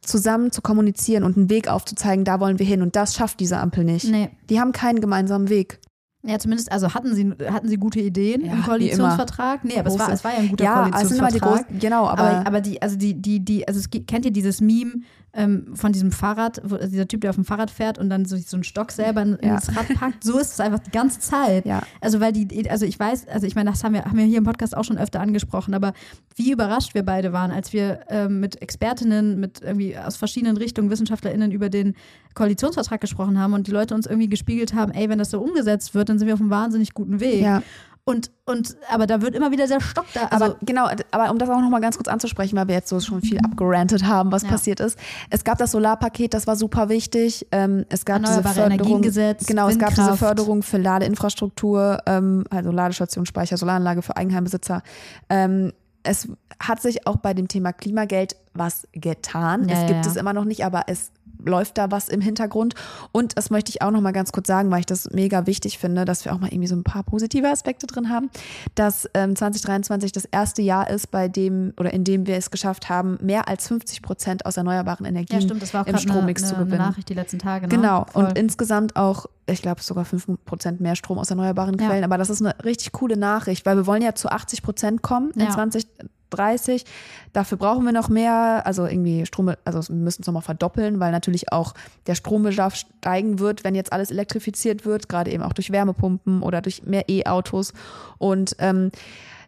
zusammen 0.01 0.51
zu 0.51 0.61
kommunizieren 0.61 1.23
und 1.23 1.37
einen 1.37 1.49
Weg 1.49 1.67
aufzuzeigen, 1.67 2.25
da 2.25 2.39
wollen 2.39 2.57
wir 2.57 2.65
hin. 2.65 2.81
Und 2.81 2.95
das 2.95 3.15
schafft 3.15 3.39
diese 3.39 3.57
Ampel 3.57 3.83
nicht. 3.83 4.09
Nee. 4.09 4.29
Die 4.49 4.59
haben 4.59 4.71
keinen 4.71 5.01
gemeinsamen 5.01 5.49
Weg. 5.49 5.79
Ja, 6.21 6.37
zumindest, 6.37 6.69
also 6.71 6.93
hatten 6.93 7.15
sie, 7.15 7.31
hatten 7.49 7.69
sie 7.69 7.77
gute 7.77 8.01
Ideen 8.01 8.43
Ja, 8.43 8.51
im 8.51 8.63
Koalitionsvertrag? 8.63 9.63
Nee, 9.63 9.79
aber 9.79 9.87
es 9.87 9.97
war, 9.97 10.11
es 10.11 10.23
war 10.23 10.33
ja 10.33 10.39
ein 10.39 10.49
guter 10.49 10.65
Ja, 10.65 10.89
es 11.01 11.07
sind 11.07 11.17
immer 11.19 11.29
die 11.29 11.39
Koalitionsvertrag. 11.39 11.67
großen, 11.67 11.79
genau, 11.79 12.07
aber, 12.07 12.21
aber, 12.23 12.47
aber 12.47 12.61
die, 12.61 12.81
also 12.81 12.97
die, 12.97 13.13
die, 13.13 13.39
die, 13.39 13.65
also 13.65 13.79
es 13.79 13.89
kennt 13.89 14.25
ihr 14.25 14.31
dieses 14.31 14.59
Meme 14.59 14.95
ähm, 15.31 15.67
von 15.75 15.93
diesem 15.93 16.11
Fahrrad, 16.11 16.59
wo, 16.65 16.75
also 16.75 16.89
dieser 16.89 17.07
Typ, 17.07 17.21
der 17.21 17.29
auf 17.29 17.35
dem 17.37 17.45
Fahrrad 17.45 17.71
fährt 17.71 17.97
und 17.99 18.09
dann 18.09 18.25
so, 18.25 18.35
so 18.35 18.57
einen 18.57 18.63
Stock 18.65 18.91
selber 18.91 19.21
in, 19.21 19.37
Ja. 19.41 19.55
ins 19.55 19.73
Rad 19.77 19.87
packt? 19.93 20.23
So 20.23 20.39
ist 20.39 20.51
es 20.53 20.59
einfach 20.59 20.79
die 20.79 20.91
ganze 20.91 21.19
Zeit. 21.21 21.65
ja. 21.65 21.83
Also 22.01 22.19
weil 22.19 22.33
die, 22.33 22.69
also 22.69 22.85
ich 22.85 22.99
weiß, 22.99 23.27
also 23.29 23.47
ich 23.47 23.55
meine, 23.55 23.69
das 23.69 23.83
haben 23.85 23.93
wir, 23.93 24.03
haben 24.03 24.17
wir 24.17 24.25
hier 24.25 24.39
im 24.39 24.43
Podcast 24.43 24.75
auch 24.75 24.83
schon 24.83 24.97
öfter 24.97 25.21
angesprochen, 25.21 25.73
aber 25.73 25.93
wie 26.35 26.51
überrascht 26.51 26.95
wir 26.95 27.03
beide 27.03 27.31
waren, 27.31 27.51
als 27.51 27.71
wir 27.71 28.01
ähm, 28.09 28.41
mit 28.41 28.61
Expertinnen, 28.61 29.39
mit 29.39 29.61
irgendwie 29.61 29.97
aus 29.97 30.17
verschiedenen 30.17 30.57
Richtungen, 30.57 30.89
WissenschaftlerInnen 30.89 31.51
über 31.51 31.69
den 31.69 31.95
Koalitionsvertrag 32.35 33.01
gesprochen 33.01 33.39
haben 33.39 33.53
und 33.53 33.67
die 33.67 33.71
Leute 33.71 33.95
uns 33.95 34.05
irgendwie 34.05 34.29
gespiegelt 34.29 34.73
haben, 34.73 34.91
ey, 34.91 35.09
wenn 35.09 35.19
das 35.19 35.31
so 35.31 35.39
umgesetzt 35.41 35.93
wird, 35.95 36.09
dann 36.09 36.19
sind 36.19 36.27
wir 36.27 36.33
auf 36.33 36.41
einem 36.41 36.49
wahnsinnig 36.49 36.93
guten 36.93 37.19
Weg. 37.19 37.41
ja. 37.41 37.61
Und, 38.05 38.31
und, 38.45 38.75
aber 38.89 39.05
da 39.05 39.21
wird 39.21 39.35
immer 39.35 39.51
wieder 39.51 39.67
der 39.67 39.79
Stock 39.81 40.05
da. 40.15 40.25
Also, 40.31 40.45
aber 40.45 40.57
genau, 40.63 40.87
aber 41.11 41.29
um 41.29 41.37
das 41.37 41.47
auch 41.47 41.61
nochmal 41.61 41.79
ganz 41.79 41.95
kurz 41.95 42.07
anzusprechen, 42.07 42.57
weil 42.57 42.67
wir 42.67 42.73
jetzt 42.73 42.89
so 42.89 42.99
schon 42.99 43.21
viel 43.21 43.37
abgerantet 43.37 44.03
haben, 44.07 44.31
was 44.31 44.41
Ja. 44.41 44.49
passiert 44.49 44.79
ist. 44.79 44.97
Es 45.29 45.43
gab 45.43 45.59
das 45.59 45.71
Solarpaket, 45.73 46.33
das 46.33 46.47
war 46.47 46.55
super 46.55 46.89
wichtig. 46.89 47.45
Ähm, 47.51 47.85
es 47.89 48.05
gab 48.05 48.23
diese 48.23 48.41
Förderung, 48.41 49.01
genau, 49.03 49.67
es 49.67 49.77
gab 49.77 49.89
diese 49.89 50.01
Windkraft. 50.01 50.17
Förderung 50.17 50.63
für 50.63 50.77
Ladeinfrastruktur, 50.79 51.99
ähm, 52.07 52.45
also 52.49 52.71
Ladestation, 52.71 53.27
Speicher, 53.27 53.57
Solaranlage 53.57 54.01
für 54.01 54.17
Eigenheimbesitzer. 54.17 54.81
Ähm, 55.29 55.73
es 56.01 56.27
hat 56.59 56.81
sich 56.81 57.05
auch 57.05 57.17
bei 57.17 57.33
dem 57.33 57.47
Thema 57.47 57.73
Klimageld 57.73 58.35
was 58.53 58.87
getan. 58.93 59.67
Ja, 59.69 59.81
es 59.81 59.87
gibt 59.87 60.05
ja. 60.05 60.11
es 60.11 60.17
immer 60.17 60.33
noch 60.33 60.45
nicht, 60.45 60.65
aber 60.65 60.83
es 60.87 61.11
läuft 61.43 61.77
da 61.77 61.91
was 61.91 62.09
im 62.09 62.21
Hintergrund. 62.21 62.75
Und 63.11 63.37
das 63.37 63.49
möchte 63.49 63.69
ich 63.69 63.81
auch 63.81 63.91
noch 63.91 64.01
mal 64.01 64.11
ganz 64.11 64.31
kurz 64.31 64.47
sagen, 64.47 64.71
weil 64.71 64.81
ich 64.81 64.85
das 64.85 65.09
mega 65.11 65.45
wichtig 65.45 65.77
finde, 65.77 66.05
dass 66.05 66.25
wir 66.25 66.33
auch 66.33 66.39
mal 66.39 66.47
irgendwie 66.47 66.67
so 66.67 66.75
ein 66.75 66.83
paar 66.83 67.03
positive 67.03 67.47
Aspekte 67.49 67.87
drin 67.87 68.09
haben, 68.09 68.29
dass 68.75 69.09
ähm, 69.13 69.35
2023 69.35 70.11
das 70.11 70.25
erste 70.25 70.61
Jahr 70.61 70.89
ist, 70.89 71.11
bei 71.11 71.27
dem 71.27 71.73
oder 71.77 71.93
in 71.93 72.03
dem 72.03 72.27
wir 72.27 72.35
es 72.35 72.51
geschafft 72.51 72.89
haben, 72.89 73.17
mehr 73.21 73.47
als 73.47 73.67
50 73.67 74.01
Prozent 74.01 74.45
aus 74.45 74.57
erneuerbaren 74.57 75.05
Energien 75.05 75.39
ja, 75.39 75.45
stimmt, 75.45 75.61
im 75.87 75.97
Strommix 75.97 76.43
eine, 76.43 76.51
eine, 76.51 76.57
zu 76.57 76.65
gewinnen. 76.65 76.81
Eine 76.81 76.89
Nachricht 76.91 77.09
die 77.09 77.13
letzten 77.13 77.39
Tage. 77.39 77.67
Ne? 77.67 77.75
Genau. 77.75 78.05
Und 78.13 78.37
insgesamt 78.37 78.95
auch 78.95 79.25
ich 79.51 79.61
glaube, 79.63 79.81
sogar 79.81 80.05
5% 80.05 80.81
mehr 80.81 80.95
Strom 80.95 81.17
aus 81.17 81.31
erneuerbaren 81.31 81.75
Quellen. 81.77 82.01
Ja. 82.01 82.05
Aber 82.05 82.19
das 82.19 82.29
ist 82.29 82.41
eine 82.41 82.55
richtig 82.63 82.91
coole 82.91 83.17
Nachricht, 83.17 83.65
weil 83.65 83.77
wir 83.77 83.87
wollen 83.87 84.03
ja 84.03 84.13
zu 84.13 84.29
80% 84.29 84.99
kommen 84.99 85.31
ja. 85.35 85.45
in 85.45 85.51
20, 85.51 85.87
30. 86.29 86.85
Dafür 87.33 87.57
brauchen 87.57 87.85
wir 87.85 87.91
noch 87.91 88.09
mehr, 88.09 88.61
also 88.65 88.85
irgendwie 88.85 89.25
Strom, 89.25 89.53
also 89.65 89.87
wir 89.89 89.95
müssen 89.95 90.21
es 90.21 90.27
nochmal 90.27 90.43
verdoppeln, 90.43 90.99
weil 90.99 91.11
natürlich 91.11 91.51
auch 91.51 91.73
der 92.07 92.15
Strombedarf 92.15 92.75
steigen 92.75 93.39
wird, 93.39 93.63
wenn 93.63 93.75
jetzt 93.75 93.93
alles 93.93 94.11
elektrifiziert 94.11 94.85
wird, 94.85 95.09
gerade 95.09 95.31
eben 95.31 95.43
auch 95.43 95.53
durch 95.53 95.71
Wärmepumpen 95.71 96.41
oder 96.41 96.61
durch 96.61 96.83
mehr 96.83 97.09
E-Autos. 97.09 97.73
Und 98.17 98.55
ähm, 98.59 98.91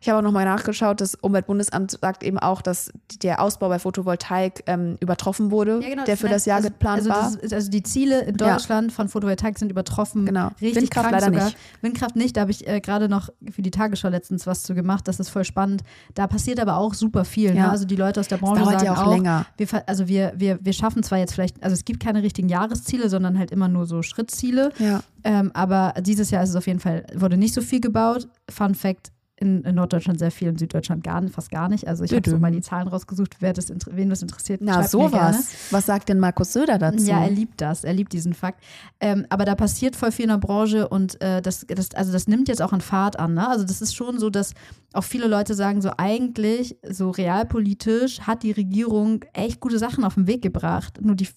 ich 0.02 0.10
habe 0.10 0.18
auch 0.18 0.24
nochmal 0.24 0.46
nachgeschaut, 0.46 1.00
das 1.00 1.14
Umweltbundesamt 1.14 1.92
sagt 1.92 2.24
eben 2.24 2.40
auch, 2.40 2.64
dass 2.64 2.92
der 3.22 3.40
Ausbau 3.40 3.70
bei 3.70 3.78
Photovoltaik 3.78 4.64
ähm, 4.66 4.98
übertroffen 5.00 5.52
wurde, 5.52 5.80
Ja, 5.82 5.90
genau, 5.90 6.04
der 6.06 6.18
für 6.18 6.28
das 6.28 6.46
Jahr 6.46 6.58
also, 6.58 6.70
geplant 6.70 7.02
also 7.02 7.10
war. 7.12 7.32
Das 7.40 7.54
also 7.54 7.70
die 7.70 7.84
Ziele 7.84 8.22
in 8.22 8.36
Ja. 8.40 8.54
Deutschland 8.54 8.92
von 8.92 9.10
Photovoltaik 9.10 9.60
sind 9.60 9.72
übertroffen. 9.72 10.26
Genau. 10.26 10.48
Richtig 10.60 10.76
Windkraft 10.76 11.10
krank 11.10 11.22
leider 11.22 11.32
sogar. 11.32 11.46
nicht. 11.46 11.58
Windkraft 11.82 12.16
nicht, 12.16 12.36
da 12.36 12.42
habe 12.42 12.52
ich 12.52 12.68
äh, 12.68 12.82
gerade 12.82 13.10
noch 13.10 13.30
für 13.52 13.62
die 13.62 13.70
Tagesschau 13.70 14.10
letztens 14.10 14.48
was 14.48 14.64
zu 14.64 14.74
gemacht. 14.74 15.08
Das 15.08 15.20
ist 15.20 15.30
voll 15.30 15.46
spannend. 15.46 15.84
Da 16.16 16.26
passiert 16.26 16.60
aber 16.60 16.78
auch 16.78 16.96
super 16.96 17.24
viel. 17.24 17.52
Ne? 17.54 17.60
Ja. 17.60 17.70
Also 17.70 17.86
die 17.86 17.96
Leute 17.96 18.20
aus 18.22 18.28
der 18.28 18.38
Branche 18.38 18.66
sagen 18.66 18.84
ja 18.84 18.96
auch 18.96 19.12
länger. 19.12 19.46
Wir, 19.58 19.68
also 19.88 20.08
wir, 20.08 20.34
wir, 20.36 20.58
wir 20.62 20.74
schaffen 20.74 21.04
zwar 21.04 21.20
jetzt 21.20 21.36
vielleicht, 21.36 21.62
also 21.64 21.76
es 21.76 21.86
gibt 21.86 22.00
keine 22.02 22.24
richtigen 22.24 22.50
Jahresziele, 22.50 23.08
sondern 23.08 23.38
halt 23.38 23.52
immer 23.52 23.68
nur 23.68 23.86
so 23.86 24.02
Schrittziele. 24.02 24.72
Ja. 24.80 25.02
Ähm, 25.24 25.52
aber 25.54 25.94
dieses 26.02 26.32
Jahr 26.32 26.42
ist 26.42 26.50
es 26.50 26.56
auf 26.56 26.66
jeden 26.66 26.80
Fall, 26.80 27.06
wurde 27.14 27.38
nicht 27.38 27.54
so 27.54 27.62
viel 27.62 27.80
gebaut. 27.82 28.28
Fun 28.50 28.74
Fact, 28.74 29.12
in, 29.42 29.64
in 29.64 29.76
Norddeutschland 29.76 30.20
sehr 30.20 30.32
viel, 30.32 30.50
in 30.50 30.58
Süddeutschland 30.58 31.04
gar 31.04 31.20
nicht, 31.20 31.34
fast 31.34 31.50
gar 31.50 31.68
nicht. 31.68 31.88
Also 31.88 32.04
ich 32.04 32.14
habe 32.14 32.30
so 32.30 32.38
mal 32.38 32.52
die 32.52 32.62
Zahlen 32.62 32.88
rausgesucht, 32.88 33.38
wer 33.40 33.54
das, 33.54 33.74
wen 33.90 34.10
das 34.10 34.22
interessiert. 34.22 34.62
Na, 34.64 34.84
sowas. 34.84 35.50
Was 35.72 35.88
sagt 35.88 36.10
denn 36.10 36.20
Markus 36.20 36.54
Söder 36.54 36.78
dazu? 36.78 37.06
Ja, 37.06 37.24
er 37.24 37.32
liebt 37.32 37.60
das, 37.60 37.84
er 37.84 37.94
liebt 37.94 38.14
diesen 38.14 38.34
Fakt. 38.34 38.64
Ähm, 39.00 39.26
aber 39.30 39.46
da 39.46 39.56
passiert 39.56 39.96
voll 39.96 40.12
viel 40.12 40.24
in 40.24 40.30
der 40.30 40.38
Branche 40.38 40.88
und 40.88 41.20
äh, 41.22 41.42
das, 41.42 41.66
das, 41.68 41.92
also 41.96 42.12
das 42.12 42.28
nimmt 42.28 42.48
jetzt 42.48 42.62
auch 42.62 42.72
an 42.72 42.82
Fahrt 42.82 43.18
an. 43.20 43.34
Ne? 43.34 43.48
Also 43.48 43.66
das 43.66 43.82
ist 43.82 43.96
schon 43.96 44.20
so, 44.20 44.30
dass 44.30 44.54
auch 44.94 45.04
viele 45.04 45.28
Leute 45.28 45.56
sagen, 45.56 45.82
so 45.82 45.92
eigentlich, 45.98 46.78
so 46.88 47.10
realpolitisch 47.10 48.22
hat 48.22 48.44
die 48.44 48.52
Regierung 48.52 49.26
echt 49.34 49.60
gute 49.60 49.80
Sachen 49.80 50.04
auf 50.04 50.14
den 50.14 50.28
Weg 50.28 50.44
gebracht. 50.44 51.00
Nur 51.02 51.16
die, 51.16 51.28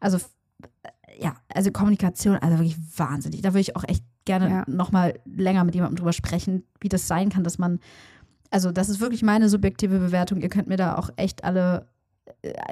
also 0.00 0.18
ja, 1.20 1.36
also 1.48 1.70
Kommunikation, 1.70 2.36
also 2.36 2.58
wirklich 2.58 2.76
wahnsinnig. 2.96 3.42
Da 3.42 3.50
würde 3.50 3.60
ich 3.60 3.76
auch 3.76 3.84
echt 3.86 4.02
gerne 4.24 4.48
Ja. 4.50 4.64
nochmal 4.66 5.14
länger 5.24 5.64
mit 5.64 5.74
jemandem 5.74 5.96
drüber 5.96 6.12
sprechen, 6.12 6.64
wie 6.80 6.88
das 6.88 7.06
sein 7.08 7.28
kann, 7.28 7.44
dass 7.44 7.58
man, 7.58 7.80
also 8.50 8.72
das 8.72 8.88
ist 8.88 9.00
wirklich 9.00 9.22
meine 9.22 9.48
subjektive 9.48 9.98
Bewertung. 9.98 10.40
Ihr 10.40 10.48
könnt 10.48 10.68
mir 10.68 10.76
da 10.76 10.96
auch 10.96 11.10
echt 11.16 11.44
alle 11.44 11.86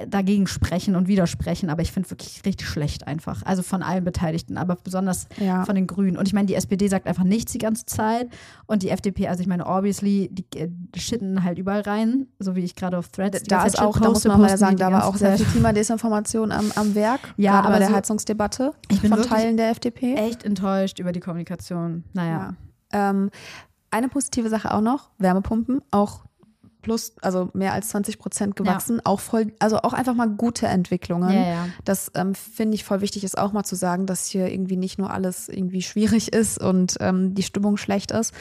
dagegen 0.07 0.47
sprechen 0.47 0.95
und 0.95 1.07
widersprechen, 1.07 1.69
aber 1.69 1.81
ich 1.81 1.91
finde 1.91 2.09
wirklich 2.09 2.41
richtig 2.45 2.67
schlecht 2.67 3.07
einfach. 3.07 3.43
Also 3.43 3.61
von 3.61 3.83
allen 3.83 4.03
Beteiligten, 4.03 4.57
aber 4.57 4.75
besonders 4.83 5.27
Ja. 5.39 5.63
von 5.65 5.75
den 5.75 5.85
Grünen. 5.87 6.17
Und 6.17 6.27
ich 6.27 6.33
meine, 6.33 6.47
die 6.47 6.55
SPD 6.55 6.87
sagt 6.87 7.07
einfach 7.07 7.23
nichts 7.23 7.51
die 7.51 7.57
ganze 7.59 7.85
Zeit 7.85 8.29
und 8.65 8.81
die 8.83 8.89
FDP, 8.89 9.27
also 9.27 9.41
ich 9.41 9.47
meine, 9.47 9.65
obviously, 9.65 10.29
die, 10.31 10.45
äh, 10.59 10.69
shitten 10.95 11.43
halt 11.43 11.57
überall 11.59 11.81
rein, 11.81 12.27
so 12.39 12.55
wie 12.55 12.61
ich 12.61 12.75
gerade 12.75 12.97
auf 12.97 13.09
Threads 13.09 13.43
Da 13.43 13.65
ist 13.65 13.79
auch, 13.79 13.99
da 13.99 14.09
muss 14.09 14.23
man 14.25 14.41
mal 14.41 14.57
sagen, 14.57 14.77
da 14.77 14.91
war 14.91 15.05
auch 15.05 15.15
sehr 15.15 15.37
viel 15.37 15.45
Klimadesinformation 15.45 16.51
am, 16.51 16.71
am 16.75 16.95
Werk, 16.95 17.33
Ja, 17.37 17.51
gerade 17.53 17.63
bei 17.63 17.69
aber 17.69 17.79
der 17.79 17.87
so- 17.89 17.95
Heizungsdebatte 17.95 18.71
Ich 18.89 19.01
bin 19.01 19.11
von 19.13 19.21
Teilen 19.23 19.57
der 19.57 19.69
FDP. 19.69 20.15
echt 20.15 20.43
enttäuscht 20.43 20.99
über 20.99 21.11
die 21.11 21.19
Kommunikation. 21.19 22.03
Naja. 22.13 22.55
Ähm, 22.91 23.29
eine 23.91 24.09
positive 24.09 24.49
Sache 24.49 24.73
auch 24.73 24.81
noch, 24.81 25.11
Wärmepumpen, 25.19 25.81
auch 25.91 26.25
plus, 26.83 27.13
also 27.21 27.49
mehr 27.53 27.73
als 27.73 27.89
20 27.89 28.19
Prozent 28.19 28.55
gewachsen, 28.55 29.01
auch 29.03 29.19
voll, 29.19 29.51
also 29.57 29.77
auch 29.77 29.93
einfach 29.93 30.13
mal 30.13 30.29
gute 30.29 30.67
Entwicklungen. 30.67 31.33
Ja, 31.33 31.47
ja. 31.49 31.67
Das 31.83 32.11
ähm, 32.13 32.35
finde 32.35 32.75
ich 32.75 32.83
voll 32.83 33.01
wichtig, 33.01 33.23
ist 33.23 33.37
auch 33.37 33.51
mal 33.53 33.63
zu 33.63 33.75
sagen, 33.75 34.05
dass 34.05 34.27
hier 34.27 34.51
irgendwie 34.51 34.77
nicht 34.77 34.99
nur 34.99 35.09
alles 35.09 35.49
irgendwie 35.49 35.81
schwierig 35.81 36.31
ist 36.33 36.59
und 36.59 36.97
ähm, 36.99 37.33
die 37.33 37.43
Stimmung 37.43 37.77
schlecht 37.77 38.11
ist. 38.11 38.33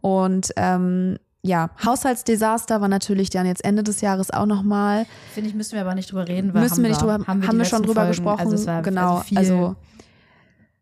Und 0.00 0.52
ähm, 0.56 1.18
ja, 1.42 1.70
Haushaltsdesaster 1.84 2.80
war 2.80 2.88
natürlich 2.88 3.30
dann 3.30 3.46
jetzt 3.46 3.64
Ende 3.64 3.82
des 3.82 4.00
Jahres 4.00 4.30
auch 4.30 4.46
nochmal. 4.46 5.06
Finde 5.34 5.50
ich, 5.50 5.56
müssen 5.56 5.72
wir 5.72 5.80
aber 5.80 5.94
nicht 5.94 6.12
drüber 6.12 6.28
reden, 6.28 6.52
weil 6.54 6.62
Müssen 6.62 6.76
haben 6.76 6.82
wir 6.82 6.88
nicht 6.90 7.00
drüber, 7.00 7.12
haben 7.14 7.26
haben 7.26 7.42
wir, 7.42 7.52
wir, 7.52 7.64
die 7.64 7.70
schon 7.70 7.82
drüber 7.82 7.94
Folgen. 8.02 8.10
gesprochen. 8.10 8.40
Also 8.40 8.54
es 8.54 8.66
war 8.66 8.82
genau, 8.82 9.22
also 9.34 9.36
also 9.36 9.76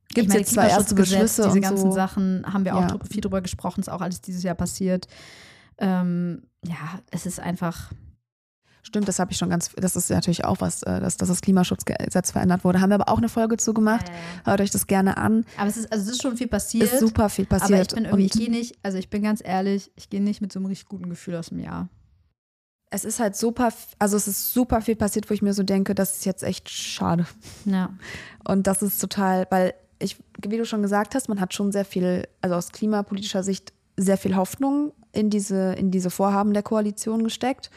gibt 0.08 0.28
es 0.28 0.34
jetzt 0.34 0.54
zwei 0.54 0.68
erste 0.68 0.94
Beschlüsse 0.94 1.44
diese 1.44 1.60
ganzen 1.60 1.90
so. 1.90 1.92
Sachen 1.92 2.44
haben 2.52 2.64
wir 2.64 2.74
auch 2.74 2.80
Ja. 2.80 2.98
viel 3.10 3.20
drüber 3.20 3.40
gesprochen, 3.42 3.80
ist 3.80 3.90
auch 3.90 4.00
alles 4.00 4.20
dieses 4.20 4.42
Jahr 4.42 4.54
passiert. 4.54 5.06
Ähm, 5.78 6.42
ja, 6.64 7.00
es 7.10 7.26
ist 7.26 7.40
einfach, 7.40 7.92
Stimmt, 8.86 9.08
das 9.08 9.18
habe 9.18 9.32
ich 9.32 9.36
schon 9.36 9.50
ganz, 9.50 9.72
das 9.74 9.96
ist 9.96 10.10
natürlich 10.10 10.44
auch 10.44 10.60
was, 10.60 10.84
äh, 10.84 11.00
dass, 11.00 11.16
dass 11.16 11.28
das 11.28 11.40
Klimaschutzgesetz 11.40 12.30
verändert 12.30 12.62
wurde. 12.62 12.80
Haben 12.80 12.90
wir 12.90 12.94
aber 12.94 13.08
auch 13.08 13.18
eine 13.18 13.28
Folge 13.28 13.56
zu 13.56 13.74
gemacht. 13.74 14.06
Hört 14.44 14.60
euch 14.60 14.70
das 14.70 14.86
gerne 14.86 15.16
an. 15.16 15.44
aber 15.56 15.68
es 15.68 15.76
ist, 15.76 15.90
also 15.90 16.04
es 16.04 16.12
ist 16.12 16.22
schon 16.22 16.36
viel 16.36 16.46
passiert. 16.46 16.84
Ist 16.84 17.00
super 17.00 17.28
viel 17.28 17.46
passiert. 17.46 17.72
aber 17.72 17.80
ich 17.82 17.88
bin 17.88 18.04
irgendwie, 18.04 18.26
ich 18.26 18.32
gehe 18.32 18.48
nicht, 18.48 18.78
also 18.84 18.96
ich 18.96 19.10
bin 19.10 19.24
ganz 19.24 19.42
ehrlich, 19.44 19.90
ich 19.96 20.08
gehe 20.08 20.22
nicht 20.22 20.40
mit 20.40 20.52
so 20.52 20.60
einem 20.60 20.66
richtig 20.66 20.86
guten 20.86 21.10
Gefühl 21.10 21.34
aus 21.34 21.48
dem 21.48 21.58
Jahr. 21.58 21.88
es 22.90 23.04
ist 23.04 23.18
halt 23.18 23.34
super, 23.34 23.72
also 23.98 24.16
es 24.16 24.28
ist 24.28 24.54
super 24.54 24.80
viel 24.80 24.94
passiert, 24.94 25.28
wo 25.28 25.34
ich 25.34 25.42
mir 25.42 25.52
so 25.52 25.64
denke, 25.64 25.96
das 25.96 26.18
ist 26.18 26.24
jetzt 26.24 26.44
echt 26.44 26.70
schade. 26.70 27.26
Ja. 27.64 27.90
Und 28.44 28.68
das 28.68 28.82
ist 28.82 29.00
total, 29.00 29.48
weil 29.50 29.74
ich, 29.98 30.16
wie 30.46 30.58
du 30.58 30.64
schon 30.64 30.82
gesagt 30.82 31.16
hast, 31.16 31.28
man 31.28 31.40
hat 31.40 31.54
schon 31.54 31.72
sehr 31.72 31.84
viel, 31.84 32.28
also 32.40 32.54
aus 32.54 32.70
klimapolitischer 32.70 33.42
Sicht 33.42 33.72
sehr 33.96 34.16
viel 34.16 34.36
Hoffnung 34.36 34.92
in 35.16 35.30
diese, 35.30 35.72
in 35.74 35.90
diese 35.90 36.10
Vorhaben 36.10 36.52
der 36.52 36.62
Koalition 36.62 37.24
gesteckt. 37.24 37.70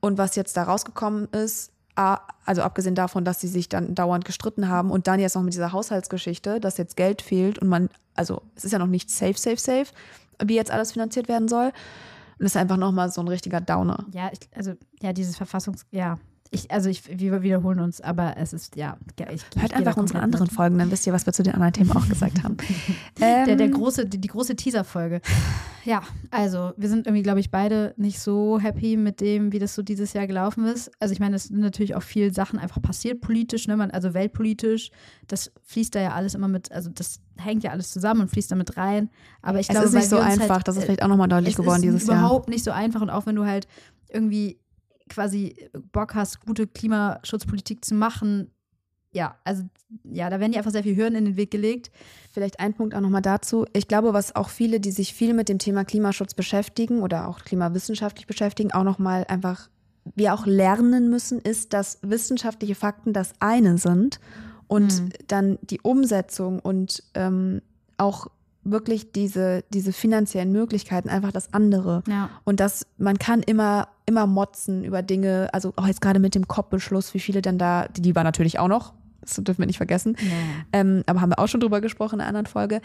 Und 0.00 0.18
was 0.18 0.34
jetzt 0.34 0.56
da 0.56 0.62
rausgekommen 0.62 1.28
ist, 1.32 1.72
also 1.94 2.62
abgesehen 2.62 2.94
davon, 2.94 3.24
dass 3.24 3.40
sie 3.40 3.48
sich 3.48 3.68
dann 3.68 3.94
dauernd 3.94 4.24
gestritten 4.24 4.68
haben 4.68 4.90
und 4.90 5.06
dann 5.06 5.20
jetzt 5.20 5.34
noch 5.34 5.42
mit 5.42 5.52
dieser 5.52 5.72
Haushaltsgeschichte, 5.72 6.58
dass 6.58 6.78
jetzt 6.78 6.96
Geld 6.96 7.20
fehlt 7.20 7.58
und 7.58 7.68
man, 7.68 7.90
also 8.14 8.40
es 8.56 8.64
ist 8.64 8.72
ja 8.72 8.78
noch 8.78 8.86
nicht 8.86 9.10
safe, 9.10 9.36
safe, 9.36 9.58
safe, 9.58 9.86
wie 10.42 10.54
jetzt 10.54 10.70
alles 10.70 10.92
finanziert 10.92 11.28
werden 11.28 11.48
soll. 11.48 11.66
Und 11.66 12.44
das 12.44 12.52
ist 12.52 12.56
einfach 12.56 12.78
nochmal 12.78 13.10
so 13.10 13.20
ein 13.20 13.28
richtiger 13.28 13.60
Downer. 13.60 14.06
Ja, 14.12 14.30
ich, 14.32 14.48
also 14.56 14.72
ja, 15.02 15.12
dieses 15.12 15.36
Verfassungs, 15.36 15.84
ja. 15.90 16.18
Ich, 16.52 16.68
also 16.72 16.88
ich, 16.88 17.02
wir 17.08 17.42
wiederholen 17.42 17.78
uns, 17.78 18.00
aber 18.00 18.36
es 18.36 18.52
ist, 18.52 18.74
ja, 18.74 18.96
ich, 19.32 19.44
ich 19.54 19.62
Hört 19.62 19.72
einfach 19.72 19.96
unsere 19.96 20.18
anderen 20.18 20.46
mit. 20.46 20.52
Folgen, 20.52 20.78
dann 20.78 20.90
wisst 20.90 21.06
ihr, 21.06 21.12
was 21.12 21.24
wir 21.24 21.32
zu 21.32 21.44
den 21.44 21.54
anderen 21.54 21.72
Themen 21.72 21.92
auch 21.92 22.08
gesagt 22.08 22.42
haben. 22.42 22.56
Der, 23.20 23.44
der 23.44 23.60
Ähm, 23.60 23.72
große, 23.72 24.06
die, 24.06 24.18
die 24.18 24.28
große 24.28 24.56
Teaser-Folge. 24.56 25.20
Ja, 25.84 26.02
also 26.30 26.72
wir 26.76 26.88
sind 26.88 27.06
irgendwie, 27.06 27.22
glaube 27.22 27.38
ich, 27.38 27.50
beide 27.50 27.94
nicht 27.96 28.18
so 28.18 28.58
happy 28.58 28.96
mit 28.96 29.20
dem, 29.20 29.52
wie 29.52 29.58
das 29.58 29.74
so 29.74 29.82
dieses 29.82 30.12
Jahr 30.12 30.26
gelaufen 30.26 30.64
ist. 30.66 30.90
Also 30.98 31.12
ich 31.12 31.20
meine, 31.20 31.36
es 31.36 31.44
sind 31.44 31.60
natürlich 31.60 31.94
auch 31.94 32.02
viele 32.02 32.32
Sachen 32.32 32.58
einfach 32.58 32.82
passiert 32.82 33.20
politisch, 33.20 33.68
ne? 33.68 33.76
Man, 33.76 33.90
also 33.90 34.12
weltpolitisch. 34.12 34.90
Das 35.28 35.52
fließt 35.62 35.94
da 35.94 36.00
ja 36.00 36.12
alles 36.14 36.34
immer 36.34 36.48
mit, 36.48 36.72
also 36.72 36.90
das 36.90 37.20
hängt 37.36 37.62
ja 37.62 37.70
alles 37.70 37.92
zusammen 37.92 38.22
und 38.22 38.28
fließt 38.28 38.50
damit 38.50 38.76
rein. 38.76 39.10
Aber 39.40 39.60
ich 39.60 39.68
es 39.68 39.72
glaube, 39.72 39.86
ist 39.86 39.94
nicht 39.94 40.08
so 40.08 40.16
uns 40.16 40.26
einfach, 40.26 40.56
halt, 40.56 40.68
das 40.68 40.76
ist 40.76 40.84
vielleicht 40.84 41.02
auch 41.02 41.08
nochmal 41.08 41.28
deutlich 41.28 41.54
es 41.54 41.56
geworden 41.56 41.82
ist 41.82 41.84
dieses 41.84 42.06
Jahr. 42.06 42.18
überhaupt 42.18 42.48
nicht 42.48 42.64
so 42.64 42.72
einfach 42.72 43.00
und 43.00 43.10
auch 43.10 43.26
wenn 43.26 43.36
du 43.36 43.46
halt 43.46 43.68
irgendwie 44.08 44.58
quasi 45.10 45.68
Bock 45.92 46.14
hast, 46.14 46.40
gute 46.46 46.66
Klimaschutzpolitik 46.66 47.84
zu 47.84 47.94
machen, 47.94 48.50
ja, 49.12 49.36
also 49.44 49.64
ja, 50.04 50.30
da 50.30 50.38
werden 50.38 50.52
die 50.52 50.58
einfach 50.58 50.70
sehr 50.70 50.84
viel 50.84 50.96
Hürden 50.96 51.16
in 51.16 51.24
den 51.24 51.36
Weg 51.36 51.50
gelegt. 51.50 51.90
Vielleicht 52.32 52.60
ein 52.60 52.74
Punkt 52.74 52.94
auch 52.94 53.00
nochmal 53.00 53.22
dazu. 53.22 53.66
Ich 53.72 53.88
glaube, 53.88 54.12
was 54.12 54.36
auch 54.36 54.48
viele, 54.48 54.78
die 54.78 54.92
sich 54.92 55.14
viel 55.14 55.34
mit 55.34 55.48
dem 55.48 55.58
Thema 55.58 55.84
Klimaschutz 55.84 56.34
beschäftigen 56.34 57.02
oder 57.02 57.26
auch 57.26 57.40
klimawissenschaftlich 57.40 58.28
beschäftigen, 58.28 58.72
auch 58.72 58.84
nochmal 58.84 59.24
einfach, 59.28 59.68
wir 60.14 60.32
auch 60.32 60.46
lernen 60.46 61.10
müssen, 61.10 61.40
ist, 61.40 61.72
dass 61.72 61.98
wissenschaftliche 62.02 62.76
Fakten 62.76 63.12
das 63.12 63.32
eine 63.40 63.78
sind 63.78 64.20
und 64.68 65.02
mhm. 65.02 65.08
dann 65.26 65.58
die 65.62 65.80
Umsetzung 65.80 66.60
und 66.60 67.02
ähm, 67.14 67.62
auch 67.96 68.28
wirklich 68.62 69.10
diese, 69.10 69.64
diese 69.72 69.92
finanziellen 69.92 70.52
Möglichkeiten 70.52 71.08
einfach 71.08 71.32
das 71.32 71.52
andere. 71.52 72.04
Ja. 72.06 72.30
Und 72.44 72.60
dass 72.60 72.86
man 72.96 73.18
kann 73.18 73.42
immer, 73.42 73.88
immer 74.10 74.26
motzen 74.26 74.84
über 74.84 75.02
Dinge, 75.02 75.48
also 75.52 75.72
auch 75.76 75.86
jetzt 75.86 76.00
gerade 76.00 76.18
mit 76.18 76.34
dem 76.34 76.48
COP-Beschluss, 76.48 77.14
wie 77.14 77.20
viele 77.20 77.40
dann 77.40 77.58
da, 77.58 77.86
die, 77.88 78.02
die 78.02 78.14
war 78.14 78.24
natürlich 78.24 78.58
auch 78.58 78.68
noch, 78.68 78.92
das 79.20 79.36
dürfen 79.36 79.60
wir 79.60 79.66
nicht 79.66 79.76
vergessen, 79.76 80.16
ja. 80.20 80.80
ähm, 80.80 81.04
aber 81.06 81.20
haben 81.20 81.30
wir 81.30 81.38
auch 81.38 81.46
schon 81.48 81.60
drüber 81.60 81.80
gesprochen 81.80 82.16
in 82.16 82.20
einer 82.20 82.28
anderen 82.28 82.46
Folge, 82.46 82.80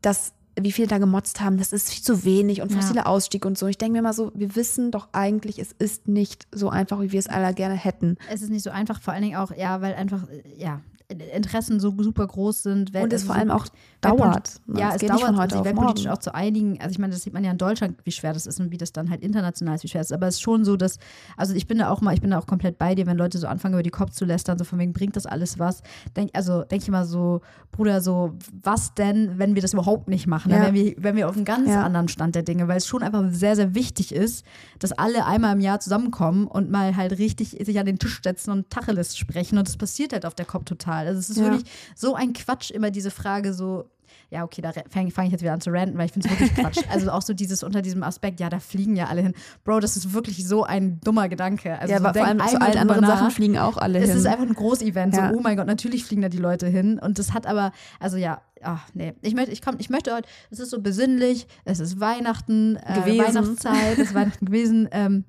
dass 0.00 0.32
wie 0.60 0.72
viele 0.72 0.88
da 0.88 0.98
gemotzt 0.98 1.40
haben, 1.40 1.56
das 1.56 1.72
ist 1.72 1.90
viel 1.90 2.02
zu 2.02 2.24
wenig 2.24 2.60
und 2.60 2.70
fossile 2.72 3.00
ja. 3.00 3.06
Ausstieg 3.06 3.46
und 3.46 3.56
so. 3.56 3.66
Ich 3.68 3.78
denke 3.78 3.94
mir 3.94 4.02
mal 4.02 4.12
so, 4.12 4.32
wir 4.34 4.54
wissen 4.54 4.90
doch 4.90 5.08
eigentlich, 5.12 5.58
es 5.58 5.72
ist 5.72 6.08
nicht 6.08 6.46
so 6.52 6.68
einfach, 6.68 7.00
wie 7.00 7.12
wir 7.12 7.18
es 7.18 7.26
alle 7.26 7.54
gerne 7.54 7.74
hätten. 7.74 8.16
Es 8.30 8.42
ist 8.42 8.50
nicht 8.50 8.62
so 8.62 8.70
einfach, 8.70 9.00
vor 9.00 9.14
allen 9.14 9.22
Dingen 9.22 9.36
auch, 9.36 9.50
ja, 9.56 9.80
weil 9.80 9.94
einfach, 9.94 10.24
ja, 10.58 10.80
Interessen 11.08 11.80
so 11.80 11.94
super 12.02 12.26
groß 12.26 12.62
sind. 12.62 12.94
Und 12.96 13.12
es 13.12 13.24
vor 13.24 13.34
allem 13.34 13.50
auch 13.50 13.66
dauert. 14.00 14.60
Ne? 14.66 14.80
Ja, 14.80 14.94
es, 14.94 15.02
es 15.02 15.08
dauert, 15.08 15.36
heute 15.36 15.62
sich 15.62 15.74
politisch 15.74 16.06
auch 16.06 16.18
zu 16.18 16.34
einigen. 16.34 16.80
Also 16.80 16.92
ich 16.92 16.98
meine, 16.98 17.12
das 17.12 17.22
sieht 17.22 17.32
man 17.32 17.44
ja 17.44 17.50
in 17.50 17.58
Deutschland, 17.58 17.96
wie 18.04 18.12
schwer 18.12 18.32
das 18.32 18.46
ist 18.46 18.60
und 18.60 18.70
wie 18.70 18.78
das 18.78 18.92
dann 18.92 19.10
halt 19.10 19.22
international 19.22 19.74
ist, 19.74 19.84
wie 19.84 19.88
schwer 19.88 20.00
es 20.00 20.08
ist. 20.08 20.12
Aber 20.12 20.26
es 20.26 20.36
ist 20.36 20.42
schon 20.42 20.64
so, 20.64 20.76
dass, 20.76 20.98
also 21.36 21.54
ich 21.54 21.66
bin 21.66 21.78
da 21.78 21.90
auch 21.90 22.00
mal, 22.00 22.14
ich 22.14 22.20
bin 22.20 22.30
da 22.30 22.38
auch 22.38 22.46
komplett 22.46 22.78
bei 22.78 22.94
dir, 22.94 23.06
wenn 23.06 23.16
Leute 23.16 23.38
so 23.38 23.46
anfangen, 23.46 23.74
über 23.74 23.82
die 23.82 23.90
Kopf 23.90 24.10
zu 24.10 24.24
lästern, 24.24 24.58
so 24.58 24.64
von 24.64 24.78
wegen, 24.78 24.92
bringt 24.92 25.16
das 25.16 25.26
alles 25.26 25.58
was? 25.58 25.82
Denk, 26.16 26.30
also 26.34 26.64
denke 26.64 26.84
ich 26.84 26.90
mal 26.90 27.04
so, 27.04 27.40
Bruder, 27.70 28.00
so, 28.00 28.34
was 28.62 28.94
denn, 28.94 29.38
wenn 29.38 29.54
wir 29.54 29.62
das 29.62 29.72
überhaupt 29.72 30.08
nicht 30.08 30.26
machen? 30.26 30.50
Ja. 30.50 30.56
Dann 30.56 30.74
wären 30.74 30.86
wir, 30.86 31.02
wären 31.02 31.16
wir 31.16 31.28
auf 31.28 31.36
einem 31.36 31.44
ganz 31.44 31.68
ja. 31.68 31.82
anderen 31.82 32.08
Stand 32.08 32.34
der 32.34 32.42
Dinge, 32.42 32.68
weil 32.68 32.76
es 32.78 32.86
schon 32.86 33.02
einfach 33.02 33.22
sehr, 33.30 33.56
sehr 33.56 33.74
wichtig 33.74 34.14
ist, 34.14 34.44
dass 34.78 34.92
alle 34.92 35.26
einmal 35.26 35.54
im 35.54 35.60
Jahr 35.60 35.80
zusammenkommen 35.80 36.46
und 36.46 36.70
mal 36.70 36.96
halt 36.96 37.18
richtig 37.18 37.50
sich 37.50 37.78
an 37.78 37.86
den 37.86 37.98
Tisch 37.98 38.20
setzen 38.22 38.50
und 38.50 38.70
Tacheles 38.70 39.16
sprechen. 39.16 39.58
Und 39.58 39.68
das 39.68 39.76
passiert 39.76 40.12
halt 40.12 40.26
auf 40.26 40.34
der 40.34 40.44
COP 40.44 40.66
total. 40.66 41.01
Also 41.06 41.20
es 41.20 41.30
ist 41.30 41.38
ja. 41.38 41.44
wirklich 41.44 41.64
so 41.94 42.14
ein 42.14 42.32
Quatsch, 42.32 42.70
immer 42.70 42.90
diese 42.90 43.10
Frage 43.10 43.54
so, 43.54 43.90
ja, 44.30 44.44
okay, 44.44 44.62
da 44.62 44.72
fange 44.88 45.10
fang 45.10 45.26
ich 45.26 45.32
jetzt 45.32 45.42
wieder 45.42 45.52
an 45.52 45.60
zu 45.60 45.70
ranten, 45.70 45.98
weil 45.98 46.06
ich 46.06 46.12
finde 46.12 46.28
es 46.28 46.38
wirklich 46.38 46.54
Quatsch. 46.54 46.78
Also 46.90 47.10
auch 47.10 47.22
so 47.22 47.34
dieses 47.34 47.62
unter 47.62 47.82
diesem 47.82 48.02
Aspekt, 48.02 48.40
ja, 48.40 48.48
da 48.48 48.60
fliegen 48.60 48.96
ja 48.96 49.06
alle 49.06 49.20
hin. 49.20 49.34
Bro, 49.64 49.80
das 49.80 49.96
ist 49.96 50.14
wirklich 50.14 50.46
so 50.46 50.64
ein 50.64 51.00
dummer 51.00 51.28
Gedanke. 51.28 51.78
Also 51.78 51.92
ja, 51.92 51.98
so 51.98 52.06
aber 52.06 52.18
vor 52.18 52.26
allem 52.26 52.38
zu 52.40 52.60
allen 52.60 52.78
anderen 52.78 53.02
nach. 53.02 53.18
Sachen 53.18 53.30
fliegen 53.30 53.58
auch 53.58 53.76
alle 53.76 53.98
es 53.98 54.06
hin. 54.06 54.12
Es 54.12 54.20
ist 54.20 54.26
einfach 54.26 54.46
ein 54.46 54.54
Großevent. 54.54 55.14
Ja. 55.14 55.30
So, 55.30 55.36
oh 55.36 55.40
mein 55.42 55.56
Gott, 55.56 55.66
natürlich 55.66 56.04
fliegen 56.04 56.22
da 56.22 56.28
die 56.28 56.38
Leute 56.38 56.66
hin. 56.66 56.98
Und 56.98 57.18
das 57.18 57.34
hat 57.34 57.46
aber, 57.46 57.72
also 58.00 58.16
ja, 58.16 58.40
ach 58.62 58.86
nee, 58.94 59.14
ich 59.20 59.34
möchte, 59.34 59.52
ich 59.52 59.60
komm, 59.60 59.76
ich 59.78 59.90
möchte 59.90 60.14
heute, 60.14 60.28
es 60.50 60.60
ist 60.60 60.70
so 60.70 60.80
besinnlich, 60.80 61.46
es 61.64 61.80
ist 61.80 62.00
Weihnachten, 62.00 62.76
äh, 62.76 63.18
Weihnachtszeit, 63.18 63.98
es 63.98 63.98
ist 63.98 64.14
Weihnachten 64.14 64.46
gewesen. 64.46 64.88
Ähm, 64.92 65.24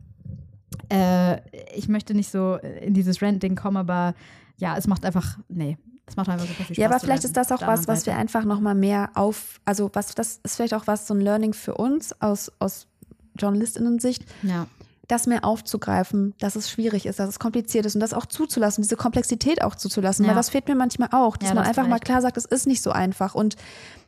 äh, 0.89 1.39
ich 1.75 1.87
möchte 1.87 2.13
nicht 2.13 2.31
so 2.31 2.55
in 2.55 2.93
dieses 2.93 3.21
Rant-Ding 3.21 3.55
kommen, 3.55 3.77
aber 3.77 4.13
ja, 4.57 4.77
es 4.77 4.87
macht 4.87 5.05
einfach, 5.05 5.37
nee, 5.49 5.77
das 6.05 6.15
macht 6.15 6.29
einfach 6.29 6.47
super 6.47 6.63
viel 6.63 6.75
Spaß. 6.75 6.77
Ja, 6.77 6.87
aber 6.87 6.99
vielleicht 6.99 7.23
ist 7.23 7.37
das 7.37 7.51
auch 7.51 7.61
was, 7.61 7.87
was 7.87 8.05
wir 8.05 8.15
einfach 8.15 8.43
nochmal 8.43 8.75
mehr 8.75 9.11
auf, 9.15 9.61
also 9.65 9.89
was, 9.93 10.15
das 10.15 10.39
ist 10.43 10.55
vielleicht 10.55 10.73
auch 10.73 10.87
was, 10.87 11.07
so 11.07 11.13
ein 11.13 11.21
Learning 11.21 11.53
für 11.53 11.75
uns 11.75 12.19
aus, 12.21 12.51
aus 12.59 12.87
JournalistInnen-Sicht. 13.39 14.25
Ja. 14.43 14.67
Das 15.07 15.27
mehr 15.27 15.43
aufzugreifen, 15.43 16.33
dass 16.39 16.55
es 16.55 16.69
schwierig 16.69 17.05
ist, 17.05 17.19
dass 17.19 17.29
es 17.29 17.39
kompliziert 17.39 17.85
ist 17.85 17.95
und 17.95 17.99
das 17.99 18.13
auch 18.13 18.25
zuzulassen, 18.25 18.83
diese 18.83 18.95
Komplexität 18.95 19.61
auch 19.61 19.75
zuzulassen, 19.75 20.23
ja. 20.23 20.29
weil 20.29 20.35
das 20.35 20.49
fehlt 20.49 20.67
mir 20.67 20.75
manchmal 20.75 21.09
auch, 21.11 21.35
dass 21.35 21.49
ja, 21.49 21.55
man 21.55 21.65
einfach 21.65 21.87
mal 21.87 21.99
klar 21.99 22.21
sagt, 22.21 22.37
es 22.37 22.45
ist 22.45 22.67
nicht 22.67 22.81
so 22.81 22.91
einfach 22.91 23.35
und 23.35 23.55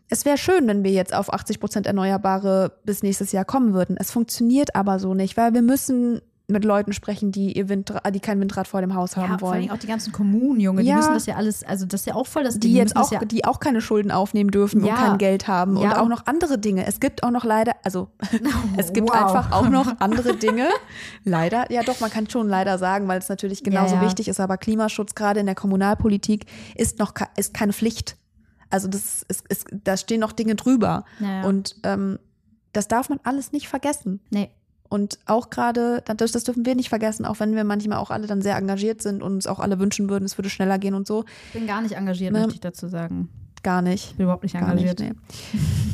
es 0.09 0.23
wäre 0.23 0.37
schön, 0.37 0.67
wenn 0.67 0.83
wir 0.83 0.91
jetzt 0.91 1.13
auf 1.13 1.33
80 1.33 1.59
Prozent 1.59 1.87
Erneuerbare 1.87 2.77
bis 2.85 3.03
nächstes 3.03 3.31
Jahr 3.31 3.43
kommen 3.43 3.73
würden. 3.73 3.97
Es 3.99 4.11
funktioniert 4.11 4.75
aber 4.75 4.99
so 4.99 5.13
nicht, 5.13 5.35
weil 5.35 5.53
wir 5.53 5.63
müssen 5.63 6.21
mit 6.47 6.63
Leuten 6.63 6.93
sprechen, 6.93 7.31
die 7.31 7.57
ihr 7.57 7.69
Windrad, 7.69 8.03
die 8.13 8.19
kein 8.19 8.39
Windrad 8.39 8.67
vor 8.67 8.81
dem 8.81 8.93
Haus 8.93 9.17
haben 9.17 9.29
wollen. 9.29 9.39
Vor 9.39 9.53
allem 9.53 9.69
auch 9.71 9.77
die 9.77 9.87
ganzen 9.87 10.13
Kommunen, 10.13 10.59
Junge, 10.59 10.83
ja. 10.83 10.93
die 10.93 10.97
müssen 10.97 11.13
das 11.13 11.25
ja 11.25 11.35
alles, 11.35 11.63
also 11.63 11.85
das 11.85 12.01
ist 12.01 12.07
ja 12.07 12.15
auch 12.15 12.27
voll 12.27 12.43
das 12.43 12.55
Die 12.55 12.67
Ding. 12.67 12.75
jetzt 12.77 12.95
auch, 12.95 13.11
ja 13.11 13.19
die 13.25 13.45
auch 13.45 13.59
keine 13.59 13.81
Schulden 13.81 14.11
aufnehmen 14.11 14.51
dürfen 14.51 14.83
ja. 14.85 14.93
und 14.93 14.99
kein 14.99 15.17
Geld 15.17 15.47
haben 15.47 15.77
und 15.77 15.91
auch 15.91 16.07
noch 16.07 16.25
andere 16.27 16.59
Dinge. 16.59 16.85
Es 16.85 16.99
gibt 16.99 17.23
auch 17.23 17.31
noch 17.31 17.43
leider, 17.43 17.73
also 17.83 18.09
es 18.77 18.93
gibt 18.93 19.09
wow. 19.09 19.15
einfach 19.15 19.51
auch 19.51 19.69
noch 19.69 19.99
andere 19.99 20.35
Dinge. 20.35 20.67
leider, 21.23 21.71
ja 21.71 21.81
doch, 21.83 21.99
man 21.99 22.11
kann 22.11 22.29
schon 22.29 22.47
leider 22.47 22.77
sagen, 22.77 23.07
weil 23.07 23.19
es 23.19 23.29
natürlich 23.29 23.63
genauso 23.63 23.99
wichtig 24.01 24.27
ist, 24.27 24.39
aber 24.39 24.57
Klimaschutz 24.57 25.15
gerade 25.15 25.39
in 25.39 25.47
der 25.47 25.55
Kommunalpolitik 25.55 26.45
ist 26.75 26.99
noch 26.99 27.13
ist 27.37 27.53
keine 27.53 27.73
Pflicht. 27.73 28.17
Also 28.69 28.87
das 28.87 29.23
ist, 29.27 29.47
ist 29.47 29.67
da 29.71 29.97
stehen 29.97 30.19
noch 30.19 30.31
Dinge 30.31 30.55
drüber 30.55 31.05
und 31.43 31.75
ähm, 31.83 32.19
das 32.73 32.87
darf 32.87 33.09
man 33.09 33.19
alles 33.23 33.51
nicht 33.51 33.67
vergessen. 33.67 34.19
Nee. 34.29 34.51
Und 34.89 35.19
auch 35.25 35.49
gerade, 35.49 36.03
das, 36.05 36.31
das 36.31 36.43
dürfen 36.43 36.65
wir 36.65 36.75
nicht 36.75 36.89
vergessen, 36.89 37.25
auch 37.25 37.39
wenn 37.39 37.55
wir 37.55 37.63
manchmal 37.63 37.97
auch 37.97 38.11
alle 38.11 38.27
dann 38.27 38.41
sehr 38.41 38.55
engagiert 38.55 39.01
sind 39.01 39.23
und 39.23 39.33
uns 39.33 39.47
auch 39.47 39.59
alle 39.59 39.79
wünschen 39.79 40.09
würden, 40.09 40.25
es 40.25 40.37
würde 40.37 40.49
schneller 40.49 40.77
gehen 40.77 40.93
und 40.93 41.07
so. 41.07 41.25
Ich 41.47 41.59
bin 41.59 41.67
gar 41.67 41.81
nicht 41.81 41.95
engagiert, 41.95 42.33
ne? 42.33 42.39
möchte 42.39 42.55
ich 42.55 42.61
dazu 42.61 42.87
sagen. 42.87 43.29
Gar 43.63 43.81
nicht. 43.81 44.11
Ich 44.11 44.15
bin 44.15 44.25
überhaupt 44.25 44.43
nicht 44.43 44.55
engagiert. 44.55 44.99
Nicht, 44.99 45.15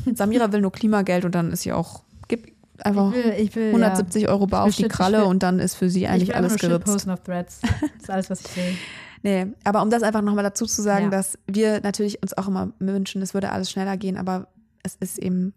nee. 0.06 0.14
Samira 0.14 0.52
will 0.52 0.62
nur 0.62 0.74
Klimageld 0.74 1.24
und 1.24 1.34
dann 1.34 1.52
ist 1.52 1.62
sie 1.62 1.72
auch, 1.72 2.04
gib 2.28 2.52
einfach 2.80 3.14
ich 3.14 3.24
will, 3.24 3.34
ich 3.38 3.56
will, 3.56 3.68
170 3.68 4.24
ja. 4.24 4.30
Euro 4.30 4.48
bar 4.48 4.66
auf 4.66 4.76
die 4.76 4.88
Kralle 4.88 5.26
und 5.26 5.42
dann 5.42 5.60
ist 5.60 5.76
für 5.76 5.90
sie 5.90 6.08
eigentlich 6.08 6.36
alles 6.36 6.58
geritzt. 6.58 6.86
posten 6.86 7.12
auf 7.12 7.24
Threads. 7.24 7.62
Das 7.62 8.04
ist 8.04 8.10
alles, 8.10 8.30
was 8.30 8.42
ich 8.42 8.58
will. 8.58 8.74
Nee, 9.24 9.46
aber 9.64 9.84
um 9.84 9.92
das 9.92 10.02
einfach 10.02 10.24
nochmal 10.24 10.44
dazu 10.44 10.66
zu 10.66 10.82
sagen, 10.82 11.06
ja. 11.06 11.12
dass 11.12 11.38
wir 11.46 11.80
natürlich 11.82 12.24
uns 12.24 12.36
auch 12.36 12.48
immer 12.48 12.72
wünschen, 12.80 13.22
es 13.22 13.36
würde 13.36 13.52
alles 13.52 13.70
schneller 13.70 13.96
gehen, 13.96 14.18
aber 14.18 14.48
es 14.82 14.96
ist 14.96 15.20
eben 15.20 15.54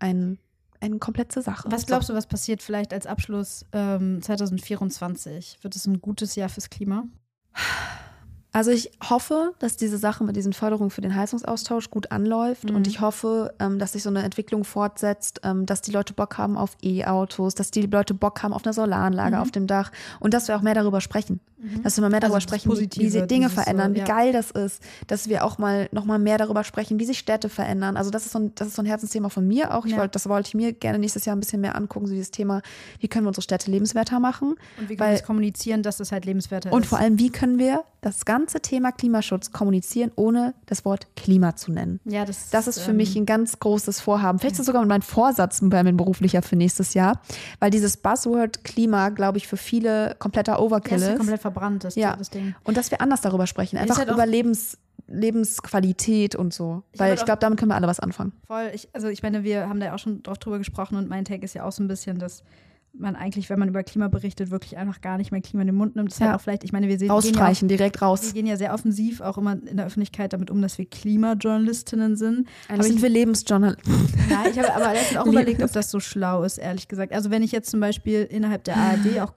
ein 0.00 0.38
eine 0.80 0.98
komplette 0.98 1.42
Sache. 1.42 1.70
Was 1.70 1.86
glaubst 1.86 2.08
du, 2.08 2.14
was 2.14 2.26
passiert 2.26 2.62
vielleicht 2.62 2.92
als 2.92 3.06
Abschluss 3.06 3.66
ähm, 3.72 4.22
2024? 4.22 5.58
Wird 5.62 5.76
es 5.76 5.86
ein 5.86 6.00
gutes 6.00 6.34
Jahr 6.34 6.48
fürs 6.48 6.70
Klima? 6.70 7.04
Also 8.52 8.72
ich 8.72 8.90
hoffe, 9.08 9.54
dass 9.60 9.76
diese 9.76 9.96
Sache 9.96 10.24
mit 10.24 10.34
diesen 10.34 10.52
Förderungen 10.52 10.90
für 10.90 11.00
den 11.00 11.14
Heizungsaustausch 11.14 11.90
gut 11.90 12.10
anläuft 12.10 12.68
mhm. 12.68 12.76
und 12.76 12.86
ich 12.88 13.00
hoffe, 13.00 13.54
ähm, 13.60 13.78
dass 13.78 13.92
sich 13.92 14.02
so 14.02 14.10
eine 14.10 14.22
Entwicklung 14.22 14.64
fortsetzt, 14.64 15.40
ähm, 15.44 15.66
dass 15.66 15.82
die 15.82 15.92
Leute 15.92 16.14
Bock 16.14 16.36
haben 16.36 16.56
auf 16.56 16.76
E-Autos, 16.82 17.54
dass 17.54 17.70
die 17.70 17.82
Leute 17.82 18.12
Bock 18.12 18.42
haben 18.42 18.52
auf 18.52 18.64
eine 18.64 18.72
Solaranlage 18.72 19.36
mhm. 19.36 19.42
auf 19.42 19.50
dem 19.52 19.68
Dach 19.68 19.92
und 20.18 20.34
dass 20.34 20.48
wir 20.48 20.56
auch 20.56 20.62
mehr 20.62 20.74
darüber 20.74 21.00
sprechen. 21.00 21.38
Mhm. 21.58 21.82
Dass 21.82 21.96
wir 21.96 22.02
mal 22.02 22.10
mehr 22.10 22.20
darüber 22.20 22.36
also 22.36 22.48
sprechen, 22.48 22.72
wie, 22.72 22.88
wie 23.00 23.08
sich 23.08 23.22
Dinge 23.24 23.50
verändern, 23.50 23.92
so, 23.92 24.00
ja. 24.00 24.04
wie 24.04 24.08
geil 24.08 24.32
das 24.32 24.50
ist, 24.50 24.82
dass 25.06 25.28
wir 25.28 25.44
auch 25.44 25.58
mal 25.58 25.88
noch 25.92 26.04
mal 26.04 26.18
mehr 26.18 26.38
darüber 26.38 26.64
sprechen, 26.64 26.98
wie 26.98 27.04
sich 27.04 27.18
Städte 27.18 27.48
verändern. 27.48 27.96
Also 27.96 28.10
das 28.10 28.24
ist 28.26 28.32
so 28.32 28.38
ein, 28.38 28.54
das 28.54 28.68
ist 28.68 28.76
so 28.76 28.82
ein 28.82 28.86
Herzensthema 28.86 29.28
von 29.28 29.46
mir 29.46 29.74
auch. 29.74 29.84
Ich 29.84 29.92
ja. 29.92 29.98
wollte, 29.98 30.12
das 30.12 30.28
wollte 30.28 30.48
ich 30.48 30.54
mir 30.54 30.72
gerne 30.72 30.98
nächstes 30.98 31.24
Jahr 31.24 31.36
ein 31.36 31.40
bisschen 31.40 31.60
mehr 31.60 31.76
angucken, 31.76 32.06
so 32.06 32.14
dieses 32.14 32.30
Thema, 32.30 32.62
wie 32.98 33.08
können 33.08 33.26
wir 33.26 33.28
unsere 33.28 33.42
Städte 33.42 33.70
lebenswerter 33.70 34.20
machen. 34.20 34.56
Und 34.78 34.88
wie 34.88 34.96
können 34.96 35.10
wir 35.10 35.16
es 35.16 35.24
kommunizieren, 35.24 35.82
dass 35.82 36.00
es 36.00 36.12
halt 36.12 36.24
lebenswerter 36.24 36.72
und 36.72 36.78
ist. 36.78 36.84
Und 36.84 36.86
vor 36.86 36.98
allem, 36.98 37.18
wie 37.18 37.30
können 37.30 37.58
wir 37.58 37.84
das 38.00 38.24
ganze 38.40 38.60
Thema 38.60 38.90
Klimaschutz 38.90 39.52
kommunizieren, 39.52 40.10
ohne 40.16 40.54
das 40.66 40.84
Wort 40.86 41.14
Klima 41.14 41.56
zu 41.56 41.72
nennen. 41.72 42.00
Ja, 42.04 42.24
das, 42.24 42.48
das 42.50 42.66
ist 42.68 42.80
für 42.80 42.92
ähm, 42.92 42.96
mich 42.96 43.14
ein 43.16 43.26
ganz 43.26 43.58
großes 43.58 44.00
Vorhaben. 44.00 44.38
Vielleicht 44.38 44.54
ist 44.54 44.60
es 44.60 44.66
sogar 44.66 44.84
mein 44.86 45.02
Vorsatz 45.02 45.60
bei 45.62 45.82
mir 45.82 45.92
beruflicher 45.92 46.40
für 46.40 46.56
nächstes 46.56 46.94
Jahr, 46.94 47.20
weil 47.58 47.70
dieses 47.70 47.98
Buzzword 47.98 48.64
Klima, 48.64 49.10
glaube 49.10 49.38
ich, 49.38 49.46
für 49.46 49.58
viele 49.58 50.16
kompletter 50.18 50.60
Overkill 50.60 51.00
ja, 51.00 51.08
ist. 51.08 51.18
komplett 51.18 51.40
verbrannt, 51.42 51.84
das, 51.84 51.96
ja. 51.96 52.16
das 52.16 52.30
Ding. 52.30 52.54
Und 52.64 52.76
dass 52.78 52.90
wir 52.90 53.02
anders 53.02 53.20
darüber 53.20 53.46
sprechen, 53.46 53.76
einfach 53.76 53.98
halt 53.98 54.10
über 54.10 54.26
Lebens 54.26 54.78
Lebensqualität 55.06 56.36
und 56.36 56.54
so. 56.54 56.84
Ich 56.92 57.00
Weil 57.00 57.14
ich 57.14 57.24
glaube, 57.24 57.40
damit 57.40 57.58
können 57.58 57.72
wir 57.72 57.74
alle 57.74 57.88
was 57.88 57.98
anfangen. 57.98 58.32
Voll. 58.46 58.70
Ich, 58.72 58.88
also 58.92 59.08
ich 59.08 59.24
meine, 59.24 59.42
wir 59.42 59.68
haben 59.68 59.80
da 59.80 59.86
ja 59.86 59.94
auch 59.94 59.98
schon 59.98 60.22
drauf 60.22 60.38
drüber 60.38 60.58
gesprochen 60.58 60.96
und 60.96 61.08
mein 61.08 61.24
Take 61.24 61.44
ist 61.44 61.54
ja 61.54 61.64
auch 61.64 61.72
so 61.72 61.82
ein 61.82 61.88
bisschen, 61.88 62.20
dass 62.20 62.44
man 62.92 63.16
eigentlich, 63.16 63.50
wenn 63.50 63.58
man 63.58 63.68
über 63.68 63.82
Klima 63.82 64.08
berichtet, 64.08 64.50
wirklich 64.50 64.76
einfach 64.76 65.00
gar 65.00 65.16
nicht 65.16 65.30
mehr 65.32 65.40
Klima 65.40 65.62
in 65.62 65.68
den 65.68 65.76
Mund 65.76 65.96
nimmt. 65.96 66.08
Das 66.08 66.16
ist 66.16 66.20
ja. 66.20 66.28
halt 66.28 66.36
auch 66.36 66.40
vielleicht, 66.42 66.64
ich 66.64 66.72
meine, 66.72 66.88
wir 66.88 66.98
sehen 66.98 67.10
Rausstreichen, 67.10 67.68
ja 67.68 67.76
direkt 67.76 68.02
raus. 68.02 68.22
Wir 68.22 68.32
gehen 68.32 68.46
ja 68.46 68.56
sehr 68.56 68.74
offensiv 68.74 69.20
auch 69.20 69.38
immer 69.38 69.52
in 69.52 69.76
der 69.76 69.86
Öffentlichkeit 69.86 70.32
damit 70.32 70.50
um, 70.50 70.60
dass 70.60 70.78
wir 70.78 70.86
Klimajournalistinnen 70.86 72.16
sind. 72.16 72.48
Aber 72.68 72.82
sind 72.82 73.02
wir 73.02 73.08
Lebensjournalisten. 73.08 73.80
Ja, 74.30 74.44
ich 74.48 74.56
habe 74.58 74.72
aber 74.72 74.92
letztens 74.92 75.18
auch 75.18 75.26
überlegt, 75.26 75.62
ob 75.62 75.72
das 75.72 75.90
so 75.90 75.98
schlau 75.98 76.44
ist, 76.44 76.58
ehrlich 76.58 76.86
gesagt. 76.86 77.12
Also 77.12 77.30
wenn 77.30 77.42
ich 77.42 77.50
jetzt 77.50 77.70
zum 77.70 77.80
Beispiel 77.80 78.22
innerhalb 78.22 78.62
der 78.62 78.76
ARD 78.76 79.20
auch 79.20 79.32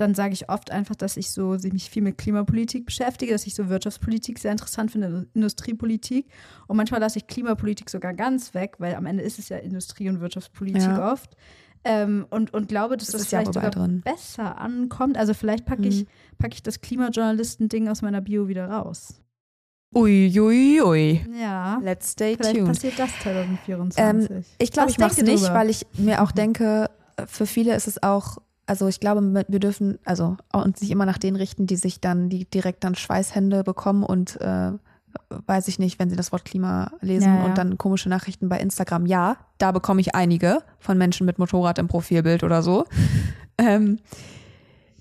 dann 0.00 0.14
sage 0.14 0.32
ich 0.32 0.48
oft 0.48 0.70
einfach, 0.70 0.94
dass 0.94 1.16
ich 1.16 1.30
so 1.30 1.56
mich 1.72 1.90
viel 1.90 2.02
mit 2.02 2.16
Klimapolitik 2.16 2.86
beschäftige, 2.86 3.32
dass 3.32 3.46
ich 3.46 3.54
so 3.54 3.68
Wirtschaftspolitik 3.68 4.38
sehr 4.38 4.52
interessant 4.52 4.90
finde, 4.90 5.26
Industriepolitik. 5.34 6.30
Und 6.66 6.76
manchmal 6.76 7.00
lasse 7.00 7.18
ich 7.18 7.26
Klimapolitik 7.26 7.90
sogar 7.90 8.14
ganz 8.14 8.54
weg, 8.54 8.76
weil 8.78 8.94
am 8.94 9.06
Ende 9.06 9.22
ist 9.22 9.38
es 9.38 9.48
ja 9.50 9.58
Industrie- 9.58 10.08
und 10.08 10.20
Wirtschaftspolitik 10.20 10.82
ja. 10.82 11.12
oft. 11.12 11.36
Ähm, 11.82 12.26
und, 12.30 12.52
und 12.52 12.68
glaube, 12.68 12.96
dass 12.96 13.08
das, 13.08 13.22
das 13.22 13.28
vielleicht 13.28 13.54
sogar 13.54 13.70
drin. 13.70 14.02
besser 14.04 14.58
ankommt. 14.58 15.16
Also 15.16 15.32
vielleicht 15.32 15.64
packe 15.64 15.86
ich, 15.86 16.02
mhm. 16.02 16.08
pack 16.38 16.52
ich 16.54 16.62
das 16.62 16.80
Klimajournalisten-Ding 16.80 17.88
aus 17.88 18.02
meiner 18.02 18.20
Bio 18.20 18.48
wieder 18.48 18.68
raus. 18.68 19.20
Uiuiui. 19.94 20.82
Ui, 20.82 20.82
ui. 20.82 21.26
Ja. 21.40 21.80
Let's 21.82 22.12
stay 22.12 22.36
vielleicht 22.36 22.56
tuned. 22.56 22.68
passiert 22.68 22.98
das 22.98 23.10
2024. 23.22 24.30
Ähm, 24.30 24.44
ich 24.58 24.70
glaube, 24.70 24.90
ich 24.90 24.98
mache 24.98 25.20
es 25.20 25.22
nicht, 25.22 25.52
weil 25.52 25.70
ich 25.70 25.86
mir 25.94 26.22
auch 26.22 26.32
denke, 26.32 26.90
für 27.26 27.46
viele 27.46 27.74
ist 27.74 27.88
es 27.88 28.02
auch 28.02 28.38
also 28.70 28.86
ich 28.86 29.00
glaube, 29.00 29.44
wir 29.48 29.58
dürfen 29.58 29.98
also 30.04 30.36
uns 30.52 30.80
nicht 30.80 30.92
immer 30.92 31.04
nach 31.04 31.18
denen 31.18 31.36
richten, 31.36 31.66
die 31.66 31.74
sich 31.74 32.00
dann, 32.00 32.28
die 32.28 32.44
direkt 32.44 32.84
dann 32.84 32.94
Schweißhände 32.94 33.64
bekommen 33.64 34.04
und 34.04 34.40
äh, 34.40 34.70
weiß 35.46 35.68
ich 35.68 35.78
nicht, 35.78 35.98
wenn 35.98 36.10
sie 36.10 36.16
das 36.16 36.32
Wort 36.32 36.44
Klima 36.44 36.92
lesen 37.00 37.28
Ja, 37.28 37.38
ja. 37.40 37.44
und 37.46 37.58
dann 37.58 37.78
komische 37.78 38.08
Nachrichten 38.08 38.48
bei 38.48 38.58
Instagram. 38.58 39.06
Ja, 39.06 39.36
da 39.58 39.72
bekomme 39.72 40.00
ich 40.00 40.14
einige 40.14 40.58
von 40.78 40.98
Menschen 40.98 41.26
mit 41.26 41.38
Motorrad 41.38 41.78
im 41.78 41.88
Profilbild 41.88 42.42
oder 42.44 42.62
so. 42.62 42.84
ähm, 43.58 43.98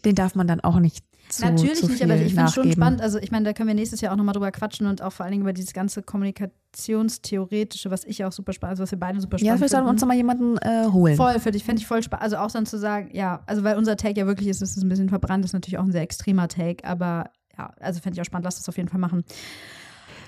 den 0.05 0.15
darf 0.15 0.35
man 0.35 0.47
dann 0.47 0.59
auch 0.61 0.79
nicht 0.79 1.03
zu, 1.29 1.45
Natürlich 1.45 1.75
zu 1.79 1.87
nicht, 1.87 2.03
aber 2.03 2.15
ich 2.15 2.33
finde 2.33 2.45
es 2.45 2.53
schon 2.53 2.71
spannend. 2.71 3.01
Also 3.01 3.19
ich 3.19 3.29
meine, 3.29 3.45
da 3.45 3.53
können 3.53 3.67
wir 3.67 3.75
nächstes 3.75 4.01
Jahr 4.01 4.13
auch 4.13 4.17
nochmal 4.17 4.33
drüber 4.33 4.51
quatschen 4.51 4.87
und 4.87 5.01
auch 5.03 5.11
vor 5.13 5.25
allen 5.25 5.31
Dingen 5.31 5.43
über 5.43 5.53
dieses 5.53 5.73
ganze 5.73 6.01
Kommunikationstheoretische, 6.01 7.91
was 7.91 8.03
ich 8.05 8.25
auch 8.25 8.31
super 8.31 8.53
spannend, 8.53 8.71
also 8.71 8.83
was 8.83 8.91
wir 8.91 8.99
beide 8.99 9.21
super 9.21 9.37
Ja, 9.37 9.39
spannend 9.39 9.59
vielleicht 9.59 9.71
sollten 9.71 9.85
wir 9.85 9.91
uns 9.91 10.01
finden. 10.01 10.07
noch 10.09 10.15
mal 10.15 10.17
jemanden 10.17 10.57
äh, 10.57 10.91
holen. 10.91 11.15
Voll, 11.15 11.39
für 11.39 11.51
dich 11.51 11.63
fände 11.63 11.81
ich 11.81 11.87
voll 11.87 12.01
spannend. 12.01 12.23
Also 12.23 12.37
auch 12.37 12.51
dann 12.51 12.65
zu 12.65 12.79
sagen, 12.79 13.09
ja, 13.13 13.41
also 13.45 13.63
weil 13.63 13.77
unser 13.77 13.95
Take 13.95 14.19
ja 14.19 14.25
wirklich 14.25 14.47
ist, 14.47 14.61
es 14.61 14.75
ist 14.75 14.83
ein 14.83 14.89
bisschen 14.89 15.09
verbrannt, 15.09 15.45
ist 15.45 15.53
natürlich 15.53 15.77
auch 15.77 15.83
ein 15.83 15.91
sehr 15.91 16.01
extremer 16.01 16.47
Take, 16.47 16.83
aber 16.83 17.29
ja, 17.57 17.73
also 17.79 17.99
fände 17.99 18.15
ich 18.15 18.21
auch 18.21 18.25
spannend, 18.25 18.45
lass 18.45 18.57
das 18.57 18.67
auf 18.67 18.77
jeden 18.77 18.89
Fall 18.89 18.99
machen. 18.99 19.23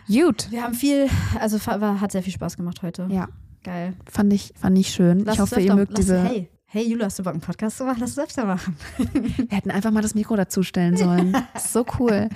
Gut. 0.07 0.47
Wir 0.51 0.63
haben 0.63 0.73
viel, 0.73 1.07
also 1.39 1.59
hat 1.59 2.11
sehr 2.11 2.23
viel 2.23 2.33
Spaß 2.33 2.57
gemacht 2.57 2.81
heute. 2.81 3.07
Ja, 3.09 3.27
Geil. 3.63 3.93
fand 4.09 4.33
ich, 4.33 4.53
fand 4.59 4.77
ich 4.77 4.89
schön. 4.89 5.19
Lass 5.25 5.35
ich 5.35 5.41
hoffe, 5.41 5.59
ihr 5.61 5.75
mögt 5.75 5.97
diese. 5.97 6.21
Hey, 6.21 6.49
hey, 6.65 6.87
Jula, 6.89 7.05
hast 7.05 7.19
du 7.19 7.23
Bock, 7.23 7.33
einen 7.33 7.41
Podcast 7.41 7.77
zu 7.77 7.85
machen? 7.85 7.97
Lass 7.99 8.11
es 8.11 8.19
öfter 8.19 8.45
machen. 8.45 8.75
Wir 8.97 9.47
hätten 9.49 9.71
einfach 9.71 9.91
mal 9.91 10.01
das 10.01 10.15
Mikro 10.15 10.35
dazustellen 10.35 10.97
sollen. 10.97 11.35
Das 11.53 11.71
so 11.73 11.85
cool. 11.99 12.29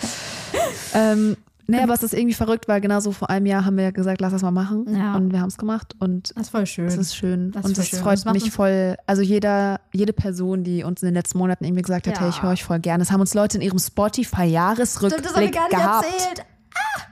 ähm, 0.93 1.36
nee, 1.68 1.80
aber 1.82 1.93
es 1.93 2.03
ist 2.03 2.13
irgendwie 2.13 2.34
verrückt, 2.34 2.68
weil 2.68 2.82
genauso 2.82 3.11
vor 3.11 3.30
einem 3.30 3.45
Jahr 3.45 3.66
haben 3.66 3.78
wir 3.78 3.86
ja 3.86 3.91
gesagt, 3.91 4.22
lass 4.22 4.32
das 4.34 4.41
mal 4.41 4.51
machen. 4.51 4.86
Ja. 4.95 5.16
Und 5.16 5.32
wir 5.32 5.39
haben 5.41 5.47
es 5.49 5.57
gemacht 5.57 5.95
und 5.99 6.32
Das 6.36 6.43
ist 6.43 6.49
voll 6.49 6.66
schön. 6.66 6.86
es 6.86 6.97
ist 6.97 7.16
schön. 7.16 7.51
Das 7.51 7.66
und 7.66 7.78
es 7.78 7.88
schön. 7.89 7.99
freut 7.99 8.24
Das 8.26 8.34
mich 8.34 8.51
voll. 8.51 8.95
Also 9.07 9.22
jeder, 9.22 9.80
jede 9.93 10.13
Person, 10.13 10.63
die 10.63 10.84
uns 10.84 11.01
in 11.01 11.07
den 11.07 11.16
letzten 11.16 11.38
Monaten 11.38 11.63
irgendwie 11.63 11.82
gesagt 11.82 12.07
hat, 12.07 12.16
Ja. 12.16 12.22
hey, 12.22 12.30
ich 12.30 12.41
höre 12.43 12.51
euch 12.51 12.63
voll 12.63 12.80
gerne. 12.80 13.03
Es 13.03 13.11
haben 13.11 13.22
uns 13.22 13.34
Leute 13.34 13.57
in 13.57 13.61
ihrem 13.63 13.80
Stimmt, 13.80 13.97
das 13.97 14.05
haben 14.05 14.13
wir 14.13 14.24
Spotify-Jahresrückblick 14.24 15.53
gar 15.53 15.63
nicht 15.68 15.70
gehabt. 15.72 16.05
erzählt. 16.05 16.45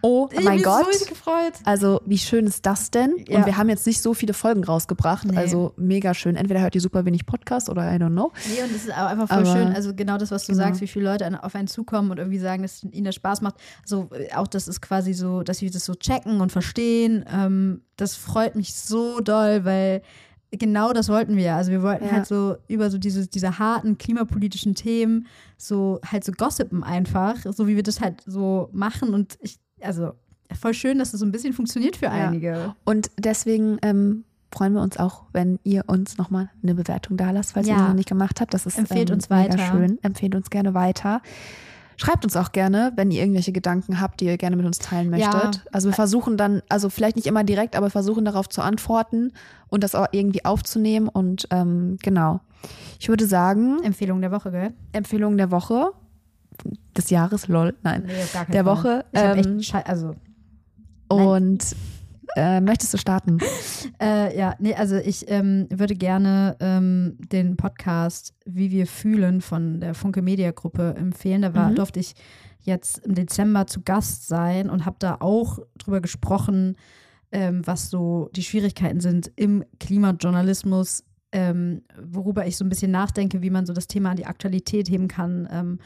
Oh 0.05 0.27
Ich 0.33 0.43
mein 0.43 0.61
Gott. 0.61 0.93
so 0.93 1.05
gefreut. 1.05 1.53
Also, 1.63 2.01
wie 2.05 2.17
schön 2.17 2.45
ist 2.45 2.65
das 2.65 2.91
denn? 2.91 3.15
Ja. 3.25 3.37
Und 3.39 3.45
wir 3.45 3.55
haben 3.55 3.69
jetzt 3.69 3.87
nicht 3.87 4.01
so 4.01 4.13
viele 4.13 4.33
Folgen 4.33 4.61
rausgebracht. 4.65 5.25
Nee. 5.25 5.37
Also, 5.37 5.73
mega 5.77 6.13
schön. 6.13 6.35
Entweder 6.35 6.59
hört 6.59 6.75
ihr 6.75 6.81
super 6.81 7.05
wenig 7.05 7.25
Podcast 7.25 7.69
oder 7.69 7.83
I 7.89 7.95
don't 7.97 8.09
know. 8.09 8.33
Nee, 8.53 8.63
und 8.63 8.75
es 8.75 8.83
ist 8.83 8.91
auch 8.91 9.05
einfach 9.07 9.29
voll 9.29 9.37
Aber- 9.37 9.45
schön, 9.55 9.67
also 9.73 9.93
genau 9.95 10.17
das, 10.17 10.29
was 10.29 10.45
du 10.45 10.51
Genau. 10.51 10.65
sagst, 10.65 10.81
wie 10.81 10.87
viele 10.87 11.05
Leute 11.05 11.25
an- 11.25 11.35
auf 11.35 11.55
einen 11.55 11.67
zukommen 11.69 12.11
und 12.11 12.17
irgendwie 12.17 12.39
sagen, 12.39 12.63
dass 12.63 12.83
ihnen 12.83 13.05
das 13.05 13.15
Spaß 13.15 13.39
macht. 13.41 13.55
So, 13.85 14.09
äh, 14.11 14.33
auch 14.35 14.47
das 14.47 14.67
ist 14.67 14.81
quasi 14.81 15.13
so, 15.13 15.41
dass 15.41 15.59
sie 15.59 15.69
das 15.69 15.85
so 15.85 15.93
checken 15.95 16.41
und 16.41 16.51
verstehen. 16.51 17.23
Ähm, 17.33 17.81
das 17.95 18.15
freut 18.17 18.55
mich 18.57 18.73
so 18.75 19.21
doll, 19.21 19.63
weil 19.63 20.01
genau 20.51 20.91
das 20.93 21.07
wollten 21.09 21.35
wir. 21.37 21.55
Also 21.55 21.71
wir 21.71 21.81
wollten 21.81 22.05
Ja. 22.05 22.11
halt 22.11 22.27
so 22.27 22.57
über 22.67 22.91
so 22.91 22.97
diese, 22.97 23.25
diese 23.27 23.57
harten 23.57 23.97
klimapolitischen 23.97 24.75
Themen 24.75 25.27
so 25.57 25.99
halt 26.05 26.23
so 26.25 26.31
gossipen 26.33 26.83
einfach, 26.83 27.35
so 27.55 27.67
wie 27.67 27.75
wir 27.77 27.83
das 27.83 28.01
halt 28.01 28.21
so 28.25 28.69
machen 28.73 29.13
und 29.13 29.37
ich, 29.41 29.57
also 29.83 30.13
voll 30.59 30.73
schön, 30.73 30.99
dass 30.99 31.11
das 31.11 31.19
so 31.19 31.25
ein 31.25 31.31
bisschen 31.31 31.53
funktioniert 31.53 31.95
für 31.97 32.05
Ja. 32.05 32.11
einige. 32.11 32.75
Und 32.85 33.09
deswegen 33.17 33.77
ähm, 33.81 34.23
freuen 34.51 34.73
wir 34.73 34.81
uns 34.81 34.97
auch, 34.97 35.23
wenn 35.33 35.59
ihr 35.63 35.83
uns 35.87 36.17
nochmal 36.17 36.49
eine 36.61 36.75
Bewertung 36.75 37.17
da 37.17 37.31
lasst, 37.31 37.53
falls 37.53 37.67
ihr 37.67 37.73
Ja. 37.73 37.79
das 37.79 37.87
noch 37.89 37.95
nicht 37.95 38.09
gemacht 38.09 38.39
habt. 38.41 38.53
Das 38.53 38.65
ist 38.65 38.77
Empfehlt 38.77 39.09
ähm, 39.09 39.15
uns 39.15 39.29
mega 39.29 39.53
weiter. 39.53 39.57
schön. 39.57 39.97
Empfehlt 40.03 40.35
uns 40.35 40.49
gerne 40.49 40.73
weiter. 40.73 41.21
Schreibt 41.95 42.23
uns 42.25 42.35
auch 42.35 42.51
gerne, 42.51 42.91
wenn 42.95 43.11
ihr 43.11 43.21
irgendwelche 43.21 43.51
Gedanken 43.51 44.01
habt, 44.01 44.19
die 44.19 44.25
ihr 44.25 44.37
gerne 44.37 44.55
mit 44.55 44.65
uns 44.65 44.79
teilen 44.79 45.13
Ja. 45.15 45.29
möchtet. 45.31 45.65
Also 45.71 45.89
wir 45.89 45.93
versuchen 45.93 46.37
dann, 46.37 46.61
also 46.67 46.89
vielleicht 46.89 47.15
nicht 47.15 47.27
immer 47.27 47.43
direkt, 47.43 47.75
aber 47.75 47.89
versuchen 47.91 48.25
darauf 48.25 48.49
zu 48.49 48.61
antworten 48.61 49.31
und 49.69 49.83
das 49.83 49.93
auch 49.93 50.07
irgendwie 50.11 50.43
aufzunehmen. 50.43 51.07
Und 51.07 51.47
ähm, 51.51 51.97
genau. 52.01 52.39
Ich 52.99 53.09
würde 53.09 53.27
sagen, 53.27 53.77
Empfehlung 53.83 54.21
der 54.21 54.31
Woche, 54.31 54.49
gell? 54.51 54.73
Empfehlung 54.91 55.37
der 55.37 55.51
Woche, 55.51 55.91
des 56.97 57.09
Jahres, 57.09 57.47
lol, 57.47 57.75
nein. 57.83 58.03
Nee, 58.05 58.13
Der. 58.51 58.65
Woche, 58.65 59.05
ähm, 59.13 59.61
also. 59.85 60.15
Und 61.07 61.75
äh, 62.35 62.61
möchtest 62.61 62.93
du 62.93 62.97
starten? 62.97 63.39
Äh, 64.01 64.37
ja, 64.37 64.55
nee, 64.59 64.73
also 64.73 64.95
ich 64.95 65.29
ähm, 65.29 65.67
würde 65.69 65.95
gerne 65.95 66.55
ähm, 66.59 67.17
den 67.31 67.55
Podcast 67.57 68.33
Wie 68.45 68.71
wir 68.71 68.87
fühlen 68.87 69.41
von 69.41 69.79
der 69.81 69.93
Funke 69.93 70.21
Media 70.21 70.51
Gruppe 70.51 70.95
empfehlen. 70.97 71.41
Da 71.41 71.53
war, 71.53 71.69
Mhm. 71.69 71.75
durfte 71.75 71.99
ich 71.99 72.13
jetzt 72.61 72.99
im 72.99 73.13
Dezember 73.13 73.67
zu 73.67 73.81
Gast 73.81 74.27
sein 74.27 74.69
und 74.69 74.85
habe 74.85 74.95
da 74.99 75.17
auch 75.19 75.59
drüber 75.77 76.01
gesprochen, 76.01 76.75
ähm, 77.31 77.61
was 77.65 77.89
so 77.89 78.29
die 78.35 78.43
Schwierigkeiten 78.43 78.99
sind 78.99 79.31
im 79.35 79.63
Klimajournalismus, 79.79 81.03
ähm, 81.31 81.81
worüber 82.01 82.45
ich 82.47 82.57
so 82.57 82.65
ein 82.65 82.69
bisschen 82.69 82.91
nachdenke, 82.91 83.41
wie 83.41 83.49
man 83.49 83.65
so 83.65 83.73
das 83.73 83.87
Thema 83.87 84.11
an 84.11 84.17
die 84.17 84.25
Aktualität 84.25 84.89
heben 84.89 85.07
kann. 85.07 85.77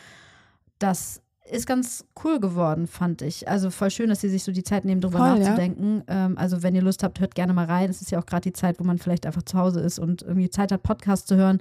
Das 0.79 1.21
ist 1.49 1.65
ganz 1.65 2.05
cool 2.23 2.39
geworden, 2.39 2.87
fand 2.87 3.21
ich. 3.21 3.47
Also 3.47 3.69
voll 3.69 3.89
schön, 3.89 4.09
dass 4.09 4.19
sie 4.21 4.29
sich 4.29 4.43
so 4.43 4.51
die 4.51 4.63
Zeit 4.63 4.83
nehmen, 4.83 4.99
drüber 5.01 5.19
Voll, 5.19 5.27
ja. 5.27 5.35
nachzudenken. 5.37 6.03
Ähm, 6.07 6.37
also 6.37 6.61
wenn 6.61 6.75
ihr 6.75 6.81
Lust 6.81 7.03
habt, 7.03 7.19
hört 7.19 7.35
gerne 7.35 7.53
mal 7.53 7.65
rein. 7.65 7.89
Es 7.89 8.01
ist 8.01 8.11
ja 8.11 8.19
auch 8.19 8.25
gerade 8.25 8.41
die 8.41 8.53
Zeit, 8.53 8.79
wo 8.79 8.83
man 8.83 8.97
vielleicht 8.97 9.25
einfach 9.25 9.43
zu 9.43 9.57
Hause 9.57 9.79
ist 9.79 9.97
und 9.97 10.23
irgendwie 10.23 10.49
Zeit 10.49 10.71
hat, 10.71 10.83
Podcast 10.83 11.27
zu 11.27 11.35
hören. 11.37 11.59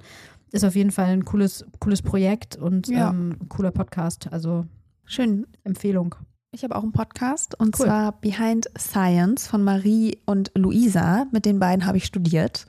Ist 0.51 0.65
auf 0.65 0.75
jeden 0.75 0.91
Fall 0.91 1.05
ein 1.07 1.25
cooles, 1.25 1.65
cooles 1.79 2.01
Projekt 2.01 2.55
und 2.57 2.87
Ja. 2.89 3.09
ähm, 3.09 3.37
ein 3.41 3.49
cooler 3.49 3.71
Podcast. 3.71 4.31
Also 4.31 4.65
Schön. 5.05 5.47
Empfehlung. 5.63 6.15
Ich 6.57 6.63
habe 6.63 6.75
auch 6.75 6.81
einen 6.81 6.91
Podcast 6.91 7.53
und 7.59 7.77
Cool. 7.79 7.85
zwar 7.85 8.13
Behind 8.13 8.65
Science 8.79 9.45
von 9.45 9.63
Marie 9.63 10.17
und 10.25 10.49
Luisa. 10.55 11.27
Mit 11.31 11.45
den 11.45 11.59
beiden 11.59 11.85
habe 11.85 11.97
ich 11.97 12.05
studiert 12.05 12.65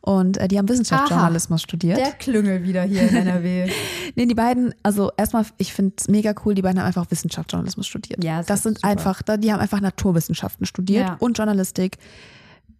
und 0.00 0.36
äh, 0.36 0.46
die 0.46 0.58
haben 0.58 0.68
Wissenschaftsjournalismus 0.68 1.60
studiert. 1.60 1.98
Der 1.98 2.12
Klüngel 2.12 2.62
wieder 2.62 2.84
hier 2.84 3.02
in 3.02 3.16
NRW. 3.16 3.68
Nee, 4.14 4.26
die 4.26 4.34
beiden, 4.36 4.72
also 4.84 5.10
erstmal, 5.16 5.44
ich 5.56 5.72
finde 5.72 5.94
es 5.98 6.06
mega 6.06 6.34
cool, 6.44 6.54
die 6.54 6.62
beiden 6.62 6.78
haben 6.78 6.86
einfach 6.86 7.10
Wissenschaftsjournalismus 7.10 7.88
studiert. 7.88 8.22
Ja, 8.22 8.38
das, 8.38 8.46
das 8.46 8.62
sind 8.62 8.76
super. 8.76 8.88
einfach, 8.88 9.22
die 9.22 9.52
haben 9.52 9.58
einfach 9.60 9.80
Naturwissenschaften 9.80 10.64
studiert 10.64 11.08
Ja. 11.08 11.16
und 11.18 11.36
Journalistik. 11.36 11.98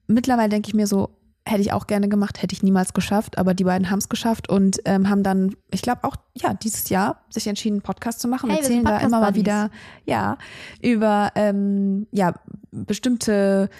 Mittlerweile 0.06 0.50
denke 0.50 0.68
ich 0.68 0.74
mir 0.74 0.86
so, 0.86 1.10
hätte 1.44 1.60
ich 1.60 1.72
auch 1.72 1.86
gerne 1.86 2.08
gemacht, 2.08 2.40
hätte 2.40 2.54
ich 2.54 2.62
niemals 2.62 2.94
geschafft, 2.94 3.38
aber 3.38 3.54
die 3.54 3.64
beiden 3.64 3.90
haben 3.90 3.98
es 3.98 4.08
geschafft 4.08 4.48
und 4.48 4.80
ähm, 4.84 5.08
haben 5.08 5.22
dann, 5.22 5.56
ich 5.70 5.82
glaube 5.82 6.04
auch, 6.04 6.16
ja, 6.34 6.54
dieses 6.54 6.88
Jahr 6.88 7.22
sich 7.30 7.46
entschieden, 7.46 7.76
einen 7.76 7.82
Podcast 7.82 8.20
zu 8.20 8.28
machen. 8.28 8.50
Hey, 8.50 8.58
wir 8.58 8.62
erzählen 8.62 8.84
da 8.84 8.98
immer 8.98 9.20
mal 9.20 9.34
wieder, 9.34 9.70
ja, 10.04 10.38
über 10.80 11.32
ähm, 11.34 12.06
ja, 12.12 12.34
bestimmte 12.70 13.70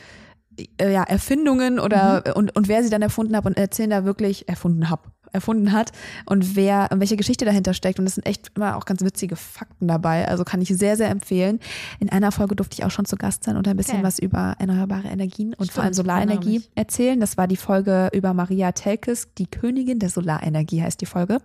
ja, 0.81 1.03
Erfindungen 1.05 1.79
oder 1.79 2.23
Mhm. 2.27 2.33
und, 2.35 2.57
und 2.57 2.69
wer 2.69 2.83
sie 2.83 2.91
dann 2.91 3.03
erfunden 3.03 3.37
hat 3.37 3.47
und 3.47 3.57
erzählen 3.57 3.91
da 3.91 4.05
wirklich 4.05 4.49
erfunden 4.49 4.91
hab, 4.91 5.11
erfunden 5.33 5.73
hat 5.73 5.93
und 6.27 6.57
wer 6.57 6.89
und 6.93 7.01
welche 7.01 7.17
Geschichte 7.17 7.47
dahinter 7.47 7.73
steckt. 7.73 7.99
Und 7.99 8.07
es 8.07 8.17
sind 8.17 8.27
echt 8.27 8.51
immer 8.55 8.77
auch 8.77 8.85
ganz 8.85 9.01
witzige 9.03 9.35
Fakten 9.37 9.89
dabei. 9.89 10.29
Also 10.29 10.45
kann 10.45 10.61
ich 10.61 10.69
sehr, 10.69 10.97
sehr 10.99 11.09
empfehlen. 11.09 11.59
In 12.01 12.11
einer 12.11 12.33
Folge 12.33 12.55
durfte 12.55 12.75
ich 12.75 12.85
auch 12.85 12.91
schon 12.91 13.07
zu 13.07 13.17
Gast 13.17 13.45
sein 13.45 13.57
und 13.57 13.67
ein 13.67 13.77
bisschen 13.79 13.95
Okay. 14.01 14.05
was 14.05 14.19
über 14.19 14.57
erneuerbare 14.59 15.09
Energien 15.09 15.55
und 15.55 15.73
vor 15.73 15.85
allem 15.85 15.95
Stimmt, 15.95 16.07
Solarenergie 16.09 16.59
mich. 16.59 16.71
erzählen. 16.75 17.19
Das 17.19 17.39
war 17.39 17.47
die 17.49 17.57
Folge 17.57 18.11
über 18.13 18.35
Maria 18.35 18.73
Telkes, 18.73 19.29
die 19.39 19.47
Königin 19.47 19.99
der 20.01 20.11
Solarenergie 20.11 20.83
heißt 20.83 21.01
die 21.01 21.07
Folge. 21.07 21.39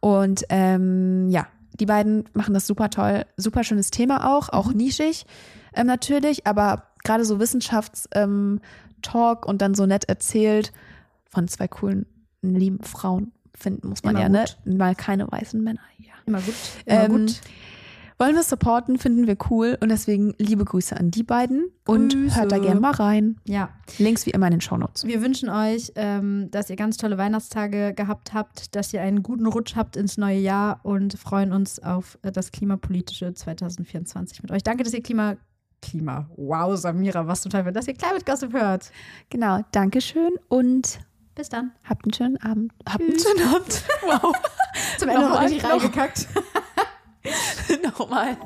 Und 0.00 0.44
ähm, 0.50 1.30
ja, 1.30 1.46
die 1.80 1.86
beiden 1.86 2.24
machen 2.34 2.52
das 2.52 2.66
super 2.66 2.90
toll. 2.90 3.24
Super 3.38 3.64
schönes 3.64 3.90
Thema 3.90 4.36
auch, 4.36 4.48
Mhm. 4.48 4.58
auch 4.58 4.72
nischig 4.74 5.24
ähm, 5.74 5.86
natürlich, 5.86 6.46
aber 6.46 6.82
gerade 7.04 7.24
so 7.24 7.38
Wissenschaftstalk 7.40 8.10
ähm, 8.14 8.60
und 9.46 9.62
dann 9.62 9.74
so 9.74 9.86
nett 9.86 10.04
erzählt 10.08 10.72
von 11.28 11.48
zwei 11.48 11.68
coolen, 11.68 12.06
lieben 12.42 12.80
Frauen 12.82 13.32
finden, 13.54 13.88
muss 13.88 14.02
man 14.02 14.14
Immer 14.16 14.22
ja, 14.22 14.28
ne? 14.28 14.44
gut. 14.64 14.76
Mal 14.76 14.94
keine 14.94 15.30
weißen 15.30 15.62
Männer 15.62 15.80
hier. 15.96 16.12
Immer 16.26 16.40
gut. 16.40 16.54
Immer 16.86 17.04
Ähm, 17.04 17.10
gut. 17.26 17.40
Wollen 18.18 18.36
wir 18.36 18.42
supporten, 18.44 18.98
finden 18.98 19.26
wir 19.26 19.36
cool 19.50 19.76
und 19.80 19.88
deswegen 19.88 20.34
liebe 20.38 20.64
Grüße 20.64 20.96
an 20.96 21.10
die 21.10 21.24
beiden 21.24 21.64
und 21.88 22.12
Grüße. 22.12 22.36
hört 22.36 22.52
da 22.52 22.58
gerne 22.58 22.78
mal 22.78 22.92
rein. 22.92 23.36
Ja. 23.48 23.70
Links 23.98 24.26
wie 24.26 24.30
immer 24.30 24.46
in 24.46 24.52
den 24.52 24.60
Shownotes. 24.60 25.04
Wir 25.04 25.22
wünschen 25.22 25.48
euch, 25.48 25.90
ähm, 25.96 26.48
dass 26.52 26.70
ihr 26.70 26.76
ganz 26.76 26.98
tolle 26.98 27.18
Weihnachtstage 27.18 27.94
gehabt 27.94 28.32
habt, 28.32 28.76
dass 28.76 28.92
ihr 28.92 29.02
einen 29.02 29.24
guten 29.24 29.46
Rutsch 29.46 29.74
habt 29.74 29.96
ins 29.96 30.18
neue 30.18 30.38
Jahr 30.38 30.78
und 30.84 31.18
freuen 31.18 31.52
uns 31.52 31.80
auf 31.82 32.16
äh, 32.22 32.30
das 32.30 32.52
klimapolitische 32.52 33.34
2024 33.34 34.42
mit 34.42 34.52
euch. 34.52 34.62
Danke, 34.62 34.84
dass 34.84 34.92
ihr 34.94 35.02
Klima. 35.02 35.34
Klima. 35.82 36.26
Wow, 36.36 36.76
Samira, 36.78 37.26
was 37.26 37.42
total, 37.42 37.70
dass 37.72 37.88
ihr 37.88 37.94
Climate 37.94 38.24
Gossip 38.24 38.52
hört. 38.52 38.90
Genau, 39.30 39.60
Dankeschön 39.72 40.30
und 40.48 41.00
Bis 41.34 41.48
dann. 41.48 41.72
habt 41.84 42.04
einen 42.04 42.12
schönen 42.14 42.36
Abend. 42.42 42.72
Habt 42.88 43.00
einen 43.02 43.18
schönen 43.18 43.54
Abend. 43.54 43.82
Wow. 44.02 44.32
Zum 44.98 45.08
Ende 45.08 45.20
noch 45.22 45.28
Nochmal, 45.30 45.46
richtig 45.46 45.62
noch- 45.62 45.70
reingekackt. 45.70 46.28
Nochmal. 47.98 48.36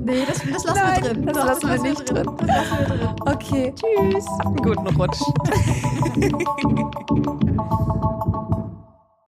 Nee, 0.00 0.24
das, 0.26 0.38
das 0.38 0.64
lassen 0.64 0.74
Nein, 0.74 1.02
wir 1.02 1.10
drin. 1.14 1.26
das 1.26 1.36
Doch, 1.36 1.44
lassen 1.46 1.68
wir 1.68 1.80
nicht 1.82 2.10
drin. 2.10 2.36
Das 2.38 2.46
lassen 2.46 2.78
wir 2.78 2.96
drin. 2.96 3.08
Okay. 3.20 3.74
Tschüss. 3.74 4.26
Guten 4.62 4.86
Rutsch. 4.96 5.20